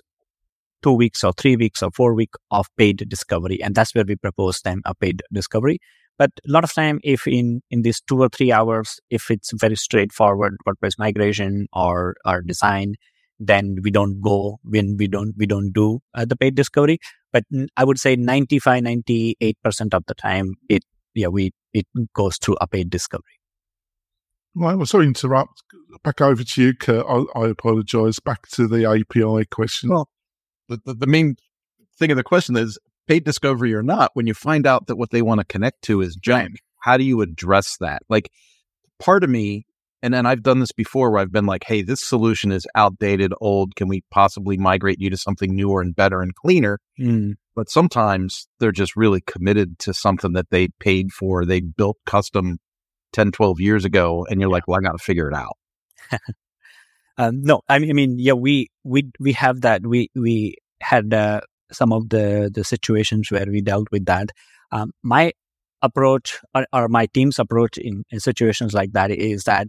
two 0.86 0.92
weeks 0.92 1.24
or 1.24 1.32
three 1.32 1.56
weeks 1.56 1.82
or 1.82 1.90
four 1.90 2.14
week 2.14 2.30
of 2.52 2.68
paid 2.76 3.08
discovery. 3.08 3.60
And 3.60 3.74
that's 3.74 3.92
where 3.92 4.04
we 4.04 4.14
propose 4.14 4.60
them 4.60 4.82
a 4.84 4.94
paid 4.94 5.20
discovery. 5.32 5.80
But 6.16 6.30
a 6.48 6.52
lot 6.52 6.62
of 6.62 6.72
time, 6.72 7.00
if 7.02 7.26
in, 7.26 7.60
in 7.72 7.82
these 7.82 8.00
two 8.00 8.20
or 8.20 8.28
three 8.28 8.52
hours, 8.52 9.00
if 9.10 9.28
it's 9.28 9.50
very 9.52 9.74
straightforward 9.74 10.56
WordPress 10.66 10.92
migration 10.96 11.66
or, 11.72 12.14
or 12.24 12.40
design, 12.40 12.94
then 13.40 13.78
we 13.82 13.90
don't 13.90 14.20
go 14.22 14.58
when 14.62 14.96
we 14.96 15.08
don't, 15.08 15.34
we 15.36 15.44
don't 15.44 15.72
do 15.72 15.98
uh, 16.14 16.24
the 16.24 16.36
paid 16.36 16.54
discovery. 16.54 17.00
But 17.32 17.42
I 17.76 17.84
would 17.84 17.98
say 17.98 18.14
95, 18.14 18.84
98% 18.84 19.92
of 19.92 20.04
the 20.06 20.14
time, 20.14 20.54
it, 20.70 20.84
yeah, 21.14 21.26
we, 21.26 21.50
it 21.74 21.86
goes 22.14 22.38
through 22.38 22.56
a 22.60 22.68
paid 22.68 22.90
discovery. 22.90 23.24
Right, 24.54 24.76
well, 24.76 24.86
sorry 24.86 25.04
to 25.04 25.08
interrupt. 25.08 25.64
Back 26.04 26.20
over 26.20 26.44
to 26.44 26.62
you, 26.62 26.74
Kurt. 26.74 27.04
I, 27.06 27.24
I 27.38 27.48
apologise. 27.48 28.20
Back 28.20 28.48
to 28.52 28.66
the 28.68 28.86
API 28.86 29.44
question. 29.50 29.90
Well, 29.90 30.08
the, 30.68 30.80
the, 30.84 30.94
the 30.94 31.06
main 31.06 31.36
thing 31.98 32.10
of 32.10 32.16
the 32.16 32.22
question 32.22 32.56
is 32.56 32.78
paid 33.06 33.24
discovery 33.24 33.74
or 33.74 33.82
not, 33.82 34.10
when 34.14 34.26
you 34.26 34.34
find 34.34 34.66
out 34.66 34.86
that 34.86 34.96
what 34.96 35.10
they 35.10 35.22
want 35.22 35.40
to 35.40 35.46
connect 35.46 35.82
to 35.82 36.00
is 36.00 36.16
junk, 36.16 36.56
how 36.80 36.96
do 36.96 37.04
you 37.04 37.20
address 37.20 37.76
that? 37.78 38.02
Like 38.08 38.30
part 38.98 39.24
of 39.24 39.30
me, 39.30 39.66
and 40.02 40.12
then 40.12 40.26
I've 40.26 40.42
done 40.42 40.60
this 40.60 40.72
before 40.72 41.10
where 41.10 41.20
I've 41.20 41.32
been 41.32 41.46
like, 41.46 41.64
hey, 41.64 41.82
this 41.82 42.00
solution 42.00 42.52
is 42.52 42.66
outdated, 42.74 43.32
old. 43.40 43.74
Can 43.76 43.88
we 43.88 44.04
possibly 44.10 44.56
migrate 44.56 45.00
you 45.00 45.10
to 45.10 45.16
something 45.16 45.56
newer 45.56 45.80
and 45.80 45.96
better 45.96 46.20
and 46.20 46.34
cleaner? 46.34 46.78
Mm. 46.98 47.34
But 47.54 47.70
sometimes 47.70 48.46
they're 48.60 48.72
just 48.72 48.94
really 48.94 49.22
committed 49.22 49.78
to 49.80 49.94
something 49.94 50.34
that 50.34 50.50
they 50.50 50.68
paid 50.80 51.12
for. 51.12 51.44
They 51.44 51.60
built 51.60 51.96
custom 52.04 52.58
10, 53.14 53.32
12 53.32 53.58
years 53.58 53.84
ago. 53.84 54.26
And 54.28 54.40
you're 54.40 54.50
yeah. 54.50 54.54
like, 54.54 54.68
well, 54.68 54.78
I 54.78 54.82
got 54.82 54.92
to 54.92 55.02
figure 55.02 55.28
it 55.28 55.34
out. 55.34 55.56
Um, 57.18 57.42
no, 57.42 57.62
I 57.68 57.78
mean, 57.78 57.90
I 57.90 57.92
mean, 57.94 58.18
yeah, 58.18 58.34
we 58.34 58.68
we 58.84 59.10
we 59.18 59.32
have 59.32 59.62
that. 59.62 59.86
We 59.86 60.10
we 60.14 60.56
had 60.80 61.14
uh, 61.14 61.40
some 61.72 61.92
of 61.92 62.10
the 62.10 62.50
the 62.52 62.64
situations 62.64 63.30
where 63.30 63.46
we 63.46 63.62
dealt 63.62 63.88
with 63.90 64.04
that. 64.06 64.30
Um, 64.70 64.92
my 65.02 65.32
approach 65.82 66.40
or, 66.54 66.66
or, 66.72 66.88
my 66.88 67.06
team's 67.06 67.38
approach 67.38 67.78
in, 67.78 68.02
in 68.10 68.18
situations 68.18 68.74
like 68.74 68.92
that 68.92 69.10
is 69.10 69.44
that 69.44 69.68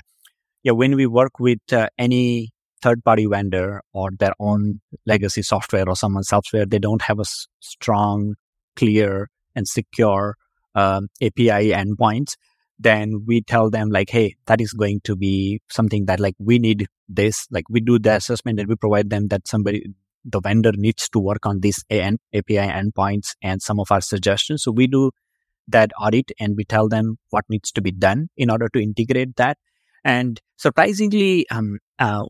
yeah, 0.63 0.71
when 0.71 0.95
we 0.95 1.05
work 1.05 1.39
with 1.39 1.59
uh, 1.71 1.87
any 1.97 2.51
third 2.81 3.03
party 3.03 3.25
vendor 3.25 3.81
or 3.93 4.09
their 4.17 4.33
own 4.39 4.81
legacy 5.05 5.41
software 5.41 5.87
or 5.87 5.95
someone's 5.95 6.29
software, 6.29 6.65
they 6.65 6.79
don't 6.79 7.03
have 7.03 7.19
a 7.19 7.21
s- 7.21 7.47
strong, 7.59 8.35
clear, 8.75 9.29
and 9.55 9.67
secure 9.67 10.35
um, 10.75 11.07
API 11.21 11.71
endpoints 11.71 12.33
then 12.79 13.23
we 13.25 13.41
tell 13.41 13.69
them 13.69 13.89
like, 13.89 14.09
hey, 14.09 14.35
that 14.45 14.61
is 14.61 14.73
going 14.73 15.01
to 15.03 15.15
be 15.15 15.61
something 15.69 16.05
that 16.05 16.19
like 16.19 16.35
we 16.39 16.59
need 16.59 16.87
this. 17.09 17.47
Like 17.51 17.65
we 17.69 17.79
do 17.79 17.97
the 17.99 18.15
assessment 18.15 18.59
and 18.59 18.69
we 18.69 18.75
provide 18.75 19.09
them 19.09 19.27
that 19.29 19.47
somebody, 19.47 19.85
the 20.23 20.39
vendor 20.39 20.71
needs 20.75 21.09
to 21.09 21.19
work 21.19 21.45
on 21.45 21.61
these 21.61 21.83
API 21.89 22.21
endpoints 22.33 23.35
and 23.41 23.61
some 23.61 23.79
of 23.79 23.91
our 23.91 24.01
suggestions. 24.01 24.63
So 24.63 24.71
we 24.71 24.87
do 24.87 25.11
that 25.67 25.91
audit 25.99 26.31
and 26.39 26.55
we 26.55 26.63
tell 26.63 26.87
them 26.87 27.17
what 27.29 27.45
needs 27.49 27.71
to 27.73 27.81
be 27.81 27.91
done 27.91 28.29
in 28.37 28.49
order 28.49 28.69
to 28.69 28.79
integrate 28.79 29.35
that. 29.37 29.57
And 30.03 30.39
surprisingly, 30.57 31.49
um, 31.49 31.79
uh, 31.99 32.25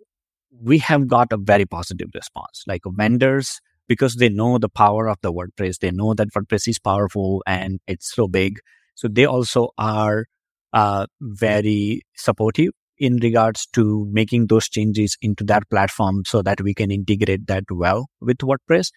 we 0.60 0.80
have 0.80 1.08
got 1.08 1.32
a 1.34 1.38
very 1.38 1.66
positive 1.66 2.10
response. 2.16 2.64
Like 2.66 2.82
vendors, 2.86 3.60
because 3.88 4.16
they 4.16 4.30
know 4.30 4.58
the 4.58 4.70
power 4.70 5.08
of 5.08 5.18
the 5.22 5.32
WordPress, 5.32 5.80
they 5.80 5.92
know 5.92 6.14
that 6.14 6.30
WordPress 6.36 6.68
is 6.68 6.80
powerful 6.80 7.44
and 7.46 7.80
it's 7.86 8.14
so 8.14 8.28
big. 8.28 8.60
So 8.96 9.08
they 9.08 9.26
also 9.26 9.70
are 9.78 10.26
uh, 10.74 11.06
very 11.22 12.02
supportive 12.16 12.72
in 12.98 13.18
regards 13.18 13.68
to 13.74 14.08
making 14.12 14.48
those 14.48 14.68
changes 14.68 15.18
into 15.22 15.44
that 15.44 15.70
platform 15.70 16.24
so 16.26 16.42
that 16.42 16.62
we 16.62 16.74
can 16.74 16.92
integrate 16.92 17.48
that 17.48 17.64
well 17.70 18.08
with 18.20 18.38
WordPress. 18.38 18.90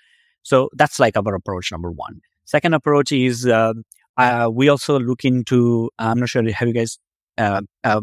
So 0.42 0.70
that's 0.74 0.98
like 0.98 1.16
our 1.16 1.34
approach 1.34 1.70
number 1.70 1.90
one. 1.90 2.20
Second 2.44 2.74
approach 2.74 3.12
is 3.12 3.46
uh, 3.46 3.74
uh, 4.16 4.50
we 4.52 4.68
also 4.68 4.98
look 4.98 5.24
into. 5.24 5.90
I'm 5.98 6.18
not 6.20 6.28
sure 6.28 6.42
have 6.52 6.68
you 6.68 6.74
guys 6.74 6.98
uh, 7.38 7.62
uh 7.84 8.00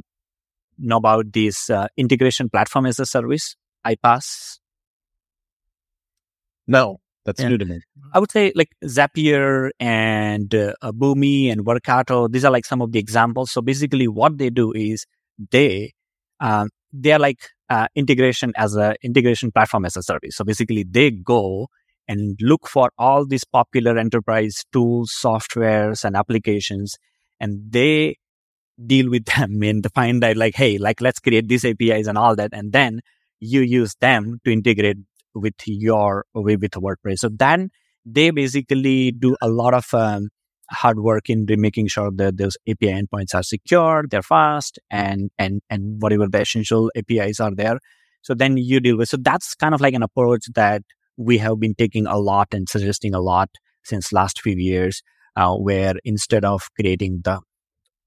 know 0.77 0.97
about 0.97 1.33
this 1.33 1.69
uh, 1.69 1.87
integration 1.97 2.49
platform 2.49 2.85
as 2.85 2.99
a 2.99 3.05
service 3.05 3.55
iPaaS. 3.85 4.59
No, 6.67 6.97
that's 7.27 7.41
yeah. 7.41 7.49
new 7.49 7.57
to 7.57 7.65
me. 7.65 7.81
I 8.13 8.19
would 8.19 8.31
say 8.31 8.53
like 8.55 8.69
Zapier 8.85 9.71
and 9.81 10.55
uh, 10.55 10.73
Boomi 10.81 11.51
and 11.51 11.65
Workato. 11.65 12.31
These 12.31 12.45
are 12.45 12.51
like 12.51 12.65
some 12.65 12.81
of 12.81 12.93
the 12.93 12.99
examples. 12.99 13.51
So 13.51 13.61
basically, 13.61 14.07
what 14.07 14.37
they 14.37 14.49
do 14.49 14.71
is 14.71 15.05
they 15.51 15.91
uh, 16.39 16.67
they 16.93 17.11
are 17.11 17.19
like 17.19 17.49
uh, 17.69 17.87
integration 17.95 18.53
as 18.55 18.77
a 18.77 18.95
integration 19.03 19.51
platform 19.51 19.83
as 19.83 19.97
a 19.97 20.03
service. 20.03 20.37
So 20.37 20.45
basically, 20.45 20.85
they 20.89 21.11
go 21.11 21.67
and 22.07 22.39
look 22.39 22.65
for 22.65 22.91
all 22.97 23.25
these 23.25 23.43
popular 23.43 23.97
enterprise 23.97 24.63
tools, 24.71 25.13
softwares, 25.21 26.05
and 26.05 26.15
applications, 26.15 26.95
and 27.41 27.59
they 27.69 28.15
deal 28.85 29.09
with 29.09 29.25
them 29.35 29.61
and 29.63 29.85
find 29.93 30.23
out 30.23 30.37
like, 30.37 30.55
hey, 30.55 30.77
like 30.77 31.01
let's 31.01 31.19
create 31.19 31.49
these 31.49 31.65
APIs 31.65 32.07
and 32.07 32.17
all 32.17 32.37
that, 32.37 32.51
and 32.53 32.71
then 32.71 33.01
you 33.41 33.59
use 33.59 33.95
them 33.99 34.39
to 34.45 34.51
integrate 34.51 34.97
with 35.37 35.55
your 35.65 36.25
with 36.33 36.61
WordPress. 36.71 37.19
So 37.19 37.29
then 37.29 37.69
they 38.05 38.29
basically 38.31 39.11
do 39.11 39.35
a 39.41 39.49
lot 39.49 39.73
of 39.73 39.93
um, 39.93 40.29
hard 40.71 40.99
work 40.99 41.29
in 41.29 41.45
making 41.47 41.87
sure 41.87 42.11
that 42.15 42.37
those 42.37 42.57
API 42.67 42.87
endpoints 42.87 43.33
are 43.33 43.43
secure, 43.43 44.05
they're 44.09 44.21
fast, 44.21 44.79
and 44.89 45.29
and 45.37 45.61
and 45.69 46.01
whatever 46.01 46.27
the 46.27 46.41
essential 46.41 46.91
APIs 46.95 47.39
are 47.39 47.53
there. 47.53 47.79
So 48.21 48.33
then 48.33 48.57
you 48.57 48.79
deal 48.79 48.97
with. 48.97 49.09
So 49.09 49.17
that's 49.17 49.55
kind 49.55 49.73
of 49.73 49.81
like 49.81 49.93
an 49.93 50.03
approach 50.03 50.45
that 50.55 50.83
we 51.17 51.37
have 51.39 51.59
been 51.59 51.75
taking 51.75 52.05
a 52.07 52.17
lot 52.17 52.49
and 52.51 52.67
suggesting 52.67 53.13
a 53.13 53.19
lot 53.21 53.49
since 53.83 54.11
last 54.11 54.41
few 54.41 54.55
years, 54.55 55.01
uh, 55.35 55.55
where 55.55 55.95
instead 56.03 56.43
of 56.43 56.67
creating 56.75 57.21
the 57.23 57.39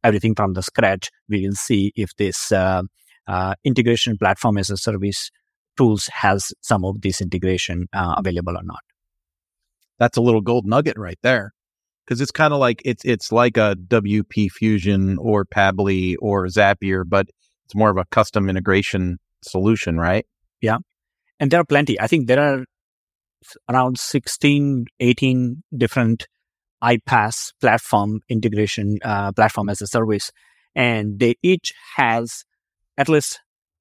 everything 0.05 0.35
from 0.35 0.55
the 0.55 0.63
scratch, 0.63 1.11
we 1.29 1.47
will 1.47 1.55
see 1.55 1.93
if 1.97 2.15
this 2.17 2.53
uh, 2.53 2.83
uh, 3.27 3.55
integration 3.65 4.17
platform 4.19 4.59
as 4.59 4.71
a 4.71 4.77
service 4.77 5.31
tools 5.81 6.11
has 6.13 6.53
some 6.61 6.85
of 6.85 7.01
this 7.01 7.21
integration 7.23 7.89
uh, 7.95 8.15
available 8.19 8.57
or 8.57 8.63
not. 8.63 8.83
That's 9.99 10.19
a 10.19 10.21
little 10.21 10.43
gold 10.43 10.67
nugget 10.67 10.99
right 10.99 11.19
there. 11.23 11.53
Because 12.05 12.21
it's 12.21 12.31
kind 12.33 12.53
of 12.53 12.59
like 12.59 12.83
it's 12.85 13.05
it's 13.05 13.31
like 13.31 13.57
a 13.57 13.77
WP 13.77 14.51
Fusion 14.51 15.17
or 15.19 15.45
Pabbly 15.45 16.17
or 16.21 16.47
Zapier, 16.47 17.05
but 17.07 17.29
it's 17.65 17.75
more 17.75 17.91
of 17.91 17.97
a 17.97 18.05
custom 18.07 18.51
integration 18.51 19.19
solution, 19.43 19.97
right? 19.97 20.27
Yeah. 20.61 20.79
And 21.39 21.51
there 21.51 21.61
are 21.61 21.65
plenty. 21.65 22.01
I 22.01 22.09
think 22.09 22.27
there 22.27 22.41
are 22.41 22.65
around 23.69 23.99
16, 23.99 24.87
18 24.99 25.63
different 25.77 26.27
iPaaS 26.83 27.53
platform 27.61 28.21
integration 28.29 28.99
uh, 29.05 29.33
platform 29.33 29.69
as 29.69 29.81
a 29.81 29.87
service. 29.87 30.33
And 30.75 31.21
they 31.21 31.37
each 31.43 31.73
has 31.97 32.45
at 32.99 33.09
least 33.09 33.41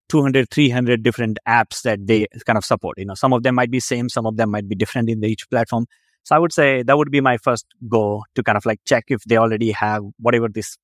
200, 0.10 0.50
300 0.50 1.04
different 1.04 1.40
apps 1.48 1.84
that 1.84 2.06
they 2.06 2.28
kind 2.46 2.58
of 2.58 2.66
support. 2.66 2.98
You 2.98 3.06
know, 3.06 3.14
some 3.14 3.34
of 3.34 3.44
them 3.44 3.56
might 3.56 3.72
be 3.72 3.80
same, 3.80 4.10
some 4.10 4.26
of 4.26 4.38
them 4.38 4.52
might 4.52 4.68
be 4.68 4.76
different 4.76 5.10
in 5.10 5.24
each 5.24 5.50
platform. 5.50 5.86
So 6.24 6.36
I 6.36 6.40
would 6.40 6.52
say 6.52 6.84
that 6.84 6.98
would 6.98 7.12
be 7.12 7.22
my 7.22 7.38
first 7.38 7.66
go 7.88 8.24
to 8.36 8.44
kind 8.44 8.58
of 8.58 8.66
like 8.66 8.82
check 8.86 9.06
if 9.08 9.24
they 9.24 9.38
already 9.38 9.72
have 9.72 10.04
whatever 10.20 10.50
this 10.50 10.78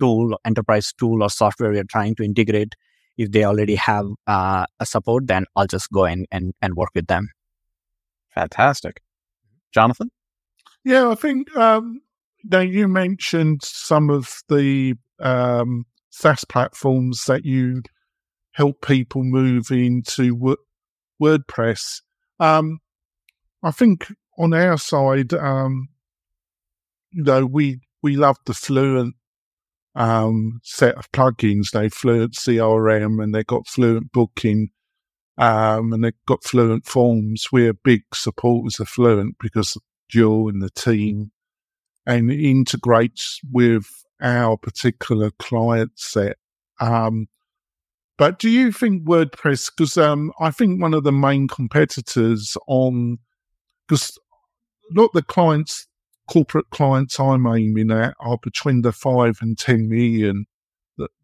tool, 0.00 0.38
enterprise 0.44 0.92
tool 0.98 1.22
or 1.22 1.30
software 1.30 1.72
you're 1.72 1.84
trying 1.84 2.14
to 2.16 2.22
integrate. 2.22 2.74
If 3.18 3.32
they 3.32 3.44
already 3.44 3.74
have 3.74 4.06
uh, 4.26 4.64
a 4.78 4.86
support, 4.86 5.26
then 5.26 5.44
I'll 5.54 5.66
just 5.66 5.90
go 5.92 6.06
in 6.06 6.26
and, 6.32 6.54
and 6.62 6.74
work 6.74 6.90
with 6.94 7.06
them. 7.06 7.28
Fantastic. 8.34 9.02
Jonathan? 9.72 10.10
Yeah, 10.84 11.10
I 11.10 11.14
think 11.14 11.54
um, 11.56 12.00
now 12.44 12.60
you 12.60 12.88
mentioned 12.88 13.60
some 13.62 14.08
of 14.08 14.42
the 14.48 14.94
um, 15.18 15.84
SaaS 16.10 16.44
platforms 16.44 17.24
that 17.24 17.44
you 17.44 17.82
help 18.52 18.82
people 18.82 19.22
move 19.22 19.70
into 19.70 20.56
WordPress. 21.20 22.02
Um, 22.38 22.78
I 23.62 23.70
think 23.70 24.12
on 24.38 24.54
our 24.54 24.78
side, 24.78 25.32
um, 25.34 25.88
you 27.12 27.22
know, 27.22 27.46
we 27.46 27.80
we 28.02 28.16
love 28.16 28.36
the 28.46 28.54
Fluent 28.54 29.14
um, 29.94 30.60
set 30.62 30.94
of 30.94 31.10
plugins. 31.12 31.70
They 31.72 31.88
Fluent 31.88 32.34
CRM 32.34 33.22
and 33.22 33.34
they 33.34 33.44
got 33.44 33.68
Fluent 33.68 34.12
Booking 34.12 34.70
um, 35.36 35.92
and 35.92 36.04
they've 36.04 36.12
got 36.26 36.44
Fluent 36.44 36.86
Forms. 36.86 37.46
We're 37.52 37.72
big 37.72 38.02
supporters 38.14 38.80
of 38.80 38.88
Fluent 38.88 39.36
because 39.40 39.76
Jewel 40.08 40.48
and 40.48 40.62
the 40.62 40.70
team 40.70 41.32
and 42.06 42.30
integrates 42.30 43.40
with 43.50 43.86
our 44.20 44.56
particular 44.56 45.30
client 45.38 45.92
set. 45.96 46.36
Um, 46.80 47.28
but 48.20 48.38
do 48.38 48.50
you 48.50 48.70
think 48.70 49.04
WordPress, 49.04 49.72
because 49.74 49.96
um, 49.96 50.30
I 50.38 50.50
think 50.50 50.78
one 50.78 50.92
of 50.92 51.04
the 51.04 51.10
main 51.10 51.48
competitors 51.48 52.54
on, 52.66 53.16
because 53.88 54.12
not 54.90 55.10
the 55.14 55.22
clients, 55.22 55.86
corporate 56.28 56.68
clients 56.68 57.18
I'm 57.18 57.46
aiming 57.46 57.90
at 57.90 58.12
are 58.20 58.36
between 58.42 58.82
the 58.82 58.92
five 58.92 59.38
and 59.40 59.56
10 59.56 59.88
million, 59.88 60.44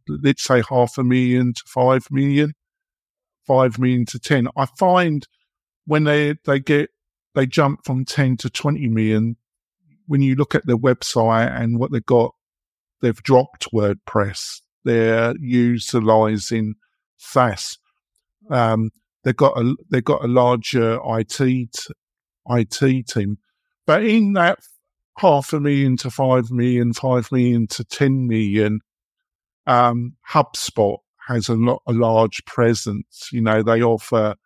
let's 0.08 0.42
say 0.42 0.62
half 0.70 0.96
a 0.96 1.04
million 1.04 1.52
to 1.52 1.62
five 1.66 2.06
million, 2.10 2.54
five 3.46 3.78
million 3.78 4.06
to 4.06 4.18
10. 4.18 4.48
I 4.56 4.64
find 4.64 5.28
when 5.84 6.04
they, 6.04 6.36
they 6.46 6.60
get, 6.60 6.88
they 7.34 7.44
jump 7.44 7.80
from 7.84 8.06
10 8.06 8.38
to 8.38 8.48
20 8.48 8.88
million, 8.88 9.36
when 10.06 10.22
you 10.22 10.34
look 10.34 10.54
at 10.54 10.64
their 10.64 10.78
website 10.78 11.54
and 11.60 11.78
what 11.78 11.92
they've 11.92 12.06
got, 12.06 12.34
they've 13.02 13.22
dropped 13.22 13.70
WordPress. 13.70 14.62
They're 14.82 15.34
utilizing 15.38 16.76
SaaS. 17.16 17.78
Um, 18.50 18.90
they've 19.24 19.36
got 19.36 19.58
a 19.58 19.74
they've 19.90 20.04
got 20.04 20.24
a 20.24 20.28
larger 20.28 20.98
IT 21.04 21.38
t- 21.38 21.94
IT 22.48 23.06
team, 23.08 23.38
but 23.86 24.04
in 24.04 24.34
that 24.34 24.58
half 25.18 25.52
a 25.52 25.60
million 25.60 25.96
to 25.98 26.10
five 26.10 26.50
million, 26.50 26.92
five 26.92 27.30
million 27.32 27.66
to 27.68 27.84
ten 27.84 28.26
million, 28.26 28.80
um, 29.66 30.14
HubSpot 30.30 30.98
has 31.28 31.48
a 31.48 31.54
lot 31.54 31.82
a 31.86 31.92
large 31.92 32.44
presence. 32.44 33.28
You 33.32 33.42
know, 33.42 33.62
they 33.62 33.82
offer 33.82 34.36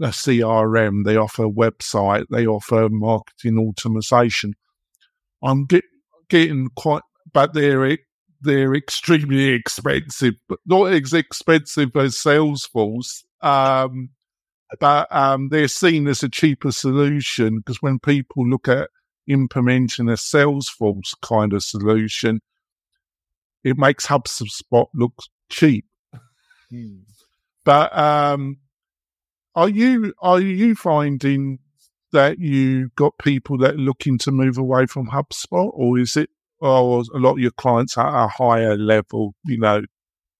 a 0.00 0.08
CRM, 0.08 1.04
they 1.04 1.16
offer 1.16 1.44
a 1.44 1.50
website, 1.50 2.26
they 2.30 2.46
offer 2.46 2.88
marketing 2.90 3.58
automation. 3.58 4.54
I'm 5.42 5.66
get, 5.66 5.84
getting 6.28 6.68
quite, 6.76 7.02
but 7.32 7.54
they're 7.54 7.84
they're 8.44 8.74
extremely 8.74 9.48
expensive, 9.48 10.34
but 10.48 10.58
not 10.66 10.92
as 10.92 11.12
expensive 11.12 11.96
as 11.96 12.14
Salesforce. 12.14 13.24
Um, 13.40 14.10
but 14.80 15.14
um, 15.14 15.48
they're 15.50 15.68
seen 15.68 16.06
as 16.08 16.22
a 16.22 16.28
cheaper 16.28 16.72
solution 16.72 17.58
because 17.58 17.82
when 17.82 17.98
people 17.98 18.48
look 18.48 18.68
at 18.68 18.90
implementing 19.26 20.08
a 20.08 20.12
Salesforce 20.12 21.14
kind 21.22 21.52
of 21.52 21.62
solution, 21.62 22.40
it 23.62 23.78
makes 23.78 24.06
HubSpot 24.06 24.86
look 24.94 25.14
cheap. 25.48 25.86
Hmm. 26.70 27.00
But 27.64 27.96
um, 27.96 28.58
are 29.54 29.68
you 29.68 30.12
are 30.20 30.40
you 30.40 30.74
finding 30.74 31.60
that 32.12 32.38
you 32.38 32.90
got 32.96 33.18
people 33.18 33.58
that 33.58 33.74
are 33.74 33.78
looking 33.78 34.18
to 34.18 34.30
move 34.30 34.58
away 34.58 34.86
from 34.86 35.08
HubSpot, 35.08 35.70
or 35.72 35.98
is 35.98 36.16
it 36.16 36.30
or 36.64 37.02
a 37.14 37.18
lot 37.18 37.32
of 37.32 37.38
your 37.38 37.50
clients 37.52 37.98
at 37.98 38.06
a 38.06 38.28
higher 38.28 38.76
level, 38.76 39.34
you 39.44 39.58
know. 39.58 39.82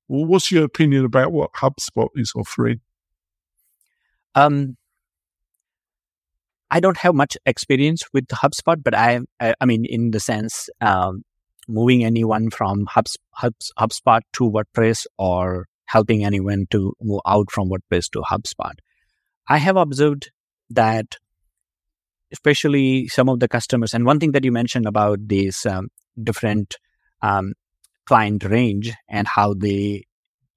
Well, 0.08 0.26
what's 0.26 0.50
your 0.50 0.64
opinion 0.64 1.04
about 1.04 1.32
what 1.32 1.52
HubSpot 1.54 2.08
is 2.14 2.32
offering? 2.36 2.80
Um, 4.34 4.76
I 6.70 6.80
don't 6.80 6.98
have 6.98 7.14
much 7.14 7.36
experience 7.46 8.02
with 8.12 8.26
HubSpot, 8.28 8.82
but 8.82 8.94
I, 8.94 9.20
I, 9.40 9.54
I 9.60 9.64
mean, 9.66 9.84
in 9.84 10.10
the 10.10 10.20
sense, 10.20 10.68
um, 10.80 11.22
moving 11.68 12.04
anyone 12.04 12.50
from 12.50 12.86
Hubs, 12.86 13.16
Hubs, 13.32 13.72
HubSpot 13.78 14.20
to 14.34 14.50
WordPress 14.50 15.06
or 15.18 15.66
helping 15.86 16.24
anyone 16.24 16.66
to 16.70 16.94
move 17.00 17.20
out 17.26 17.50
from 17.50 17.70
WordPress 17.70 18.10
to 18.12 18.20
HubSpot. 18.20 18.72
I 19.48 19.58
have 19.58 19.76
observed 19.76 20.30
that 20.70 21.16
especially 22.32 23.06
some 23.08 23.28
of 23.28 23.38
the 23.38 23.48
customers, 23.48 23.94
and 23.94 24.04
one 24.04 24.18
thing 24.18 24.32
that 24.32 24.44
you 24.44 24.50
mentioned 24.50 24.86
about 24.86 25.18
these 25.28 25.64
um, 25.66 25.88
different 26.22 26.76
um, 27.22 27.54
client 28.06 28.44
range 28.44 28.92
and 29.08 29.26
how 29.26 29.54
they 29.54 30.04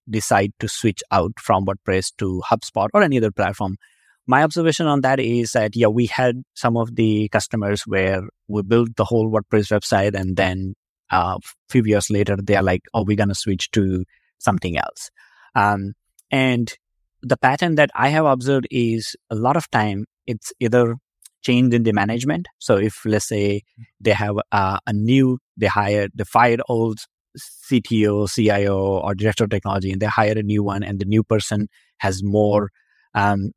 decide 0.09 0.51
to 0.59 0.67
switch 0.67 1.01
out 1.11 1.33
from 1.39 1.65
WordPress 1.65 2.11
to 2.17 2.41
HubSpot 2.49 2.89
or 2.93 3.01
any 3.01 3.17
other 3.17 3.31
platform. 3.31 3.77
My 4.25 4.43
observation 4.43 4.87
on 4.87 5.01
that 5.01 5.19
is 5.19 5.51
that, 5.51 5.75
yeah, 5.75 5.87
we 5.87 6.05
had 6.07 6.43
some 6.53 6.75
of 6.77 6.95
the 6.95 7.29
customers 7.29 7.83
where 7.83 8.23
we 8.47 8.61
built 8.61 8.95
the 8.95 9.05
whole 9.05 9.31
WordPress 9.31 9.71
website 9.71 10.15
and 10.15 10.35
then 10.35 10.75
a 11.09 11.15
uh, 11.15 11.37
few 11.69 11.83
years 11.85 12.09
later, 12.09 12.35
they're 12.37 12.61
like, 12.61 12.81
oh, 12.93 13.03
we're 13.03 13.15
going 13.15 13.29
to 13.29 13.35
switch 13.35 13.71
to 13.71 14.03
something 14.39 14.77
else. 14.77 15.09
Um, 15.55 15.93
and 16.31 16.73
the 17.21 17.37
pattern 17.37 17.75
that 17.75 17.89
I 17.95 18.09
have 18.09 18.25
observed 18.25 18.67
is 18.69 19.15
a 19.29 19.35
lot 19.35 19.55
of 19.55 19.71
time 19.71 20.05
it's 20.25 20.51
either 20.59 20.97
change 21.41 21.73
in 21.73 21.83
the 21.83 21.93
management. 21.93 22.47
So 22.59 22.77
if 22.77 23.05
let's 23.05 23.27
say 23.27 23.63
they 23.99 24.11
have 24.11 24.35
uh, 24.51 24.79
a 24.85 24.93
new, 24.93 25.39
they 25.55 25.67
hire, 25.67 26.07
they 26.13 26.23
fired 26.23 26.61
old 26.67 26.99
CTO, 27.37 28.33
CIO, 28.33 28.77
or 28.77 29.15
director 29.15 29.43
of 29.43 29.49
technology, 29.49 29.91
and 29.91 30.01
they 30.01 30.07
hire 30.07 30.37
a 30.37 30.43
new 30.43 30.63
one, 30.63 30.83
and 30.83 30.99
the 30.99 31.05
new 31.05 31.23
person 31.23 31.67
has 31.99 32.23
more 32.23 32.69
um, 33.13 33.51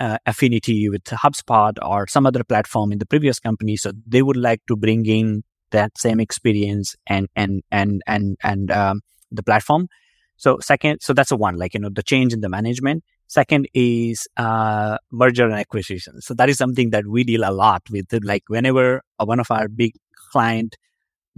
uh, 0.00 0.18
affinity 0.26 0.88
with 0.88 1.04
HubSpot 1.04 1.72
or 1.82 2.06
some 2.06 2.26
other 2.26 2.44
platform 2.44 2.92
in 2.92 2.98
the 2.98 3.06
previous 3.06 3.38
company, 3.38 3.76
so 3.76 3.92
they 4.06 4.22
would 4.22 4.36
like 4.36 4.60
to 4.68 4.76
bring 4.76 5.06
in 5.06 5.42
that 5.70 5.96
same 5.96 6.20
experience 6.20 6.94
and 7.06 7.28
and 7.34 7.62
and 7.70 8.02
and 8.06 8.36
and 8.42 8.70
um, 8.70 9.00
the 9.30 9.42
platform. 9.42 9.88
So 10.36 10.58
second, 10.60 11.00
so 11.02 11.12
that's 11.12 11.30
a 11.30 11.36
one, 11.36 11.56
like 11.56 11.74
you 11.74 11.80
know, 11.80 11.90
the 11.92 12.02
change 12.02 12.32
in 12.32 12.40
the 12.40 12.48
management. 12.48 13.04
Second 13.32 13.66
is 13.72 14.28
uh, 14.36 14.98
merger 15.10 15.44
and 15.46 15.54
acquisition. 15.54 16.20
So 16.20 16.34
that 16.34 16.50
is 16.50 16.58
something 16.58 16.90
that 16.90 17.06
we 17.06 17.24
deal 17.24 17.44
a 17.48 17.50
lot 17.50 17.80
with. 17.90 18.04
Like 18.22 18.42
whenever 18.48 19.00
one 19.16 19.40
of 19.40 19.50
our 19.50 19.68
big 19.68 19.92
client 20.30 20.76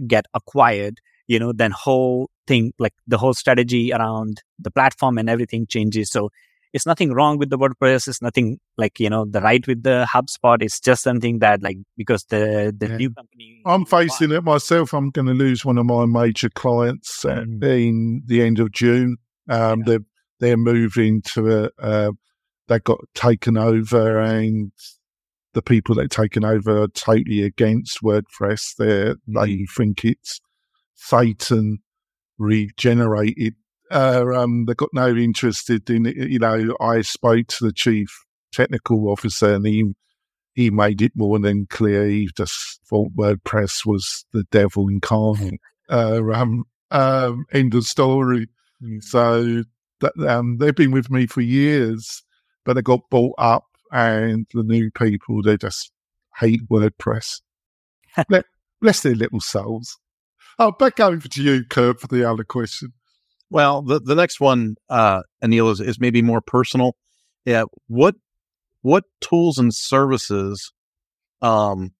get 0.05 0.25
acquired, 0.33 0.99
you 1.27 1.39
know, 1.39 1.53
then 1.53 1.71
whole 1.71 2.29
thing, 2.47 2.73
like 2.79 2.93
the 3.07 3.17
whole 3.17 3.33
strategy 3.33 3.93
around 3.93 4.41
the 4.59 4.71
platform 4.71 5.17
and 5.17 5.29
everything 5.29 5.67
changes. 5.67 6.09
So 6.11 6.31
it's 6.73 6.85
nothing 6.85 7.13
wrong 7.13 7.37
with 7.37 7.49
the 7.49 7.57
WordPress. 7.57 8.09
It's 8.09 8.21
nothing 8.21 8.59
like, 8.77 8.99
you 8.99 9.09
know, 9.09 9.23
the 9.23 9.39
right 9.39 9.65
with 9.65 9.83
the 9.83 10.05
HubSpot. 10.13 10.61
It's 10.61 10.81
just 10.81 11.01
something 11.01 11.39
that 11.39 11.63
like, 11.63 11.77
because 11.95 12.25
the, 12.25 12.75
the 12.77 12.89
yeah. 12.89 12.97
new 12.97 13.09
company. 13.11 13.61
I'm 13.65 13.85
facing 13.85 14.33
it 14.33 14.43
myself. 14.43 14.93
I'm 14.93 15.11
going 15.11 15.27
to 15.27 15.33
lose 15.33 15.63
one 15.63 15.77
of 15.77 15.85
my 15.85 16.05
major 16.05 16.49
clients 16.49 17.23
mm. 17.23 17.63
in 17.63 18.21
the 18.25 18.41
end 18.41 18.59
of 18.59 18.73
June. 18.73 19.15
Um, 19.47 19.79
yeah. 19.79 19.85
They're 19.85 19.99
they're 20.39 20.57
moving 20.57 21.21
to 21.33 21.65
a, 21.65 21.69
uh, 21.81 22.11
they 22.67 22.79
got 22.79 22.99
taken 23.13 23.57
over 23.57 24.19
and 24.19 24.71
the 25.53 25.61
people 25.61 25.95
that 25.95 26.11
taken 26.11 26.43
over 26.43 26.83
are 26.83 26.87
totally 26.89 27.41
against 27.41 28.01
WordPress. 28.03 28.75
They 28.77 29.13
they 29.27 29.65
think 29.75 30.03
it's 30.03 30.41
Satan 30.95 31.79
regenerated. 32.37 33.55
Uh, 33.89 34.25
um, 34.35 34.65
they 34.65 34.73
got 34.73 34.89
no 34.93 35.15
interest 35.15 35.69
in 35.69 36.05
it. 36.05 36.15
You 36.17 36.39
know, 36.39 36.75
I 36.81 37.01
spoke 37.01 37.47
to 37.47 37.65
the 37.65 37.73
chief 37.73 38.09
technical 38.51 39.09
officer 39.09 39.55
and 39.55 39.65
he 39.65 39.93
he 40.53 40.69
made 40.69 41.01
it 41.01 41.11
more 41.15 41.39
than 41.39 41.67
clear. 41.69 42.07
He 42.07 42.29
just 42.35 42.79
thought 42.89 43.15
WordPress 43.15 43.85
was 43.85 44.25
the 44.33 44.43
devil 44.51 44.87
incarnate. 44.87 45.59
Uh, 45.87 46.19
um, 46.33 46.63
um, 46.89 47.45
end 47.53 47.75
of 47.75 47.83
story. 47.83 48.47
Mm. 48.81 49.03
So 49.03 49.63
that, 50.01 50.13
um, 50.27 50.57
they've 50.57 50.75
been 50.75 50.91
with 50.91 51.09
me 51.09 51.27
for 51.27 51.41
years, 51.41 52.23
but 52.63 52.73
they 52.73 52.81
got 52.81 53.09
bought 53.09 53.35
up, 53.37 53.65
and 53.91 54.45
the 54.53 54.63
new 54.63 54.91
people 54.91 55.41
they 55.41 55.57
just 55.57 55.91
hate 56.37 56.61
WordPress. 56.69 57.41
bless 58.81 59.01
their 59.01 59.15
little 59.15 59.39
souls. 59.39 59.97
Oh, 60.57 60.71
back 60.71 60.99
over 60.99 61.27
to 61.27 61.43
you, 61.43 61.63
Kurt, 61.65 61.99
for 61.99 62.07
the 62.07 62.29
other 62.29 62.43
question. 62.43 62.93
Well, 63.49 63.81
the, 63.81 63.99
the 63.99 64.15
next 64.15 64.39
one, 64.39 64.75
uh, 64.89 65.21
Anil, 65.43 65.71
is, 65.71 65.81
is 65.81 65.99
maybe 65.99 66.21
more 66.21 66.41
personal. 66.41 66.95
Yeah. 67.45 67.63
What 67.87 68.15
what 68.81 69.03
tools 69.19 69.57
and 69.57 69.73
services 69.73 70.71
um, 71.41 71.91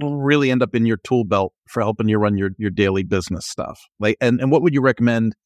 really 0.00 0.50
end 0.50 0.62
up 0.62 0.74
in 0.74 0.84
your 0.84 0.96
tool 0.98 1.24
belt 1.24 1.52
for 1.68 1.80
helping 1.80 2.08
you 2.08 2.18
run 2.18 2.36
your, 2.36 2.50
your 2.58 2.70
daily 2.70 3.04
business 3.04 3.46
stuff? 3.46 3.80
Like, 4.00 4.16
and, 4.20 4.40
and 4.40 4.50
what 4.50 4.62
would 4.62 4.74
you 4.74 4.80
recommend 4.80 5.36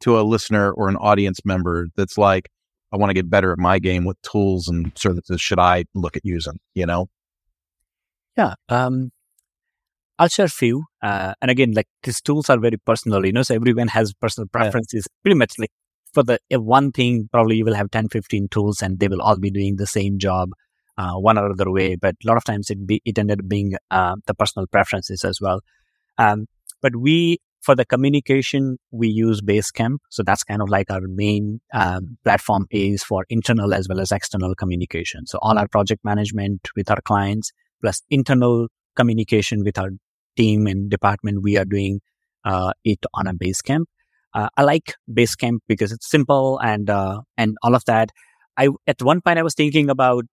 to 0.00 0.18
a 0.18 0.22
listener 0.22 0.72
or 0.72 0.88
an 0.88 0.96
audience 0.96 1.40
member 1.44 1.88
that's 1.96 2.18
like, 2.18 2.48
I 2.92 2.96
want 2.96 3.10
to 3.10 3.14
get 3.14 3.30
better 3.30 3.52
at 3.52 3.58
my 3.58 3.78
game. 3.78 4.04
What 4.04 4.16
tools 4.22 4.66
and 4.68 4.92
services 4.96 5.40
should 5.40 5.60
I 5.60 5.84
look 5.94 6.16
at 6.16 6.24
using? 6.24 6.58
You 6.74 6.86
know? 6.86 7.08
Yeah. 8.36 8.54
Um, 8.68 9.10
I'll 10.18 10.28
share 10.28 10.46
a 10.46 10.50
few. 10.50 10.84
Uh, 11.02 11.34
and 11.40 11.50
again, 11.50 11.72
like 11.72 11.88
these 12.02 12.20
tools 12.20 12.50
are 12.50 12.58
very 12.58 12.76
personal, 12.76 13.24
you 13.24 13.32
know, 13.32 13.42
so 13.42 13.54
everyone 13.54 13.88
has 13.88 14.12
personal 14.12 14.48
preferences. 14.48 15.06
Yeah. 15.08 15.20
Pretty 15.22 15.38
much 15.38 15.52
like 15.58 15.70
for 16.12 16.22
the 16.22 16.38
one 16.50 16.92
thing, 16.92 17.28
probably 17.32 17.56
you 17.56 17.64
will 17.64 17.74
have 17.74 17.90
10, 17.90 18.08
15 18.08 18.48
tools 18.48 18.82
and 18.82 18.98
they 18.98 19.08
will 19.08 19.22
all 19.22 19.38
be 19.38 19.50
doing 19.50 19.76
the 19.76 19.86
same 19.86 20.18
job, 20.18 20.50
uh, 20.98 21.14
one 21.14 21.38
or 21.38 21.50
other 21.50 21.70
way. 21.70 21.96
But 21.96 22.16
a 22.22 22.28
lot 22.28 22.36
of 22.36 22.44
times 22.44 22.68
it, 22.70 22.86
be, 22.86 23.00
it 23.04 23.18
ended 23.18 23.40
up 23.40 23.48
being 23.48 23.74
uh, 23.90 24.16
the 24.26 24.34
personal 24.34 24.66
preferences 24.66 25.24
as 25.24 25.40
well. 25.40 25.60
Um, 26.18 26.46
but 26.82 26.96
we, 26.96 27.38
for 27.60 27.74
the 27.74 27.84
communication, 27.84 28.78
we 28.90 29.08
use 29.08 29.40
Basecamp. 29.42 29.98
So 30.08 30.22
that's 30.22 30.42
kind 30.42 30.62
of 30.62 30.68
like 30.68 30.90
our 30.90 31.02
main 31.06 31.60
um, 31.74 32.16
platform 32.24 32.66
is 32.70 33.02
for 33.02 33.26
internal 33.28 33.74
as 33.74 33.88
well 33.88 34.00
as 34.00 34.12
external 34.12 34.54
communication. 34.54 35.26
So 35.26 35.38
all 35.42 35.58
our 35.58 35.68
project 35.68 36.04
management 36.04 36.68
with 36.74 36.90
our 36.90 37.00
clients 37.02 37.52
plus 37.80 38.02
internal 38.10 38.68
communication 38.96 39.62
with 39.64 39.78
our 39.78 39.90
team 40.36 40.66
and 40.66 40.90
department, 40.90 41.42
we 41.42 41.56
are 41.56 41.64
doing 41.64 42.00
uh, 42.44 42.72
it 42.84 43.04
on 43.14 43.26
a 43.26 43.34
Basecamp. 43.34 43.84
Uh, 44.32 44.48
I 44.56 44.62
like 44.62 44.94
Basecamp 45.10 45.58
because 45.68 45.92
it's 45.92 46.08
simple 46.08 46.58
and 46.60 46.88
uh, 46.88 47.20
and 47.36 47.56
all 47.62 47.74
of 47.74 47.84
that. 47.86 48.10
I 48.56 48.68
at 48.86 49.02
one 49.02 49.20
point 49.20 49.38
I 49.38 49.42
was 49.42 49.54
thinking 49.54 49.90
about 49.90 50.24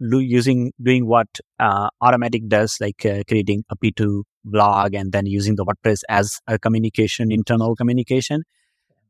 using 0.00 0.72
doing 0.82 1.06
what 1.06 1.28
uh, 1.60 1.90
Automattic 2.02 2.48
does, 2.48 2.76
like 2.80 3.04
uh, 3.04 3.22
creating 3.28 3.64
a 3.70 3.76
P2 3.76 4.22
blog 4.44 4.94
and 4.94 5.12
then 5.12 5.26
using 5.26 5.56
the 5.56 5.64
WordPress 5.64 6.00
as 6.08 6.40
a 6.46 6.58
communication, 6.58 7.32
internal 7.32 7.74
communication. 7.76 8.42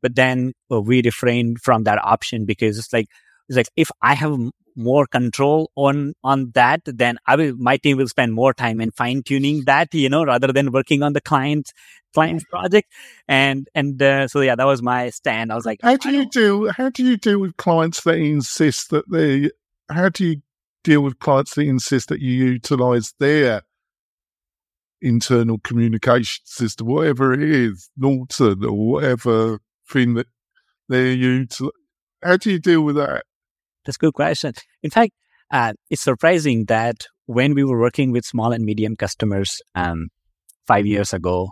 But 0.01 0.15
then 0.15 0.53
uh, 0.71 0.81
we 0.81 1.01
refrained 1.01 1.61
from 1.61 1.83
that 1.83 2.03
option 2.03 2.45
because 2.45 2.77
it's 2.77 2.91
like 2.91 3.07
it's 3.47 3.57
like 3.57 3.69
if 3.75 3.89
I 4.01 4.15
have 4.15 4.37
more 4.75 5.05
control 5.05 5.71
on 5.75 6.13
on 6.23 6.51
that, 6.55 6.81
then 6.85 7.17
I 7.25 7.35
will 7.35 7.55
my 7.57 7.77
team 7.77 7.97
will 7.97 8.07
spend 8.07 8.33
more 8.33 8.53
time 8.53 8.81
in 8.81 8.91
fine 8.91 9.23
tuning 9.23 9.63
that, 9.65 9.93
you 9.93 10.09
know, 10.09 10.25
rather 10.25 10.51
than 10.51 10.71
working 10.71 11.03
on 11.03 11.13
the 11.13 11.21
client 11.21 11.71
client's 12.13 12.43
project. 12.45 12.91
And 13.27 13.67
and 13.73 14.01
uh, 14.01 14.27
so 14.27 14.41
yeah, 14.41 14.55
that 14.55 14.65
was 14.65 14.81
my 14.81 15.09
stand. 15.09 15.51
I 15.51 15.55
was 15.55 15.65
like, 15.65 15.79
how 15.81 15.97
do 15.97 16.11
you 16.11 16.29
do 16.29 16.69
how 16.75 16.89
do 16.89 17.03
you 17.03 17.17
deal 17.17 17.39
with 17.39 17.57
clients 17.57 18.03
that 18.03 18.15
insist 18.15 18.89
that 18.89 19.09
they 19.09 19.51
how 19.89 20.09
do 20.09 20.25
you 20.25 20.41
deal 20.83 21.01
with 21.01 21.19
clients 21.19 21.55
that 21.55 21.61
insist 21.61 22.09
that 22.09 22.19
you 22.19 22.31
utilize 22.31 23.13
their 23.19 23.63
internal 25.03 25.59
communication 25.59 26.41
system, 26.45 26.87
whatever 26.87 27.33
it 27.33 27.43
is, 27.43 27.89
Norton 27.97 28.63
or 28.63 28.71
whatever 28.71 29.59
thing 29.89 30.15
that 30.15 30.27
they're 30.89 31.45
how 32.23 32.37
do 32.37 32.51
you 32.51 32.59
deal 32.59 32.81
with 32.81 32.95
that? 32.95 33.23
That's 33.85 33.97
a 33.97 33.99
good 33.99 34.13
question. 34.13 34.53
In 34.81 34.89
fact, 34.89 35.11
uh, 35.51 35.73
it's 35.89 36.01
surprising 36.01 36.65
that 36.65 37.05
when 37.25 37.53
we 37.53 37.63
were 37.63 37.79
working 37.79 38.11
with 38.11 38.25
small 38.25 38.53
and 38.53 38.63
medium 38.63 38.95
customers 38.95 39.61
um, 39.75 40.07
five 40.65 40.85
years 40.85 41.13
ago, 41.13 41.49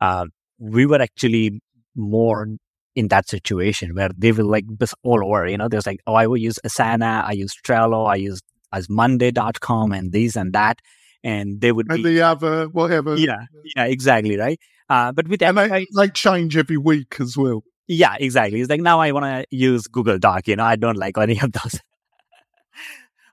uh, 0.00 0.26
we 0.58 0.84
were 0.84 1.00
actually 1.00 1.60
more 1.96 2.46
in 2.94 3.08
that 3.08 3.28
situation 3.28 3.94
where 3.94 4.10
they 4.16 4.32
will 4.32 4.50
like 4.50 4.64
all 5.02 5.24
over. 5.24 5.46
You 5.46 5.56
know, 5.56 5.68
there's 5.68 5.86
like, 5.86 6.00
oh, 6.06 6.14
I 6.14 6.26
will 6.26 6.36
use 6.36 6.58
Asana, 6.66 7.24
I 7.24 7.32
use 7.32 7.54
Trello, 7.66 8.06
I 8.06 8.16
use 8.16 8.40
as 8.72 8.88
Monday.com 8.88 9.92
and 9.92 10.12
this 10.12 10.36
and 10.36 10.52
that. 10.52 10.80
And 11.22 11.60
they 11.60 11.72
would 11.72 11.90
and 11.90 12.02
be, 12.02 12.14
the 12.14 12.22
other 12.22 12.66
whatever. 12.68 13.16
Yeah, 13.16 13.44
yeah, 13.76 13.84
exactly, 13.84 14.38
right. 14.38 14.58
Uh, 14.88 15.12
but 15.12 15.28
with 15.28 15.42
and 15.42 15.56
they, 15.56 15.86
they 15.94 16.08
change 16.08 16.56
every 16.56 16.78
week 16.78 17.16
as 17.20 17.36
well. 17.36 17.62
Yeah, 17.86 18.16
exactly. 18.18 18.60
It's 18.60 18.70
like 18.70 18.80
now 18.80 19.00
I 19.00 19.12
want 19.12 19.24
to 19.24 19.44
use 19.54 19.86
Google 19.86 20.18
Doc. 20.18 20.48
You 20.48 20.56
know, 20.56 20.64
I 20.64 20.76
don't 20.76 20.96
like 20.96 21.18
any 21.18 21.38
of 21.42 21.52
those. 21.52 21.80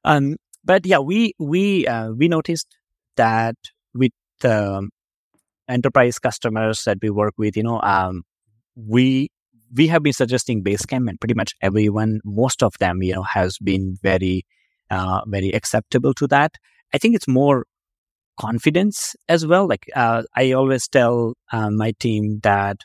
um, 0.04 0.36
but 0.66 0.86
yeah, 0.86 1.00
we 1.00 1.34
we 1.40 1.88
uh, 1.88 2.12
we 2.12 2.28
noticed 2.28 2.78
that 3.16 3.56
with 3.94 4.12
um, 4.44 4.90
enterprise 5.68 6.20
customers 6.20 6.84
that 6.84 6.98
we 7.02 7.10
work 7.10 7.34
with, 7.38 7.56
you 7.58 7.64
know, 7.64 7.82
um, 7.82 8.24
we 8.76 9.30
we 9.76 9.88
have 9.88 10.04
been 10.04 10.14
suggesting 10.14 10.64
Basecamp, 10.64 11.10
and 11.10 11.20
pretty 11.20 11.34
much 11.34 11.54
everyone, 11.62 12.22
most 12.24 12.64
of 12.64 12.74
them, 12.80 13.02
you 13.04 13.14
know, 13.14 13.24
has 13.24 13.58
been 13.58 13.98
very 14.02 14.46
uh, 14.90 15.22
very 15.28 15.52
acceptable 15.52 16.14
to 16.16 16.28
that. 16.28 16.54
I 16.94 16.98
think 16.98 17.16
it's 17.16 17.28
more 17.28 17.66
confidence 18.38 19.16
as 19.28 19.46
well. 19.46 19.68
Like 19.68 19.86
uh, 19.96 20.24
I 20.36 20.52
always 20.54 20.88
tell 20.88 21.34
uh, 21.52 21.70
my 21.70 21.94
team 22.00 22.40
that, 22.44 22.78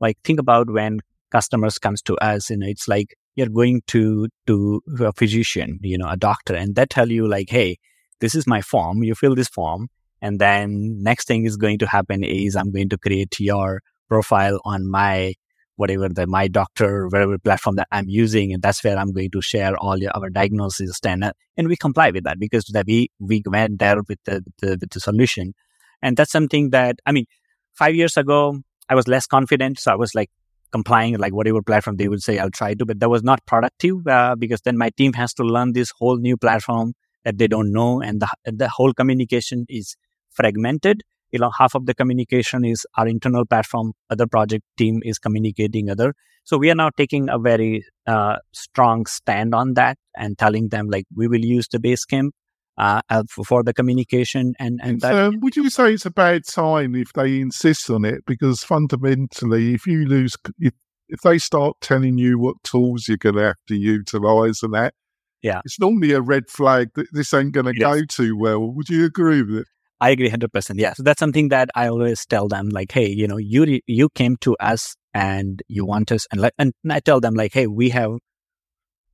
like, 0.00 0.18
think 0.24 0.40
about 0.40 0.70
when 0.70 1.00
customers 1.34 1.78
comes 1.78 2.00
to 2.00 2.16
us 2.18 2.48
you 2.48 2.56
know 2.56 2.66
it's 2.74 2.86
like 2.86 3.16
you're 3.34 3.54
going 3.60 3.82
to 3.88 4.28
to 4.46 4.80
a 5.00 5.12
physician 5.12 5.80
you 5.82 5.98
know 5.98 6.08
a 6.08 6.16
doctor 6.16 6.54
and 6.54 6.76
they 6.76 6.86
tell 6.86 7.10
you 7.10 7.26
like 7.26 7.48
hey 7.50 7.76
this 8.20 8.36
is 8.36 8.46
my 8.46 8.60
form 8.60 9.02
you 9.02 9.16
fill 9.16 9.34
this 9.34 9.48
form 9.48 9.88
and 10.22 10.38
then 10.38 11.02
next 11.02 11.26
thing 11.26 11.44
is 11.44 11.56
going 11.56 11.76
to 11.76 11.88
happen 11.96 12.22
is 12.22 12.54
i'm 12.54 12.70
going 12.70 12.88
to 12.88 12.96
create 12.96 13.40
your 13.40 13.80
profile 14.08 14.60
on 14.64 14.88
my 14.88 15.34
whatever 15.76 16.08
the 16.08 16.26
my 16.26 16.46
doctor 16.48 17.08
whatever 17.08 17.38
platform 17.38 17.76
that 17.76 17.88
i'm 17.90 18.08
using 18.08 18.52
and 18.52 18.62
that's 18.62 18.82
where 18.84 18.98
i'm 18.98 19.12
going 19.12 19.30
to 19.30 19.42
share 19.42 19.76
all 19.78 19.98
your 19.98 20.10
our 20.14 20.30
diagnosis 20.30 20.98
and 21.04 21.32
and 21.56 21.68
we 21.68 21.76
comply 21.76 22.10
with 22.10 22.24
that 22.24 22.38
because 22.38 22.64
that 22.66 22.86
we 22.86 23.10
we 23.18 23.42
went 23.46 23.78
there 23.78 24.00
with 24.08 24.18
the, 24.24 24.44
the 24.60 24.78
with 24.80 24.90
the 24.90 25.00
solution. 25.00 25.54
And 26.02 26.16
that's 26.16 26.32
something 26.32 26.70
that 26.70 26.96
i 27.06 27.12
mean 27.12 27.26
five 27.72 27.94
years 27.94 28.16
ago 28.16 28.60
i 28.88 28.94
was 28.94 29.08
less 29.08 29.26
confident 29.26 29.78
so 29.78 29.92
i 29.92 29.94
was 29.94 30.14
like 30.14 30.30
complying 30.70 31.16
like 31.16 31.32
whatever 31.32 31.62
platform 31.62 31.96
they 31.96 32.08
would 32.08 32.22
say 32.22 32.38
i'll 32.38 32.50
try 32.50 32.74
to 32.74 32.84
but 32.84 33.00
that 33.00 33.08
was 33.08 33.22
not 33.22 33.44
productive 33.46 34.06
uh, 34.06 34.34
because 34.36 34.60
then 34.62 34.76
my 34.76 34.90
team 34.90 35.12
has 35.14 35.32
to 35.32 35.44
learn 35.44 35.72
this 35.72 35.92
whole 35.98 36.18
new 36.18 36.36
platform 36.36 36.92
that 37.24 37.38
they 37.38 37.46
don't 37.46 37.72
know 37.72 38.02
and 38.02 38.20
the, 38.20 38.28
the 38.44 38.68
whole 38.68 38.92
communication 38.92 39.64
is 39.68 39.96
fragmented 40.30 41.02
you 41.34 41.40
know 41.40 41.50
half 41.58 41.74
of 41.74 41.86
the 41.86 41.94
communication 41.94 42.64
is 42.64 42.86
our 42.96 43.08
internal 43.08 43.44
platform 43.44 43.92
other 44.08 44.26
project 44.26 44.64
team 44.78 45.00
is 45.04 45.18
communicating 45.18 45.90
other. 45.90 46.14
So 46.44 46.58
we 46.58 46.70
are 46.70 46.76
now 46.76 46.90
taking 46.96 47.28
a 47.28 47.38
very 47.38 47.84
uh, 48.06 48.36
strong 48.52 49.06
stand 49.06 49.54
on 49.54 49.74
that 49.74 49.98
and 50.16 50.38
telling 50.38 50.68
them 50.68 50.88
like 50.88 51.06
we 51.14 51.26
will 51.26 51.44
use 51.44 51.66
the 51.72 51.78
Basecamp 51.78 52.30
uh, 52.78 53.00
for 53.46 53.64
the 53.64 53.74
communication 53.74 54.54
and 54.60 54.78
and 54.80 55.00
that, 55.00 55.14
um, 55.14 55.40
would 55.40 55.56
you 55.56 55.68
say 55.70 55.94
it's 55.94 56.06
a 56.06 56.10
bad 56.10 56.46
sign 56.46 56.94
if 56.94 57.12
they 57.14 57.40
insist 57.40 57.90
on 57.90 58.04
it? 58.04 58.24
Because 58.26 58.62
fundamentally 58.62 59.74
if 59.74 59.88
you 59.88 60.06
lose 60.06 60.36
if, 60.60 60.74
if 61.08 61.20
they 61.22 61.38
start 61.38 61.76
telling 61.80 62.16
you 62.16 62.38
what 62.38 62.62
tools 62.62 63.08
you're 63.08 63.16
going 63.16 63.36
to 63.36 63.42
have 63.42 63.62
to 63.66 63.76
utilize 63.76 64.62
and 64.62 64.74
that 64.74 64.94
yeah. 65.42 65.60
it's 65.64 65.80
normally 65.80 66.12
a 66.12 66.20
red 66.20 66.48
flag 66.48 66.90
that 66.94 67.08
this 67.12 67.34
ain't 67.34 67.52
going 67.52 67.66
to 67.66 67.74
go 67.74 68.04
too 68.04 68.36
well. 68.38 68.60
Would 68.72 68.88
you 68.88 69.04
agree 69.04 69.42
with 69.42 69.56
it 69.56 69.66
I 70.00 70.10
agree 70.10 70.30
100%. 70.30 70.74
Yeah. 70.76 70.92
So 70.94 71.02
that's 71.02 71.20
something 71.20 71.48
that 71.48 71.70
I 71.74 71.88
always 71.88 72.26
tell 72.26 72.48
them 72.48 72.68
like, 72.68 72.92
hey, 72.92 73.08
you 73.08 73.26
know, 73.26 73.36
you 73.36 73.80
you 73.86 74.08
came 74.10 74.36
to 74.42 74.56
us 74.58 74.94
and 75.12 75.62
you 75.68 75.84
want 75.86 76.12
us 76.12 76.26
and 76.30 76.40
like 76.40 76.52
and 76.58 76.72
I 76.90 77.00
tell 77.00 77.20
them 77.20 77.34
like, 77.34 77.52
hey, 77.52 77.66
we 77.66 77.90
have 77.90 78.10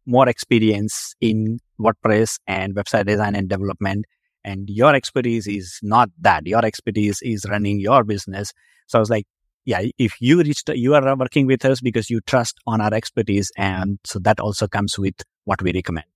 more 0.06 0.28
experience 0.28 1.14
in 1.20 1.58
WordPress 1.80 2.38
and 2.46 2.74
website 2.74 3.06
design 3.06 3.34
and 3.34 3.48
development. 3.48 4.06
And 4.42 4.68
your 4.70 4.94
expertise 4.94 5.46
is 5.46 5.78
not 5.82 6.08
that. 6.20 6.46
Your 6.46 6.64
expertise 6.64 7.20
is 7.22 7.44
running 7.48 7.78
your 7.78 8.04
business. 8.04 8.52
So 8.86 8.98
I 8.98 9.00
was 9.00 9.10
like, 9.10 9.26
yeah, 9.66 9.82
if 9.98 10.14
you 10.20 10.38
reached, 10.38 10.70
you 10.70 10.94
are 10.94 11.16
working 11.16 11.46
with 11.46 11.64
us 11.64 11.80
because 11.80 12.08
you 12.08 12.20
trust 12.26 12.56
on 12.66 12.80
our 12.80 12.94
expertise. 12.94 13.52
And 13.56 13.98
so 14.04 14.18
that 14.20 14.40
also 14.40 14.66
comes 14.66 14.98
with 14.98 15.14
what 15.44 15.60
we 15.62 15.72
recommend. 15.72 16.06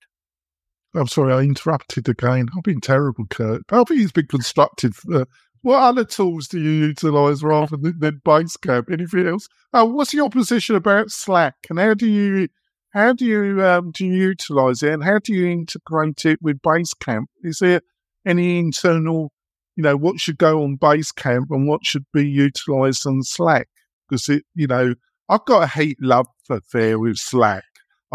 I'm 0.95 1.07
sorry, 1.07 1.33
I 1.33 1.41
interrupted 1.41 2.07
again. 2.07 2.47
I've 2.55 2.63
been 2.63 2.81
terrible, 2.81 3.25
Kurt. 3.29 3.63
He's 3.89 4.11
been 4.11 4.27
constructive. 4.27 4.99
Uh, 5.13 5.25
what 5.61 5.81
other 5.81 6.05
tools 6.05 6.47
do 6.47 6.59
you 6.59 6.69
utilize 6.69 7.43
rather 7.43 7.75
than, 7.75 7.99
than 7.99 8.21
Basecamp? 8.23 8.91
Anything 8.91 9.27
else? 9.27 9.47
Uh, 9.73 9.85
what's 9.85 10.13
your 10.13 10.29
position 10.29 10.75
about 10.75 11.09
Slack, 11.09 11.55
and 11.69 11.79
how 11.79 11.93
do 11.93 12.07
you 12.07 12.47
how 12.91 13.11
do 13.11 13.25
you 13.25 13.63
um, 13.65 13.91
do 13.91 14.05
you 14.05 14.13
utilize 14.13 14.83
it, 14.83 14.93
and 14.93 15.03
how 15.03 15.19
do 15.19 15.33
you 15.33 15.47
integrate 15.47 16.23
it 16.25 16.39
with 16.41 16.61
Basecamp? 16.61 17.25
Is 17.41 17.59
there 17.59 17.81
any 18.25 18.59
internal, 18.59 19.31
you 19.75 19.83
know, 19.83 19.97
what 19.97 20.19
should 20.19 20.37
go 20.37 20.63
on 20.63 20.77
Basecamp 20.77 21.47
and 21.49 21.67
what 21.67 21.85
should 21.85 22.05
be 22.13 22.25
utilized 22.25 23.05
on 23.05 23.23
Slack? 23.23 23.67
Because 24.07 24.29
it, 24.29 24.43
you 24.53 24.67
know, 24.67 24.93
I've 25.27 25.45
got 25.45 25.63
a 25.63 25.67
hate 25.67 25.97
love 25.99 26.27
affair 26.49 26.99
with 26.99 27.17
Slack. 27.17 27.63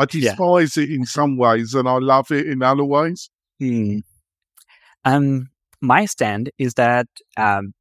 I 0.00 0.04
despise 0.06 0.76
yeah. 0.76 0.84
it 0.84 0.90
in 0.90 1.04
some 1.04 1.36
ways, 1.36 1.74
and 1.74 1.88
I 1.88 1.98
love 1.98 2.30
it 2.30 2.46
in 2.46 2.62
other 2.62 2.84
ways. 2.84 3.30
Hmm. 3.58 3.98
Um, 5.04 5.48
my 5.80 6.06
stand 6.06 6.50
is 6.58 6.74
that 6.74 7.06
um, 7.36 7.72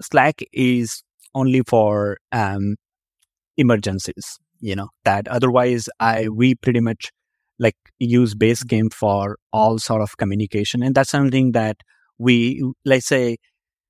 Slack 0.00 0.42
is 0.52 1.02
only 1.34 1.62
for 1.66 2.18
um, 2.32 2.76
emergencies 3.56 4.38
you 4.60 4.74
know 4.74 4.88
that 5.04 5.28
otherwise 5.28 5.88
i 6.00 6.28
we 6.28 6.54
pretty 6.54 6.80
much 6.80 7.10
like 7.58 7.76
use 7.98 8.34
basecamp 8.34 8.92
for 8.92 9.36
all 9.52 9.78
sort 9.78 10.00
of 10.00 10.16
communication 10.16 10.82
and 10.82 10.94
that's 10.94 11.10
something 11.10 11.52
that 11.52 11.76
we 12.18 12.62
let's 12.84 13.06
say 13.06 13.36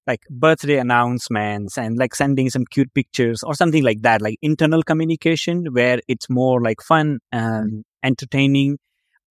like 0.09 0.23
birthday 0.29 0.79
announcements 0.79 1.79
and 1.79 1.97
like 1.99 2.15
sending 2.15 2.51
some 2.51 2.65
cute 2.65 2.93
pictures 2.95 3.45
or 3.45 3.55
something 3.55 3.85
like 3.85 4.03
that 4.03 4.21
like 4.21 4.39
internal 4.43 4.83
communication 4.83 5.67
where 5.73 6.01
it's 6.09 6.29
more 6.29 6.61
like 6.61 6.81
fun 6.81 7.21
and 7.31 7.85
entertaining 8.03 8.79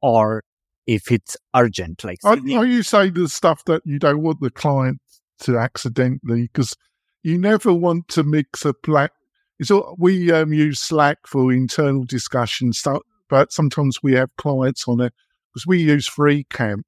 or 0.01 0.43
if 0.85 1.11
it's 1.11 1.35
urgent 1.55 2.03
like 2.05 2.19
are, 2.23 2.37
are 2.55 2.65
you 2.65 2.83
saying 2.83 3.13
the 3.13 3.27
stuff 3.27 3.65
that 3.65 3.81
you 3.85 3.99
don't 3.99 4.21
want 4.21 4.39
the 4.39 4.51
client 4.51 4.99
to 5.39 5.57
accidentally 5.57 6.43
because 6.43 6.75
you 7.23 7.37
never 7.37 7.73
want 7.73 8.07
to 8.07 8.23
mix 8.23 8.63
a 8.63 8.73
black 8.83 9.11
it's 9.59 9.71
all, 9.71 9.95
we 9.97 10.31
um, 10.31 10.53
use 10.53 10.79
Slack 10.79 11.19
for 11.25 11.51
internal 11.51 12.03
discussions, 12.03 12.83
but 13.29 13.51
sometimes 13.51 13.99
we 14.03 14.13
have 14.13 14.29
clients 14.37 14.87
on 14.87 15.01
it 15.01 15.13
because 15.51 15.65
we 15.65 15.79
use 15.79 16.09
FreeCamp, 16.09 16.83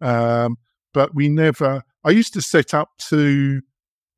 um, 0.00 0.56
but 0.94 1.14
we 1.14 1.28
never. 1.28 1.82
I 2.06 2.10
used 2.10 2.32
to 2.34 2.40
set 2.40 2.72
up 2.72 2.90
two 2.98 3.60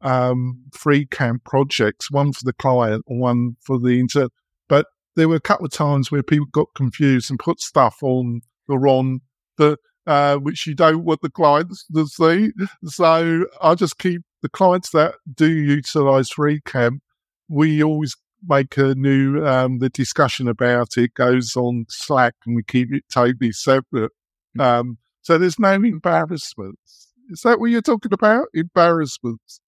um, 0.01 0.63
FreeCamp 0.71 1.45
projects, 1.45 2.11
one 2.11 2.33
for 2.33 2.45
the 2.45 2.53
client 2.53 3.05
and 3.09 3.21
one 3.21 3.57
for 3.65 3.79
the 3.79 3.99
intern. 3.99 4.29
But 4.69 4.87
there 5.17 5.29
were 5.29 5.37
a 5.37 5.41
couple 5.41 5.67
of 5.67 5.73
times 5.73 6.11
where 6.11 6.23
people 6.23 6.47
got 6.53 6.69
confused 6.77 7.31
and 7.31 7.39
put 7.39 7.61
stuff 7.61 7.97
on 8.03 8.43
the 8.69 8.79
wrong 8.79 9.21
the 9.57 9.77
uh, 10.07 10.37
which 10.37 10.67
you 10.67 10.75
don't 10.75 11.05
want 11.05 11.21
the 11.21 11.31
clients 11.31 11.85
to 11.95 12.07
see. 12.07 12.53
So 12.85 13.45
I 13.61 13.75
just 13.75 13.99
keep 13.99 14.23
the 14.43 14.49
clients 14.49 14.91
that 14.91 15.17
do 15.35 15.51
utilize 15.51 16.31
FreeCamp 16.31 17.01
we 17.49 17.83
always 17.83 18.15
make 18.47 18.77
a 18.77 18.95
new 18.95 19.45
um, 19.45 19.79
the 19.79 19.89
discussion 19.89 20.47
about 20.47 20.97
it 20.97 21.15
goes 21.15 21.57
on 21.57 21.87
Slack 21.89 22.35
and 22.47 22.55
we 22.55 22.63
keep 22.63 22.93
it 22.93 23.05
totally 23.13 23.53
separate. 23.53 24.13
Hmm. 24.55 24.61
Um, 24.61 24.99
so 25.23 25.39
there's 25.39 25.59
no 25.59 25.73
embarrassments. 25.73 27.08
Is 27.29 27.43
that 27.43 27.61
what 27.61 27.67
you're 27.67 27.83
talking 27.83 28.13
about? 28.13 28.47
Embarrassments? 28.55 29.61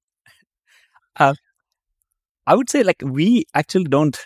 Uh, 1.17 1.35
I 2.47 2.55
would 2.55 2.71
say 2.71 2.83
like 2.83 3.03
we 3.05 3.45
actually 3.55 3.85
don't. 3.85 4.19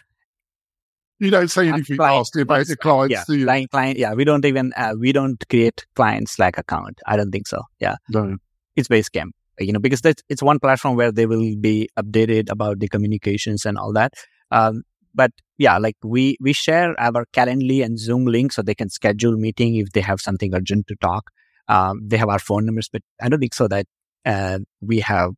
You 1.19 1.31
don't 1.31 1.49
say 1.49 1.69
anything 1.69 1.97
nasty 1.97 2.43
about 2.43 2.67
your 2.67 2.77
clients, 2.77 3.11
yeah, 3.11 3.25
do 3.27 3.39
you? 3.39 3.45
Client, 3.47 3.71
client, 3.71 3.99
yeah, 3.99 4.15
we 4.15 4.25
don't 4.25 4.45
even 4.45 4.73
uh, 4.77 4.95
we 4.99 5.13
don't 5.13 5.43
create 5.49 5.87
client 5.95 6.29
Slack 6.29 6.59
account. 6.59 7.01
I 7.07 7.17
don't 7.17 7.31
think 7.31 7.47
so. 7.47 7.63
Yeah, 7.81 7.97
no, 8.11 8.37
it's 8.77 8.89
Basecamp 8.89 9.31
you 9.61 9.73
know 9.73 9.79
because 9.79 10.01
that's 10.01 10.23
it's 10.29 10.43
one 10.43 10.59
platform 10.59 10.97
where 10.97 11.13
they 11.13 11.27
will 11.27 11.55
be 11.61 11.89
updated 11.99 12.51
about 12.51 12.81
the 12.81 12.89
communications 12.89 13.65
and 13.65 13.79
all 13.79 13.93
that 13.93 14.13
um, 14.51 14.83
but 15.15 15.31
yeah 15.59 15.79
like 15.79 15.97
we 16.03 16.37
we 16.41 16.53
share 16.53 16.95
our 17.01 17.25
calendly 17.33 17.85
and 17.85 17.99
zoom 17.99 18.27
link 18.27 18.53
so 18.53 18.63
they 18.63 18.75
can 18.75 18.89
schedule 18.89 19.37
meeting 19.37 19.77
if 19.77 19.91
they 19.93 20.01
have 20.01 20.21
something 20.21 20.55
urgent 20.55 20.87
to 20.87 20.97
talk 20.97 21.31
um, 21.69 22.01
they 22.07 22.17
have 22.17 22.29
our 22.29 22.39
phone 22.39 22.67
numbers 22.67 22.89
but 22.93 23.03
i 23.21 23.29
don't 23.29 23.41
think 23.41 23.55
so 23.55 23.69
that 23.69 23.87
uh, 24.27 24.59
we 24.81 25.01
have 25.01 25.33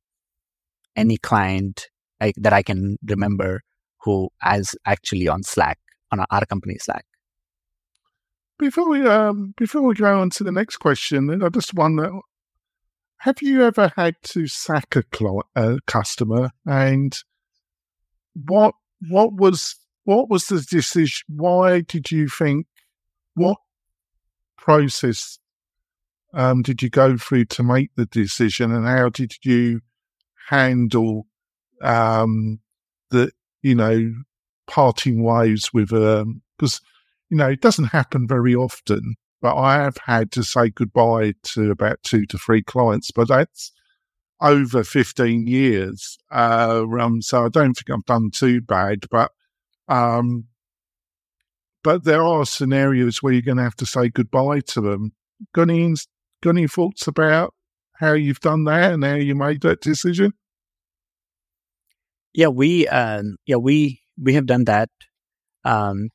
any 0.94 1.16
client 1.16 1.88
I, 2.20 2.32
that 2.36 2.52
i 2.52 2.62
can 2.62 2.96
remember 3.06 3.62
who 4.02 4.28
is 4.54 4.74
actually 4.86 5.28
on 5.28 5.42
slack 5.42 5.78
on 6.12 6.24
our 6.30 6.46
company 6.46 6.76
slack 6.78 7.04
before 8.58 8.88
we 8.88 9.06
um, 9.06 9.54
before 9.56 9.82
we 9.82 9.94
go 9.94 10.18
on 10.18 10.30
to 10.30 10.44
the 10.44 10.50
next 10.50 10.78
question, 10.78 11.42
I 11.42 11.48
just 11.50 11.74
wonder 11.74 12.10
have 13.18 13.40
you 13.40 13.64
ever 13.64 13.92
had 13.96 14.16
to 14.22 14.46
sack 14.46 14.94
a, 14.96 15.02
cl- 15.14 15.48
a 15.54 15.78
customer, 15.86 16.50
and 16.66 17.16
what 18.34 18.74
what 19.08 19.32
was 19.32 19.76
what 20.04 20.28
was 20.28 20.46
the 20.46 20.60
decision? 20.60 21.24
Why 21.28 21.80
did 21.80 22.10
you 22.10 22.28
think? 22.28 22.66
What 23.34 23.58
process 24.56 25.38
um, 26.34 26.62
did 26.62 26.82
you 26.82 26.90
go 26.90 27.16
through 27.16 27.46
to 27.46 27.62
make 27.62 27.90
the 27.96 28.06
decision, 28.06 28.72
and 28.72 28.86
how 28.86 29.08
did 29.08 29.34
you 29.44 29.80
handle 30.48 31.26
um, 31.82 32.60
the 33.10 33.30
you 33.62 33.74
know 33.74 34.14
parting 34.66 35.22
ways 35.22 35.70
with 35.72 35.92
um 35.92 36.42
because 36.58 36.80
you 37.30 37.36
know 37.36 37.48
it 37.48 37.60
doesn't 37.60 37.86
happen 37.86 38.26
very 38.26 38.52
often 38.52 39.14
but 39.46 39.56
I 39.56 39.82
have 39.82 39.98
had 40.04 40.32
to 40.32 40.42
say 40.42 40.70
goodbye 40.70 41.34
to 41.54 41.70
about 41.70 42.02
two 42.02 42.26
to 42.26 42.38
three 42.38 42.62
clients, 42.62 43.10
but 43.10 43.28
that's 43.28 43.72
over 44.40 44.82
15 44.82 45.46
years. 45.46 46.18
Uh, 46.32 46.84
um, 46.98 47.22
so 47.22 47.44
I 47.44 47.48
don't 47.48 47.74
think 47.74 47.90
I've 47.90 48.04
done 48.06 48.30
too 48.30 48.60
bad, 48.60 49.04
but, 49.10 49.30
um, 49.88 50.46
but 51.84 52.04
there 52.04 52.24
are 52.24 52.46
scenarios 52.46 53.22
where 53.22 53.32
you're 53.32 53.42
going 53.42 53.58
to 53.58 53.62
have 53.62 53.76
to 53.76 53.86
say 53.86 54.08
goodbye 54.08 54.60
to 54.60 54.80
them. 54.80 55.12
Got 55.54 55.70
any, 55.70 55.94
got 56.46 56.56
any 56.56 56.66
thoughts 56.66 57.06
about 57.06 57.54
how 57.94 58.12
you've 58.12 58.40
done 58.40 58.64
that 58.64 58.92
and 58.92 59.04
how 59.04 59.14
you 59.14 59.34
made 59.34 59.60
that 59.62 59.80
decision? 59.80 60.32
Yeah, 62.32 62.48
we, 62.48 62.86
um, 62.88 63.36
yeah, 63.46 63.56
we, 63.56 64.00
we 64.20 64.34
have 64.34 64.46
done 64.46 64.64
that. 64.64 64.90
Um, 65.64 66.10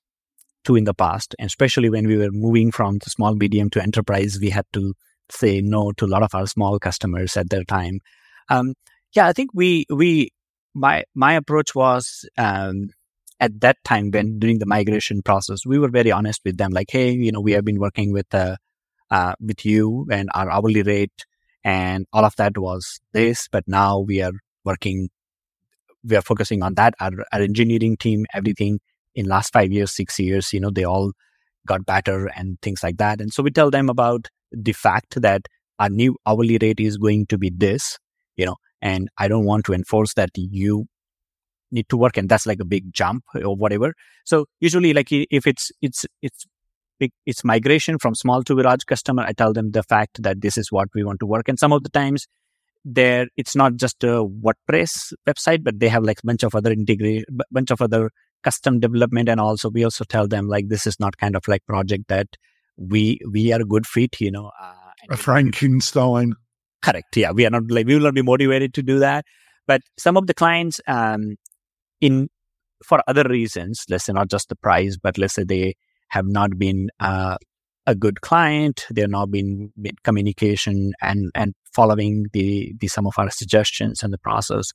to 0.63 0.75
in 0.75 0.83
the 0.83 0.93
past, 0.93 1.35
and 1.39 1.47
especially 1.47 1.89
when 1.89 2.07
we 2.07 2.17
were 2.17 2.31
moving 2.31 2.71
from 2.71 2.99
the 2.99 3.09
small 3.09 3.33
medium 3.35 3.69
to 3.71 3.81
enterprise, 3.81 4.37
we 4.39 4.49
had 4.49 4.65
to 4.73 4.93
say 5.29 5.61
no 5.61 5.91
to 5.93 6.05
a 6.05 6.07
lot 6.07 6.23
of 6.23 6.35
our 6.35 6.45
small 6.45 6.77
customers 6.79 7.35
at 7.37 7.49
that 7.49 7.67
time. 7.67 7.99
Um, 8.49 8.75
yeah, 9.15 9.27
I 9.27 9.33
think 9.33 9.49
we 9.53 9.85
we 9.89 10.29
my 10.73 11.03
my 11.15 11.33
approach 11.33 11.73
was 11.75 12.29
um, 12.37 12.89
at 13.39 13.59
that 13.61 13.77
time 13.83 14.11
when 14.11 14.39
during 14.39 14.59
the 14.59 14.65
migration 14.65 15.21
process, 15.21 15.65
we 15.65 15.79
were 15.79 15.89
very 15.89 16.11
honest 16.11 16.41
with 16.45 16.57
them, 16.57 16.71
like, 16.71 16.91
hey, 16.91 17.11
you 17.11 17.31
know, 17.31 17.41
we 17.41 17.53
have 17.53 17.65
been 17.65 17.79
working 17.79 18.13
with 18.13 18.33
uh, 18.33 18.55
uh, 19.11 19.33
with 19.39 19.65
you 19.65 20.07
and 20.09 20.29
our 20.33 20.49
hourly 20.49 20.81
rate, 20.81 21.25
and 21.63 22.07
all 22.11 22.25
of 22.25 22.35
that 22.37 22.57
was 22.57 22.99
this, 23.13 23.47
but 23.51 23.63
now 23.67 23.99
we 23.99 24.21
are 24.21 24.31
working, 24.65 25.09
we 26.03 26.15
are 26.15 26.21
focusing 26.21 26.63
on 26.63 26.73
that. 26.75 26.95
Our, 26.99 27.11
our 27.31 27.41
engineering 27.41 27.97
team, 27.97 28.25
everything 28.33 28.79
in 29.13 29.25
last 29.25 29.53
five 29.53 29.71
years, 29.71 29.91
six 29.91 30.17
years, 30.19 30.53
you 30.53 30.59
know, 30.59 30.71
they 30.71 30.85
all 30.85 31.11
got 31.67 31.85
better 31.85 32.27
and 32.35 32.59
things 32.61 32.81
like 32.81 32.97
that. 32.97 33.21
And 33.21 33.31
so 33.31 33.43
we 33.43 33.51
tell 33.51 33.69
them 33.69 33.89
about 33.89 34.27
the 34.51 34.73
fact 34.73 35.21
that 35.21 35.43
our 35.77 35.89
new 35.89 36.15
hourly 36.25 36.57
rate 36.61 36.79
is 36.79 36.97
going 36.97 37.27
to 37.27 37.37
be 37.37 37.51
this, 37.55 37.97
you 38.37 38.45
know, 38.45 38.55
and 38.81 39.09
I 39.17 39.27
don't 39.27 39.45
want 39.45 39.65
to 39.65 39.73
enforce 39.73 40.13
that 40.15 40.29
you 40.35 40.85
need 41.71 41.87
to 41.89 41.97
work 41.97 42.17
and 42.17 42.27
that's 42.27 42.45
like 42.45 42.59
a 42.59 42.65
big 42.65 42.91
jump 42.93 43.23
or 43.35 43.55
whatever. 43.55 43.93
So 44.25 44.45
usually 44.59 44.93
like 44.93 45.07
if 45.11 45.45
it's, 45.45 45.71
it's, 45.81 46.05
it's, 46.21 46.45
it's 47.25 47.43
migration 47.43 47.97
from 47.97 48.15
small 48.15 48.43
to 48.43 48.55
large 48.55 48.85
customer. 48.85 49.23
I 49.23 49.33
tell 49.33 49.53
them 49.53 49.71
the 49.71 49.83
fact 49.83 50.21
that 50.23 50.41
this 50.41 50.57
is 50.57 50.71
what 50.71 50.89
we 50.93 51.03
want 51.03 51.19
to 51.21 51.25
work. 51.25 51.47
And 51.47 51.57
some 51.57 51.73
of 51.73 51.83
the 51.83 51.89
times 51.89 52.27
there, 52.83 53.27
it's 53.37 53.55
not 53.55 53.75
just 53.75 54.03
a 54.03 54.23
WordPress 54.25 55.13
website, 55.27 55.63
but 55.63 55.79
they 55.79 55.87
have 55.87 56.03
like 56.03 56.19
a 56.19 56.25
bunch 56.25 56.43
of 56.43 56.55
other 56.55 56.71
integrate, 56.71 57.25
bunch 57.51 57.71
of 57.71 57.81
other 57.81 58.11
custom 58.43 58.79
development 58.79 59.29
and 59.29 59.39
also 59.39 59.69
we 59.69 59.83
also 59.83 60.03
tell 60.03 60.27
them 60.27 60.47
like 60.47 60.67
this 60.67 60.87
is 60.87 60.99
not 60.99 61.17
kind 61.17 61.35
of 61.35 61.47
like 61.47 61.65
project 61.65 62.07
that 62.07 62.27
we 62.77 63.19
we 63.31 63.53
are 63.53 63.61
a 63.61 63.65
good 63.65 63.85
fit 63.85 64.19
you 64.19 64.31
know 64.31 64.51
uh, 64.61 64.73
a 65.11 65.17
frankenstein 65.17 66.33
correct 66.81 67.15
yeah 67.15 67.31
we 67.31 67.45
are 67.45 67.49
not 67.49 67.63
like 67.69 67.85
we 67.85 67.93
will 67.93 68.03
not 68.03 68.15
be 68.15 68.21
motivated 68.21 68.73
to 68.73 68.81
do 68.81 68.99
that 68.99 69.25
but 69.67 69.81
some 69.97 70.17
of 70.17 70.27
the 70.27 70.33
clients 70.33 70.81
um 70.87 71.35
in 71.99 72.27
for 72.83 73.01
other 73.07 73.23
reasons 73.23 73.83
let's 73.89 74.05
say 74.05 74.13
not 74.13 74.29
just 74.29 74.49
the 74.49 74.55
price 74.55 74.97
but 75.01 75.17
let's 75.17 75.35
say 75.35 75.43
they 75.43 75.75
have 76.11 76.25
not 76.27 76.57
been 76.57 76.89
uh, 76.99 77.37
a 77.87 77.95
good 77.95 78.21
client 78.21 78.85
they're 78.91 79.07
not 79.07 79.31
been, 79.31 79.71
been 79.81 79.95
communication 80.03 80.93
and 81.01 81.31
and 81.35 81.53
following 81.73 82.27
the 82.33 82.73
the 82.79 82.87
some 82.87 83.07
of 83.07 83.13
our 83.17 83.29
suggestions 83.31 84.03
and 84.03 84.13
the 84.13 84.17
process 84.19 84.67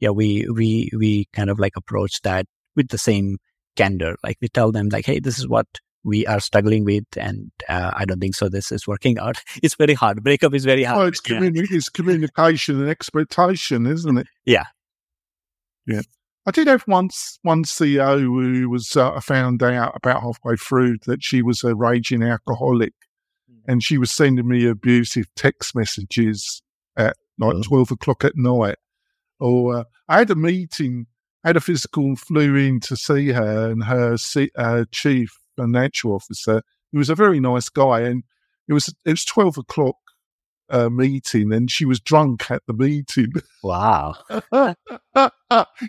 yeah 0.00 0.10
we 0.10 0.46
we 0.52 0.90
we 0.96 1.26
kind 1.32 1.50
of 1.50 1.58
like 1.58 1.76
approach 1.76 2.20
that 2.22 2.46
with 2.76 2.88
the 2.88 2.98
same 2.98 3.38
candor. 3.78 4.16
Like 4.22 4.36
we 4.42 4.48
tell 4.48 4.72
them 4.72 4.88
like, 4.90 5.06
hey, 5.06 5.20
this 5.20 5.38
is 5.38 5.48
what 5.48 5.66
we 6.04 6.26
are 6.26 6.40
struggling 6.40 6.84
with, 6.84 7.04
and 7.16 7.50
uh, 7.68 7.92
I 7.94 8.04
don't 8.04 8.20
think 8.20 8.34
so. 8.34 8.48
This 8.48 8.72
is 8.72 8.86
working 8.86 9.18
out. 9.18 9.36
It's 9.62 9.74
very 9.74 9.94
hard. 9.94 10.22
Breakup 10.22 10.54
is 10.54 10.64
very 10.64 10.84
hard. 10.84 10.98
Oh, 10.98 11.06
it's, 11.08 11.20
Yeah. 11.28 11.40
it's 11.42 11.88
communication 11.88 12.80
and 12.80 12.88
expectation, 12.88 13.86
isn't 13.86 14.18
it? 14.18 14.26
Yeah. 14.44 14.66
Yeah. 15.86 16.02
I 16.48 16.50
did 16.50 16.66
have 16.66 16.84
once 16.88 17.38
one 17.42 17.64
CEO 17.64 18.18
who 18.20 18.70
was 18.70 18.96
uh, 18.96 19.12
I 19.12 19.20
found 19.20 19.62
out 19.62 19.92
about 19.94 20.22
halfway 20.22 20.56
through 20.56 20.96
that 21.04 21.22
she 21.22 21.42
was 21.42 21.62
a 21.62 21.74
raging 21.74 22.22
alcoholic, 22.22 22.94
and 23.66 23.82
she 23.82 23.98
was 23.98 24.10
sending 24.10 24.48
me 24.48 24.66
abusive 24.66 25.26
text 25.36 25.76
messages 25.76 26.62
at 26.96 27.16
like 27.38 27.54
Oh. 27.56 27.62
twelve 27.62 27.90
o'clock 27.90 28.24
at 28.24 28.32
night. 28.34 28.76
Or 29.38 29.76
uh, 29.76 29.84
I 30.08 30.18
had 30.20 30.30
a 30.30 30.34
meeting, 30.34 31.06
had 31.44 31.58
a 31.58 31.60
physical, 31.60 32.16
flew 32.16 32.56
in 32.56 32.80
to 32.80 32.96
see 32.96 33.28
her 33.32 33.70
and 33.70 33.84
her 33.84 34.16
C- 34.16 34.50
uh, 34.56 34.86
chief 34.90 35.30
financial 35.54 36.12
officer, 36.14 36.62
who 36.92 36.98
was 36.98 37.10
a 37.10 37.14
very 37.14 37.40
nice 37.40 37.68
guy, 37.68 38.00
and 38.00 38.24
it 38.66 38.72
was 38.72 38.88
it 39.04 39.10
was 39.10 39.24
twelve 39.26 39.58
o'clock 39.58 39.96
uh, 40.70 40.88
meeting, 40.88 41.52
and 41.52 41.70
she 41.70 41.84
was 41.84 42.00
drunk 42.00 42.50
at 42.50 42.62
the 42.66 42.74
meeting. 42.74 43.32
Wow. 43.60 44.14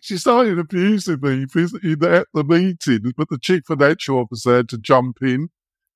she 0.02 0.18
started 0.18 0.58
abusing 0.58 1.20
me 1.22 1.44
at 1.44 2.28
the 2.34 2.44
meeting, 2.44 3.14
but 3.16 3.30
the 3.30 3.38
chief 3.40 3.62
financial 3.68 4.18
officer 4.20 4.58
had 4.58 4.70
to 4.70 4.78
jump 4.78 5.22
in. 5.22 5.50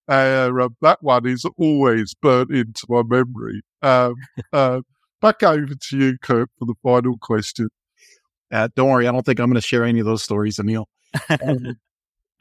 Uh, 0.07 0.51
uh, 0.61 0.69
that 0.81 1.01
one 1.01 1.25
is 1.25 1.45
always 1.57 2.13
burnt 2.13 2.51
into 2.51 2.85
my 2.89 3.01
memory. 3.03 3.61
Um, 3.81 4.15
uh, 4.53 4.81
back 5.21 5.41
over 5.43 5.73
to 5.73 5.97
you, 5.97 6.17
Kurt, 6.21 6.49
for 6.59 6.65
the 6.65 6.75
final 6.83 7.17
question. 7.17 7.69
Uh, 8.51 8.69
don't 8.75 8.89
worry, 8.89 9.07
I 9.07 9.11
don't 9.11 9.25
think 9.25 9.39
I'm 9.39 9.47
going 9.47 9.55
to 9.55 9.67
share 9.67 9.83
any 9.83 9.99
of 9.99 10.05
those 10.05 10.23
stories, 10.23 10.57
Anil. 10.57 10.85
Um, 11.29 11.79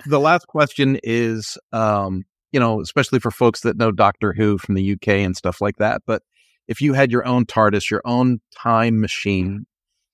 the 0.07 0.21
last 0.21 0.47
question 0.47 0.99
is, 1.03 1.57
um, 1.73 2.25
you 2.51 2.61
know, 2.61 2.81
especially 2.81 3.19
for 3.19 3.31
folks 3.31 3.61
that 3.61 3.77
know 3.77 3.93
Doctor 3.93 4.33
Who 4.33 4.59
from 4.59 4.75
the 4.75 4.93
UK 4.93 5.09
and 5.09 5.37
stuff 5.37 5.61
like 5.61 5.77
that. 5.77 6.03
But 6.07 6.23
if 6.69 6.81
you 6.81 6.93
had 6.93 7.11
your 7.11 7.27
own 7.27 7.45
TARDIS, 7.47 7.91
your 7.91 8.03
own 8.05 8.41
time 8.57 9.01
machine, 9.01 9.67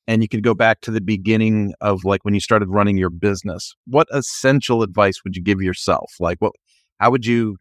and 0.07 0.23
you 0.23 0.29
could 0.29 0.43
go 0.43 0.55
back 0.55 0.81
to 0.83 0.91
the 0.91 1.01
beginning 1.01 1.75
of 1.81 2.05
like 2.05 2.25
when 2.25 2.35
you 2.35 2.41
started 2.41 2.69
running 2.69 2.97
your 2.97 3.11
business, 3.11 3.75
what 3.87 4.09
essential 4.11 4.83
advice 4.83 5.23
would 5.25 5.37
you 5.37 5.43
give 5.43 5.61
yourself? 5.61 6.13
Like, 6.19 6.39
what, 6.41 6.53
how 6.99 7.11
would 7.11 7.27
you, 7.27 7.57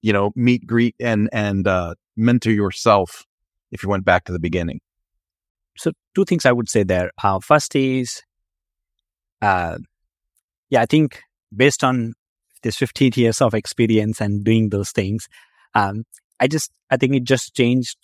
you 0.00 0.12
know, 0.12 0.30
meet, 0.36 0.66
greet, 0.66 0.94
and 1.00 1.28
and 1.32 1.66
uh, 1.66 1.94
mentor 2.16 2.50
yourself 2.52 3.24
if 3.70 3.82
you 3.82 3.88
went 3.88 4.04
back 4.04 4.24
to 4.24 4.32
the 4.32 4.40
beginning? 4.40 4.80
so 5.76 5.92
two 6.14 6.24
things 6.24 6.46
I 6.46 6.52
would 6.52 6.68
say 6.68 6.82
there. 6.82 7.10
Uh, 7.22 7.40
first 7.40 7.74
is, 7.74 8.22
uh, 9.40 9.78
yeah, 10.70 10.82
I 10.82 10.86
think 10.86 11.20
based 11.54 11.84
on 11.84 12.14
this 12.62 12.76
15 12.76 13.12
years 13.16 13.40
of 13.40 13.54
experience 13.54 14.20
and 14.20 14.44
doing 14.44 14.68
those 14.68 14.90
things, 14.90 15.26
um, 15.74 16.04
I 16.42 16.48
just, 16.48 16.70
I 16.90 16.96
think 16.96 17.14
it 17.14 17.24
just 17.24 17.54
changed. 17.54 17.96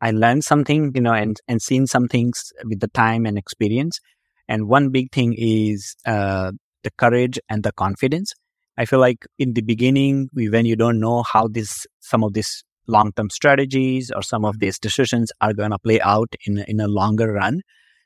I 0.00 0.10
learned 0.10 0.44
something, 0.44 0.92
you 0.94 1.00
know, 1.00 1.12
and, 1.12 1.36
and 1.46 1.62
seen 1.62 1.86
some 1.86 2.08
things 2.08 2.52
with 2.64 2.80
the 2.80 2.88
time 2.88 3.24
and 3.24 3.38
experience. 3.38 4.00
And 4.48 4.68
one 4.68 4.90
big 4.90 5.12
thing 5.12 5.34
is, 5.38 5.94
uh, 6.04 6.50
the 6.82 6.90
courage 6.96 7.38
and 7.48 7.62
the 7.62 7.72
confidence. 7.72 8.32
I 8.76 8.84
feel 8.84 9.00
like 9.00 9.26
in 9.38 9.54
the 9.54 9.62
beginning, 9.62 10.28
when 10.34 10.66
you 10.66 10.76
don't 10.76 11.00
know 11.00 11.22
how 11.22 11.48
this, 11.48 11.86
some 12.00 12.22
of 12.24 12.32
these 12.34 12.64
long-term 12.86 13.30
strategies 13.30 14.10
or 14.14 14.22
some 14.22 14.44
of 14.44 14.58
these 14.58 14.78
decisions 14.78 15.30
are 15.40 15.52
going 15.52 15.70
to 15.70 15.78
play 15.78 16.00
out 16.00 16.32
in, 16.46 16.64
in 16.66 16.80
a 16.80 16.88
longer 16.88 17.32
run. 17.32 17.60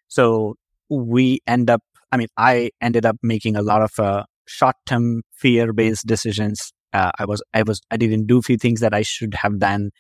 So 0.09 0.57
we 0.91 1.41
end 1.47 1.71
up, 1.71 1.83
I 2.11 2.17
mean, 2.19 2.29
I 2.37 2.71
ended 2.81 3.07
up 3.07 3.17
making 3.23 3.57
a 3.57 3.63
lot 3.63 3.83
of 3.83 3.93
uh, 3.99 4.25
short-term 4.47 5.23
fear-based 5.33 6.07
decisions. 6.07 6.73
Uh, 6.93 7.11
I 7.19 7.25
was, 7.25 7.43
I 7.55 7.63
was, 7.63 7.81
I 7.91 7.97
didn't 7.97 8.27
do 8.27 8.43
few 8.43 8.57
things 8.59 8.81
that 8.81 8.95
I 8.95 9.03
should 9.03 9.35
have 9.35 9.59
done, 9.59 9.91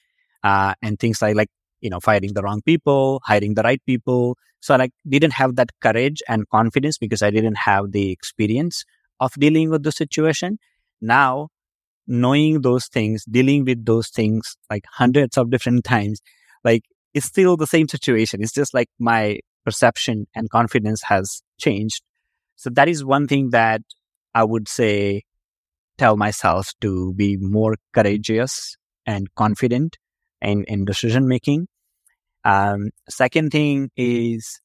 uh, 0.43 0.74
and 0.82 0.99
things 0.99 1.22
like, 1.22 1.36
like, 1.36 1.49
you 1.80 1.90
know, 1.90 2.01
firing 2.01 2.34
the 2.34 2.43
wrong 2.43 2.62
people, 2.62 3.20
hiring 3.24 3.55
the 3.55 3.62
right 3.62 3.80
people. 3.86 4.36
So 4.61 4.74
I 4.74 4.76
like 4.76 4.93
didn't 5.09 5.32
have 5.32 5.57
that 5.57 5.70
courage 5.80 6.22
and 6.28 6.49
confidence 6.49 6.99
because 6.99 7.22
I 7.22 7.30
didn't 7.30 7.57
have 7.59 7.93
the 7.93 8.11
experience 8.11 8.84
of 9.20 9.32
dealing 9.34 9.70
with 9.70 9.82
the 9.82 9.93
situation. 9.93 10.59
Now, 11.01 11.49
knowing 12.07 12.62
those 12.62 12.86
things, 12.86 13.24
dealing 13.24 13.64
with 13.64 13.84
those 13.84 14.09
things 14.09 14.57
like 14.70 14.84
hundreds 14.93 15.36
of 15.38 15.51
different 15.51 15.84
times, 15.95 16.20
like 16.64 16.82
it's 17.14 17.26
still 17.26 17.57
the 17.57 17.66
same 17.66 17.88
situation. 17.88 18.43
It's 18.43 18.53
just 18.53 18.74
like 18.74 18.88
my 18.99 19.38
perception 19.64 20.26
and 20.34 20.51
confidence 20.51 21.03
has 21.05 21.43
changed. 21.59 22.03
So 22.57 22.70
that 22.70 22.88
is 22.88 23.05
one 23.05 23.26
thing 23.26 23.51
that 23.51 23.82
I 24.34 24.45
would 24.45 24.68
say 24.68 25.22
tell 25.99 26.16
myself 26.16 26.72
to 26.80 27.12
be 27.14 27.36
more 27.36 27.76
courageous 27.93 28.76
and 29.07 29.26
confident 29.34 29.99
in, 30.40 30.64
in 30.64 30.84
decision 30.84 31.28
making. 31.28 31.68
Um, 32.45 32.90
second 33.09 33.51
thing 33.51 33.90
is, 33.97 34.61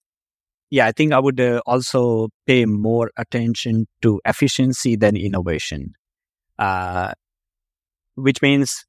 yeah, 0.70 0.88
I 0.88 0.92
think 0.92 1.14
I 1.14 1.20
would 1.20 1.40
uh, 1.40 1.62
also 1.66 2.30
pay 2.46 2.66
more 2.66 3.12
attention 3.18 3.88
to 4.02 4.20
efficiency 4.26 4.96
than 4.96 5.16
innovation. 5.16 5.94
Uh, 6.58 7.12
which 8.16 8.42
means 8.42 8.86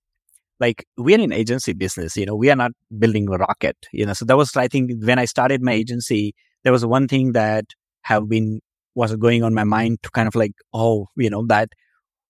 like 0.58 0.86
we're 0.96 1.20
in 1.20 1.32
agency 1.32 1.72
business, 1.72 2.16
you 2.16 2.26
know, 2.26 2.34
we 2.34 2.50
are 2.50 2.56
not 2.56 2.72
building 2.98 3.28
a 3.28 3.36
rocket, 3.36 3.76
you 3.92 4.06
know. 4.06 4.14
So 4.14 4.24
that 4.24 4.36
was, 4.36 4.56
I 4.56 4.68
think, 4.68 4.90
when 5.04 5.18
I 5.18 5.26
started 5.26 5.62
my 5.62 5.72
agency, 5.72 6.34
there 6.64 6.72
was 6.72 6.84
one 6.84 7.06
thing 7.06 7.32
that 7.32 7.66
have 8.02 8.28
been 8.28 8.60
was 8.94 9.14
going 9.16 9.44
on 9.44 9.54
my 9.54 9.64
mind 9.64 9.98
to 10.02 10.10
kind 10.10 10.26
of 10.26 10.34
like, 10.34 10.52
oh, 10.72 11.06
you 11.16 11.30
know, 11.30 11.46
that 11.46 11.68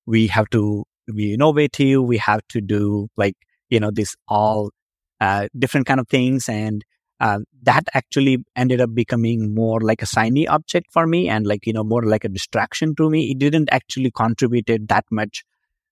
we 0.08 0.26
have 0.28 0.48
to 0.50 0.84
be 1.14 1.34
innovative, 1.34 2.02
we 2.02 2.18
have 2.18 2.40
to 2.48 2.60
do 2.62 3.08
like, 3.16 3.36
you 3.70 3.78
know, 3.80 3.90
this 3.92 4.16
all 4.26 4.70
uh, 5.20 5.48
different 5.58 5.86
kind 5.86 6.00
of 6.00 6.08
things, 6.08 6.48
and 6.48 6.84
uh, 7.20 7.40
that 7.62 7.84
actually 7.94 8.38
ended 8.56 8.80
up 8.80 8.94
becoming 8.94 9.54
more 9.54 9.80
like 9.80 10.02
a 10.02 10.06
shiny 10.06 10.48
object 10.48 10.86
for 10.92 11.06
me, 11.06 11.28
and 11.28 11.46
like 11.46 11.66
you 11.66 11.72
know, 11.74 11.84
more 11.84 12.02
like 12.04 12.24
a 12.24 12.28
distraction 12.28 12.94
to 12.96 13.10
me. 13.10 13.30
It 13.32 13.38
didn't 13.38 13.68
actually 13.72 14.10
contributed 14.10 14.88
that 14.88 15.04
much 15.10 15.44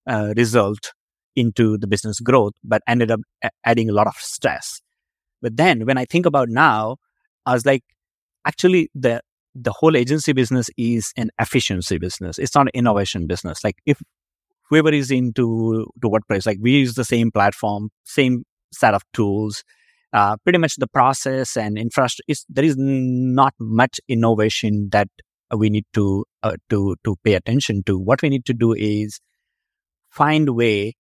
uh, 0.07 0.33
result 0.37 0.93
into 1.35 1.77
the 1.77 1.87
business 1.87 2.21
growth, 2.21 2.55
but 2.65 2.83
ended 2.87 3.11
up 3.11 3.21
adding 3.65 3.91
a 3.91 3.93
lot 3.93 4.07
of 4.07 4.15
stress. 4.17 4.81
But 5.43 5.57
then 5.57 5.85
when 5.85 5.99
I 5.99 6.07
think 6.07 6.25
about 6.25 6.49
now, 6.49 6.97
I 7.45 7.53
was 7.53 7.67
like, 7.67 7.85
actually, 8.47 8.91
the 8.95 9.21
the 9.63 9.73
whole 9.73 9.97
agency 9.97 10.33
business 10.33 10.69
is 10.77 11.13
an 11.17 11.31
efficiency 11.41 11.99
business. 11.99 12.39
It's 12.39 12.55
not 12.55 12.67
an 12.67 12.73
innovation 12.75 13.27
business. 13.27 13.65
Like 13.65 13.77
if 13.87 14.01
whoever 14.69 14.93
is 14.93 15.11
into 15.11 15.87
to 16.03 16.09
WordPress, 16.09 16.47
like 16.47 16.59
we 16.61 16.73
use 16.73 16.95
the 16.95 17.05
same 17.05 17.31
platform, 17.31 17.91
same 18.05 18.45
set 18.73 18.95
of 18.95 19.03
tools, 19.13 19.65
uh, 20.13 20.37
pretty 20.45 20.59
much 20.59 20.77
the 20.77 20.87
process 20.87 21.57
and 21.57 21.79
infrastructure. 21.79 22.45
There 22.49 22.65
is 22.65 22.77
not 22.79 23.55
much 23.59 24.01
innovation 24.09 24.89
that 24.93 25.09
we 25.57 25.71
need 25.71 25.85
to 25.95 26.25
uh, 26.43 26.57
to 26.71 26.97
to 27.05 27.17
pay 27.25 27.35
attention 27.35 27.83
to. 27.85 27.99
What 27.99 28.23
we 28.23 28.29
need 28.29 28.45
to 28.47 28.55
do 28.55 28.73
is 28.73 29.21
find 30.11 30.51
way 30.51 30.95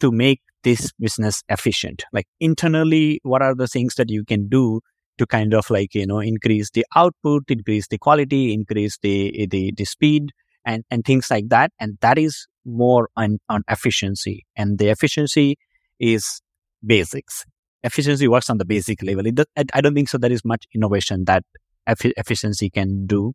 to 0.00 0.10
make 0.10 0.40
this 0.62 0.92
business 0.98 1.42
efficient. 1.48 2.04
Like 2.12 2.26
internally, 2.38 3.20
what 3.22 3.42
are 3.42 3.54
the 3.54 3.66
things 3.66 3.94
that 3.96 4.10
you 4.10 4.24
can 4.24 4.48
do 4.48 4.80
to 5.20 5.26
kind 5.26 5.52
of 5.52 5.68
like, 5.68 5.94
you 5.94 6.06
know, 6.06 6.18
increase 6.18 6.70
the 6.70 6.84
output, 6.96 7.42
increase 7.48 7.86
the 7.88 7.98
quality, 7.98 8.54
increase 8.54 8.98
the, 9.02 9.46
the, 9.50 9.70
the 9.76 9.84
speed 9.84 10.30
and, 10.64 10.82
and 10.90 11.04
things 11.04 11.26
like 11.30 11.50
that. 11.50 11.70
And 11.78 11.98
that 12.00 12.18
is 12.18 12.46
more 12.64 13.10
on, 13.16 13.38
on 13.50 13.62
efficiency. 13.68 14.46
And 14.56 14.78
the 14.78 14.88
efficiency 14.88 15.58
is 15.98 16.40
basics. 16.84 17.44
Efficiency 17.82 18.28
works 18.28 18.48
on 18.48 18.56
the 18.56 18.64
basic 18.64 19.02
level. 19.02 19.24
Does, 19.30 19.44
I, 19.74 19.82
don't 19.82 19.94
think 19.94 20.08
so. 20.08 20.16
There 20.16 20.32
is 20.32 20.42
much 20.42 20.64
innovation 20.74 21.24
that 21.26 21.44
effi- 21.86 22.14
efficiency 22.16 22.70
can 22.70 23.06
do. 23.06 23.34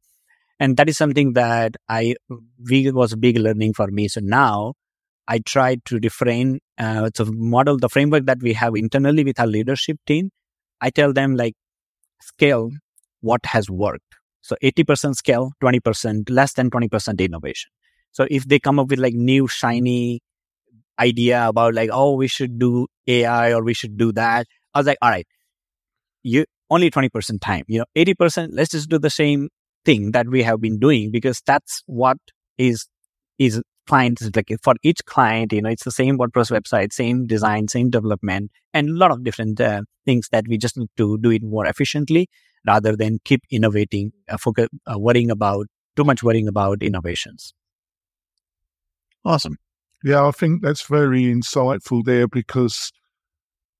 And 0.59 0.75
that 0.77 0.89
is 0.89 0.97
something 0.97 1.33
that 1.33 1.75
I, 1.87 2.15
we 2.67 2.89
was 2.91 3.13
a 3.13 3.17
big 3.17 3.37
learning 3.37 3.73
for 3.73 3.87
me. 3.87 4.07
So 4.07 4.21
now 4.23 4.73
I 5.27 5.37
try 5.39 5.77
to 5.85 5.99
refrain, 6.01 6.61
uh, 6.79 7.11
to 7.13 7.25
model 7.25 7.77
the 7.77 7.89
framework 7.89 8.25
that 8.25 8.39
we 8.41 8.53
have 8.53 8.75
internally 8.75 9.23
with 9.23 9.39
our 9.39 9.47
leadership 9.47 9.97
team. 10.07 10.31
I 10.81 10.89
tell 10.89 11.13
them 11.13 11.35
like 11.35 11.53
scale 12.21 12.71
what 13.21 13.45
has 13.45 13.69
worked. 13.69 14.03
So 14.41 14.55
80% 14.63 15.15
scale, 15.15 15.51
20%, 15.63 16.29
less 16.29 16.53
than 16.53 16.69
20% 16.69 17.19
innovation. 17.19 17.71
So 18.11 18.27
if 18.29 18.47
they 18.47 18.59
come 18.59 18.79
up 18.79 18.89
with 18.89 18.99
like 18.99 19.13
new 19.13 19.47
shiny 19.47 20.21
idea 20.99 21.47
about 21.47 21.73
like, 21.73 21.89
oh, 21.91 22.13
we 22.13 22.27
should 22.27 22.59
do 22.59 22.87
AI 23.07 23.53
or 23.53 23.63
we 23.63 23.73
should 23.73 23.97
do 23.97 24.11
that. 24.13 24.47
I 24.73 24.79
was 24.79 24.87
like, 24.87 24.97
all 25.01 25.09
right, 25.09 25.27
you 26.23 26.45
only 26.69 26.89
20% 26.89 27.41
time, 27.41 27.63
you 27.67 27.79
know, 27.79 27.85
80%, 27.95 28.49
let's 28.51 28.71
just 28.71 28.89
do 28.89 28.99
the 28.99 29.09
same 29.09 29.49
thing 29.83 30.11
that 30.11 30.27
we 30.27 30.43
have 30.43 30.61
been 30.61 30.79
doing 30.79 31.11
because 31.11 31.41
that's 31.45 31.83
what 31.85 32.17
is, 32.57 32.87
is 33.37 33.61
clients 33.87 34.29
like 34.35 34.51
for 34.61 34.75
each 34.83 35.03
client 35.05 35.53
you 35.53 35.61
know 35.61 35.69
it's 35.69 35.83
the 35.83 35.91
same 35.91 36.17
wordpress 36.17 36.51
website 36.51 36.91
same 36.93 37.25
design 37.25 37.67
same 37.67 37.89
development 37.89 38.51
and 38.73 38.89
a 38.89 38.93
lot 38.93 39.11
of 39.11 39.23
different 39.23 39.59
uh, 39.61 39.81
things 40.05 40.29
that 40.31 40.45
we 40.47 40.57
just 40.57 40.77
need 40.77 40.89
to 40.97 41.17
do 41.19 41.31
it 41.31 41.43
more 41.43 41.65
efficiently 41.65 42.27
rather 42.65 42.95
than 42.95 43.19
keep 43.25 43.43
innovating 43.51 44.11
uh, 44.27 44.37
focus, 44.37 44.67
uh, 44.91 44.97
worrying 44.97 45.29
about 45.29 45.67
too 45.95 46.03
much 46.03 46.23
worrying 46.23 46.47
about 46.47 46.81
innovations 46.81 47.53
Awesome. 49.25 49.57
Yeah, 50.03 50.27
I 50.27 50.31
think 50.31 50.61
that's 50.61 50.83
very 50.83 51.23
insightful 51.23 52.05
there 52.05 52.27
because 52.27 52.91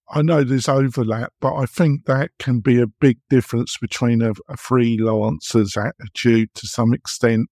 I 0.10 0.24
know 0.24 0.44
there's 0.44 0.68
overlap, 0.68 1.34
but 1.40 1.56
I 1.56 1.68
think 1.68 2.06
that 2.06 2.32
can 2.40 2.62
be 2.62 2.82
a 2.82 2.88
big 2.88 3.20
difference 3.30 3.78
between 3.80 4.24
a, 4.24 4.32
a 4.50 4.56
freelancer's 4.56 5.78
attitude 5.78 6.50
to 6.56 6.68
some 6.68 6.96
extent, 6.96 7.50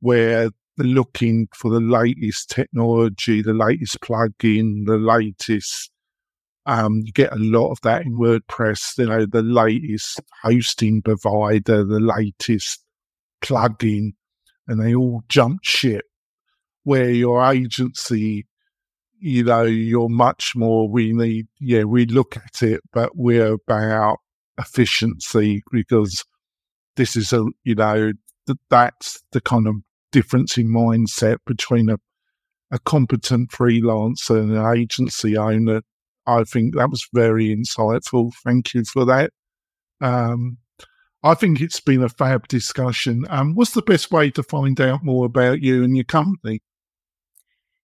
where 0.00 0.50
looking 0.84 1.48
for 1.54 1.70
the 1.70 1.80
latest 1.80 2.50
technology, 2.50 3.42
the 3.42 3.54
latest 3.54 4.00
plugin, 4.00 4.86
the 4.86 4.98
latest. 4.98 5.90
Um, 6.66 7.02
you 7.04 7.12
get 7.12 7.32
a 7.32 7.38
lot 7.38 7.70
of 7.70 7.80
that 7.82 8.02
in 8.02 8.18
WordPress, 8.18 8.98
you 8.98 9.06
know, 9.06 9.24
the 9.24 9.42
latest 9.42 10.20
hosting 10.42 11.00
provider, 11.02 11.84
the 11.84 12.00
latest 12.00 12.84
plugin, 13.42 14.10
and 14.66 14.80
they 14.80 14.94
all 14.94 15.22
jump 15.28 15.60
ship. 15.62 16.04
Where 16.84 17.10
your 17.10 17.44
agency 17.50 18.46
you 19.20 19.44
know, 19.44 19.62
you're 19.62 20.08
much 20.08 20.52
more, 20.54 20.88
we 20.88 21.12
need, 21.12 21.48
yeah, 21.60 21.84
we 21.84 22.06
look 22.06 22.36
at 22.36 22.62
it, 22.62 22.80
but 22.92 23.10
we're 23.14 23.54
about 23.54 24.18
efficiency 24.58 25.62
because 25.72 26.24
this 26.96 27.16
is 27.16 27.32
a, 27.32 27.44
you 27.64 27.74
know, 27.74 28.12
th- 28.46 28.58
that's 28.70 29.20
the 29.32 29.40
kind 29.40 29.66
of 29.66 29.74
difference 30.12 30.56
in 30.56 30.68
mindset 30.68 31.38
between 31.46 31.88
a, 31.90 31.96
a 32.70 32.78
competent 32.80 33.50
freelancer 33.50 34.38
and 34.38 34.52
an 34.52 34.76
agency 34.76 35.36
owner. 35.36 35.82
I 36.26 36.44
think 36.44 36.74
that 36.74 36.90
was 36.90 37.06
very 37.12 37.54
insightful. 37.54 38.32
Thank 38.44 38.74
you 38.74 38.84
for 38.84 39.04
that. 39.06 39.30
Um, 40.00 40.58
I 41.22 41.34
think 41.34 41.60
it's 41.60 41.80
been 41.80 42.02
a 42.02 42.08
fab 42.08 42.46
discussion. 42.48 43.24
Um, 43.28 43.54
what's 43.54 43.72
the 43.72 43.82
best 43.82 44.12
way 44.12 44.30
to 44.30 44.42
find 44.42 44.80
out 44.80 45.02
more 45.02 45.26
about 45.26 45.60
you 45.60 45.82
and 45.82 45.96
your 45.96 46.04
company? 46.04 46.60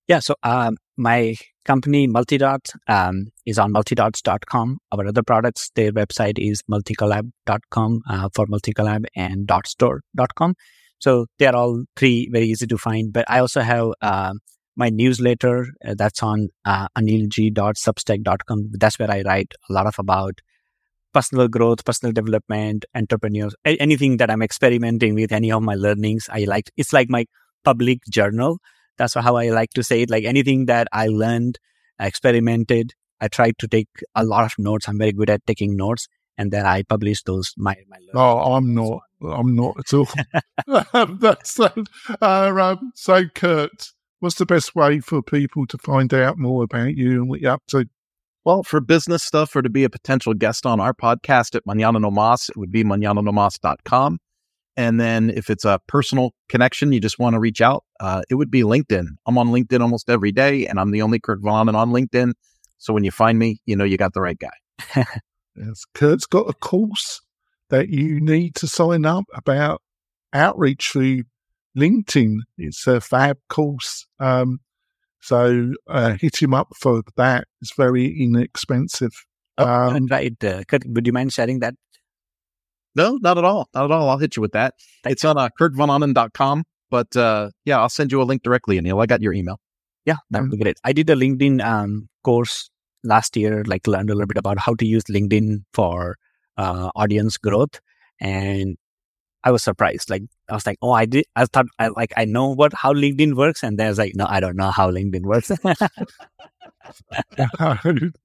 Yeah, 0.07 0.21
so 0.21 0.35
um, 0.43 0.77
my 0.97 1.37
company 1.65 2.07
multidot 2.07 2.61
um, 2.89 3.29
is 3.47 3.59
on 3.59 3.73
multidots.com 3.73 4.79
our 4.93 5.07
other 5.07 5.23
products 5.23 5.71
their 5.75 5.93
website 5.93 6.39
is 6.39 6.63
multicollab.com 6.71 8.03
uh, 8.09 8.29
for 8.35 8.47
multicollab 8.47 9.07
and 9.17 9.47
dotstore.com 9.49 10.55
so 10.99 11.27
they 11.39 11.47
are 11.47 11.57
all 11.57 11.85
three 11.97 12.29
very 12.33 12.47
easy 12.47 12.67
to 12.67 12.79
find 12.79 13.13
but 13.13 13.25
i 13.29 13.39
also 13.39 13.61
have 13.61 13.89
uh, 14.03 14.33
my 14.77 14.89
newsletter 14.89 15.67
uh, 15.87 15.95
that's 15.97 16.23
on 16.23 16.49
uh, 16.65 16.89
anilg.substack.com 16.99 18.71
that's 18.73 18.99
where 18.99 19.11
i 19.11 19.23
write 19.23 19.53
a 19.69 19.73
lot 19.73 19.87
of 19.87 19.99
about 19.99 20.41
personal 21.13 21.47
growth 21.47 21.85
personal 21.85 22.13
development 22.13 22.85
entrepreneurs 22.95 23.55
anything 23.65 24.17
that 24.17 24.31
i'm 24.31 24.43
experimenting 24.43 25.15
with 25.15 25.33
any 25.33 25.53
of 25.53 25.63
my 25.63 25.75
learnings 25.75 26.29
i 26.33 26.45
like 26.45 26.71
it's 26.77 26.93
like 26.93 27.09
my 27.09 27.25
public 27.65 28.01
journal 28.11 28.59
that's 28.97 29.15
how 29.15 29.37
I 29.37 29.51
like 29.51 29.71
to 29.71 29.83
say 29.83 30.03
it. 30.03 30.11
Like 30.11 30.25
anything 30.25 30.67
that 30.67 30.89
I 30.93 31.09
learned, 31.09 31.59
I 31.99 32.07
experimented, 32.07 32.95
I 33.21 33.29
tried 33.29 33.59
to 33.59 33.69
take 33.69 33.89
a 34.15 34.25
lot 34.25 34.45
of 34.45 34.55
notes. 34.59 34.89
I'm 34.89 34.99
very 34.99 35.13
good 35.13 35.31
at 35.31 35.47
taking 35.47 35.77
notes, 35.77 36.07
and 36.37 36.51
then 36.51 36.67
I 36.67 36.83
publish 36.83 37.23
those. 37.23 37.53
My, 37.57 37.77
my 37.89 37.99
oh, 38.15 38.55
I'm 38.55 38.75
not. 38.75 39.01
I'm 39.23 39.55
not 39.55 39.79
at 39.79 39.95
all. 39.95 40.09
That's 41.21 41.59
uh, 41.59 41.71
um, 42.21 42.93
so. 42.95 43.25
Kurt, 43.35 43.93
what's 44.21 44.37
the 44.37 44.47
best 44.47 44.75
way 44.75 45.01
for 45.01 45.23
people 45.23 45.67
to 45.67 45.79
find 45.79 46.13
out 46.13 46.39
more 46.39 46.65
about 46.65 46.97
you 46.97 47.23
and 47.23 47.29
what 47.29 47.41
you're 47.41 47.53
up 47.53 47.63
to? 47.69 47.87
Well, 48.45 48.63
for 48.63 48.81
business 48.81 49.23
stuff 49.23 49.57
or 49.57 49.63
to 49.63 49.71
be 49.71 49.85
a 49.85 49.91
potential 49.91 50.35
guest 50.35 50.67
on 50.67 50.79
our 50.79 50.93
podcast 50.93 51.55
at 51.55 51.65
Manana 51.65 51.99
No 52.01 52.11
Mas, 52.11 52.51
it 52.51 52.59
would 52.59 52.71
be 52.71 52.85
manananomas.com. 52.85 54.19
And 54.77 55.01
then 55.01 55.31
if 55.31 55.49
it's 55.49 55.65
a 55.65 55.81
personal 55.87 56.33
connection, 56.49 56.93
you 56.93 57.01
just 57.01 57.19
want 57.19 57.35
to 57.35 57.41
reach 57.41 57.61
out, 57.61 57.85
uh, 58.01 58.23
it 58.29 58.35
would 58.35 58.51
be 58.51 58.63
LinkedIn. 58.63 59.07
I'm 59.25 59.39
on 59.39 59.49
LinkedIn 59.49 59.81
almost 59.81 60.11
every 60.11 60.33
day, 60.33 60.67
and 60.67 60.81
I'm 60.81 60.91
the 60.91 61.01
only 61.01 61.21
Kurt 61.21 61.41
Von 61.41 61.75
on 61.75 61.91
LinkedIn. 61.91 62.33
So 62.79 62.93
when 62.93 63.05
you 63.05 63.11
find 63.11 63.39
me, 63.39 63.61
you 63.65 63.77
know 63.77 63.85
you 63.85 63.97
got 63.97 64.13
the 64.13 64.21
right 64.21 64.39
guy. 64.39 65.07
yes, 65.57 65.83
Kurt's 65.95 66.27
got 66.27 66.49
a 66.49 66.55
course 66.55 67.21
that 67.71 67.89
you 67.89 68.21
need 68.21 68.55
to 68.57 68.67
sign 68.67 69.05
up 69.05 69.25
about 69.35 69.81
outreach 70.33 70.91
through 70.93 71.23
LinkedIn. 71.77 72.39
It's 72.59 72.87
a 72.87 73.01
fab 73.01 73.39
course. 73.49 74.07
Um, 74.21 74.61
so 75.21 75.73
uh, 75.89 76.17
hit 76.21 76.43
him 76.43 76.55
up 76.55 76.69
for 76.79 77.03
that. 77.17 77.47
It's 77.61 77.75
very 77.75 78.07
inexpensive. 78.23 79.13
Oh, 79.57 79.67
um, 79.67 80.07
right. 80.07 80.33
Uh, 80.45 80.63
Kurt, 80.69 80.85
would 80.87 81.07
you 81.07 81.13
mind 81.13 81.33
sharing 81.33 81.61
that 81.61 81.75
no, 82.97 83.19
not 83.21 83.39
at 83.39 83.45
all. 83.45 83.69
Not 83.75 83.87
at 83.87 83.91
all. 83.91 84.09
I'll 84.09 84.19
hit 84.19 84.37
you 84.37 84.43
with 84.43 84.53
that. 84.53 84.75
It's 85.05 85.25
on 85.25 85.37
uh, 85.37 85.49
kurtvonahnen.com. 85.61 86.65
But 86.91 87.17
uh, 87.17 87.51
yeah, 87.65 87.81
I'll 87.81 87.89
send 87.89 88.13
you 88.13 88.23
a 88.23 88.25
link 88.25 88.43
directly, 88.43 88.81
Anil. 88.81 89.03
I 89.03 89.07
got 89.07 89.21
your 89.21 89.33
email. 89.33 89.59
Yeah, 90.05 90.17
that 90.31 90.43
would 90.43 90.51
be 90.51 90.59
great. 90.59 90.79
I 90.85 90.93
did 90.93 91.09
a 91.11 91.17
LinkedIn 91.17 91.65
um, 91.65 92.09
course 92.23 92.69
last 93.05 93.37
year, 93.37 93.63
like 93.67 93.87
learned 93.87 94.11
a 94.11 94.15
little 94.15 94.27
bit 94.27 94.39
about 94.39 94.59
how 94.59 94.75
to 94.75 94.87
use 94.87 95.05
LinkedIn 95.05 95.65
for 95.73 96.17
uh, 96.57 96.91
audience 96.97 97.37
growth. 97.37 97.81
And 98.21 98.77
I 99.45 99.51
was 99.51 99.63
surprised. 99.63 100.09
Like 100.09 100.23
I 100.49 100.55
was 100.55 100.67
like, 100.67 100.79
oh, 100.81 100.93
I 100.93 101.05
did. 101.05 101.27
I 101.37 101.45
thought 101.45 101.67
I 101.79 101.89
like 101.89 102.15
I 102.17 102.25
know 102.25 102.55
what 102.55 102.73
how 102.73 102.95
LinkedIn 102.95 103.35
works, 103.35 103.63
and 103.63 103.79
there's 103.79 103.99
like, 103.99 104.13
no, 104.15 104.27
I 104.29 104.41
don't 104.41 104.57
know 104.57 104.71
how 104.71 104.91
LinkedIn 104.91 105.23
works. 105.23 105.51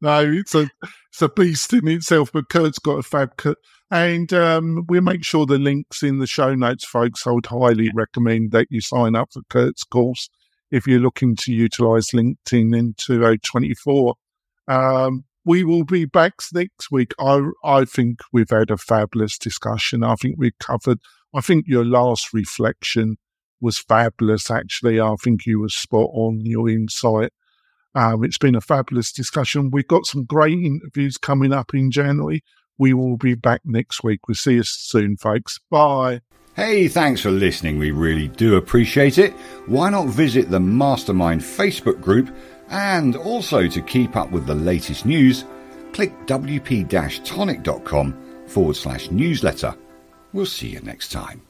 no, 0.02 0.22
it's 0.32 0.56
a 0.56 0.70
it's 1.12 1.22
a 1.22 1.30
beast 1.30 1.74
in 1.74 1.88
itself. 1.90 2.32
But 2.32 2.50
Kurt's 2.50 2.80
got 2.80 3.00
a 3.00 3.04
fab 3.04 3.36
cut, 3.36 3.58
and 3.92 4.32
um, 4.34 4.86
we'll 4.88 5.02
make 5.02 5.26
sure 5.26 5.46
the 5.46 5.60
links 5.60 6.04
in 6.04 6.20
the 6.20 6.28
show 6.28 6.56
notes, 6.56 6.86
folks. 6.86 7.28
I 7.28 7.32
would 7.32 7.48
highly 7.48 7.92
recommend 7.94 8.52
that 8.52 8.68
you 8.70 8.80
sign 8.80 9.16
up 9.16 9.34
for 9.34 9.42
Kurt's 9.50 9.84
course 9.84 10.30
if 10.72 10.88
you're 10.88 11.00
looking 11.00 11.36
to 11.36 11.52
utilize 11.52 12.12
LinkedIn 12.12 12.78
in 12.78 12.94
2024. 12.98 14.16
Um, 14.70 15.26
we 15.44 15.64
will 15.64 15.84
be 15.84 16.06
back 16.06 16.34
next 16.54 16.92
week. 16.92 17.14
I 17.20 17.42
I 17.64 17.86
think 17.86 18.20
we've 18.32 18.50
had 18.50 18.70
a 18.70 18.78
fabulous 18.78 19.38
discussion. 19.38 20.04
I 20.04 20.16
think 20.16 20.36
we 20.38 20.52
covered. 20.60 21.00
I 21.34 21.42
think 21.42 21.66
your 21.68 21.86
last 21.86 22.34
reflection 22.34 23.18
was 23.60 23.80
fabulous. 23.80 24.50
Actually, 24.50 25.02
I 25.02 25.16
think 25.22 25.46
you 25.46 25.60
were 25.60 25.70
spot 25.70 26.10
on 26.14 26.46
your 26.46 26.70
insight. 26.70 27.32
Um, 27.96 28.24
it's 28.24 28.38
been 28.38 28.56
a 28.56 28.62
fabulous 28.62 29.12
discussion. 29.12 29.72
We've 29.72 29.88
got 29.88 30.06
some 30.06 30.24
great 30.24 30.58
interviews 30.58 31.18
coming 31.18 31.52
up 31.52 31.74
in 31.74 31.90
January. 31.90 32.44
We 32.78 32.94
will 32.94 33.18
be 33.18 33.34
back 33.34 33.62
next 33.66 34.04
week. 34.04 34.28
We'll 34.28 34.36
see 34.36 34.54
you 34.54 34.64
soon, 34.64 35.18
folks. 35.18 35.60
Bye. 35.70 36.22
Hey, 36.56 36.88
thanks 36.88 37.22
for 37.22 37.32
listening. 37.32 37.80
We 37.80 37.92
really 37.92 38.28
do 38.28 38.56
appreciate 38.56 39.18
it. 39.18 39.32
Why 39.66 39.90
not 39.90 40.08
visit 40.08 40.50
the 40.50 40.60
Mastermind 40.60 41.42
Facebook 41.42 42.02
group? 42.02 42.30
And 42.70 43.16
also 43.16 43.68
to 43.68 43.82
keep 43.82 44.16
up 44.16 44.32
with 44.32 44.46
the 44.46 44.56
latest 44.56 45.06
news, 45.06 45.46
click 45.92 46.14
wp-tonic.com 46.28 48.46
forward 48.48 48.76
slash 48.76 49.12
newsletter. 49.12 49.76
We'll 50.34 50.46
see 50.46 50.70
you 50.70 50.82
next 50.82 51.12
time. 51.12 51.42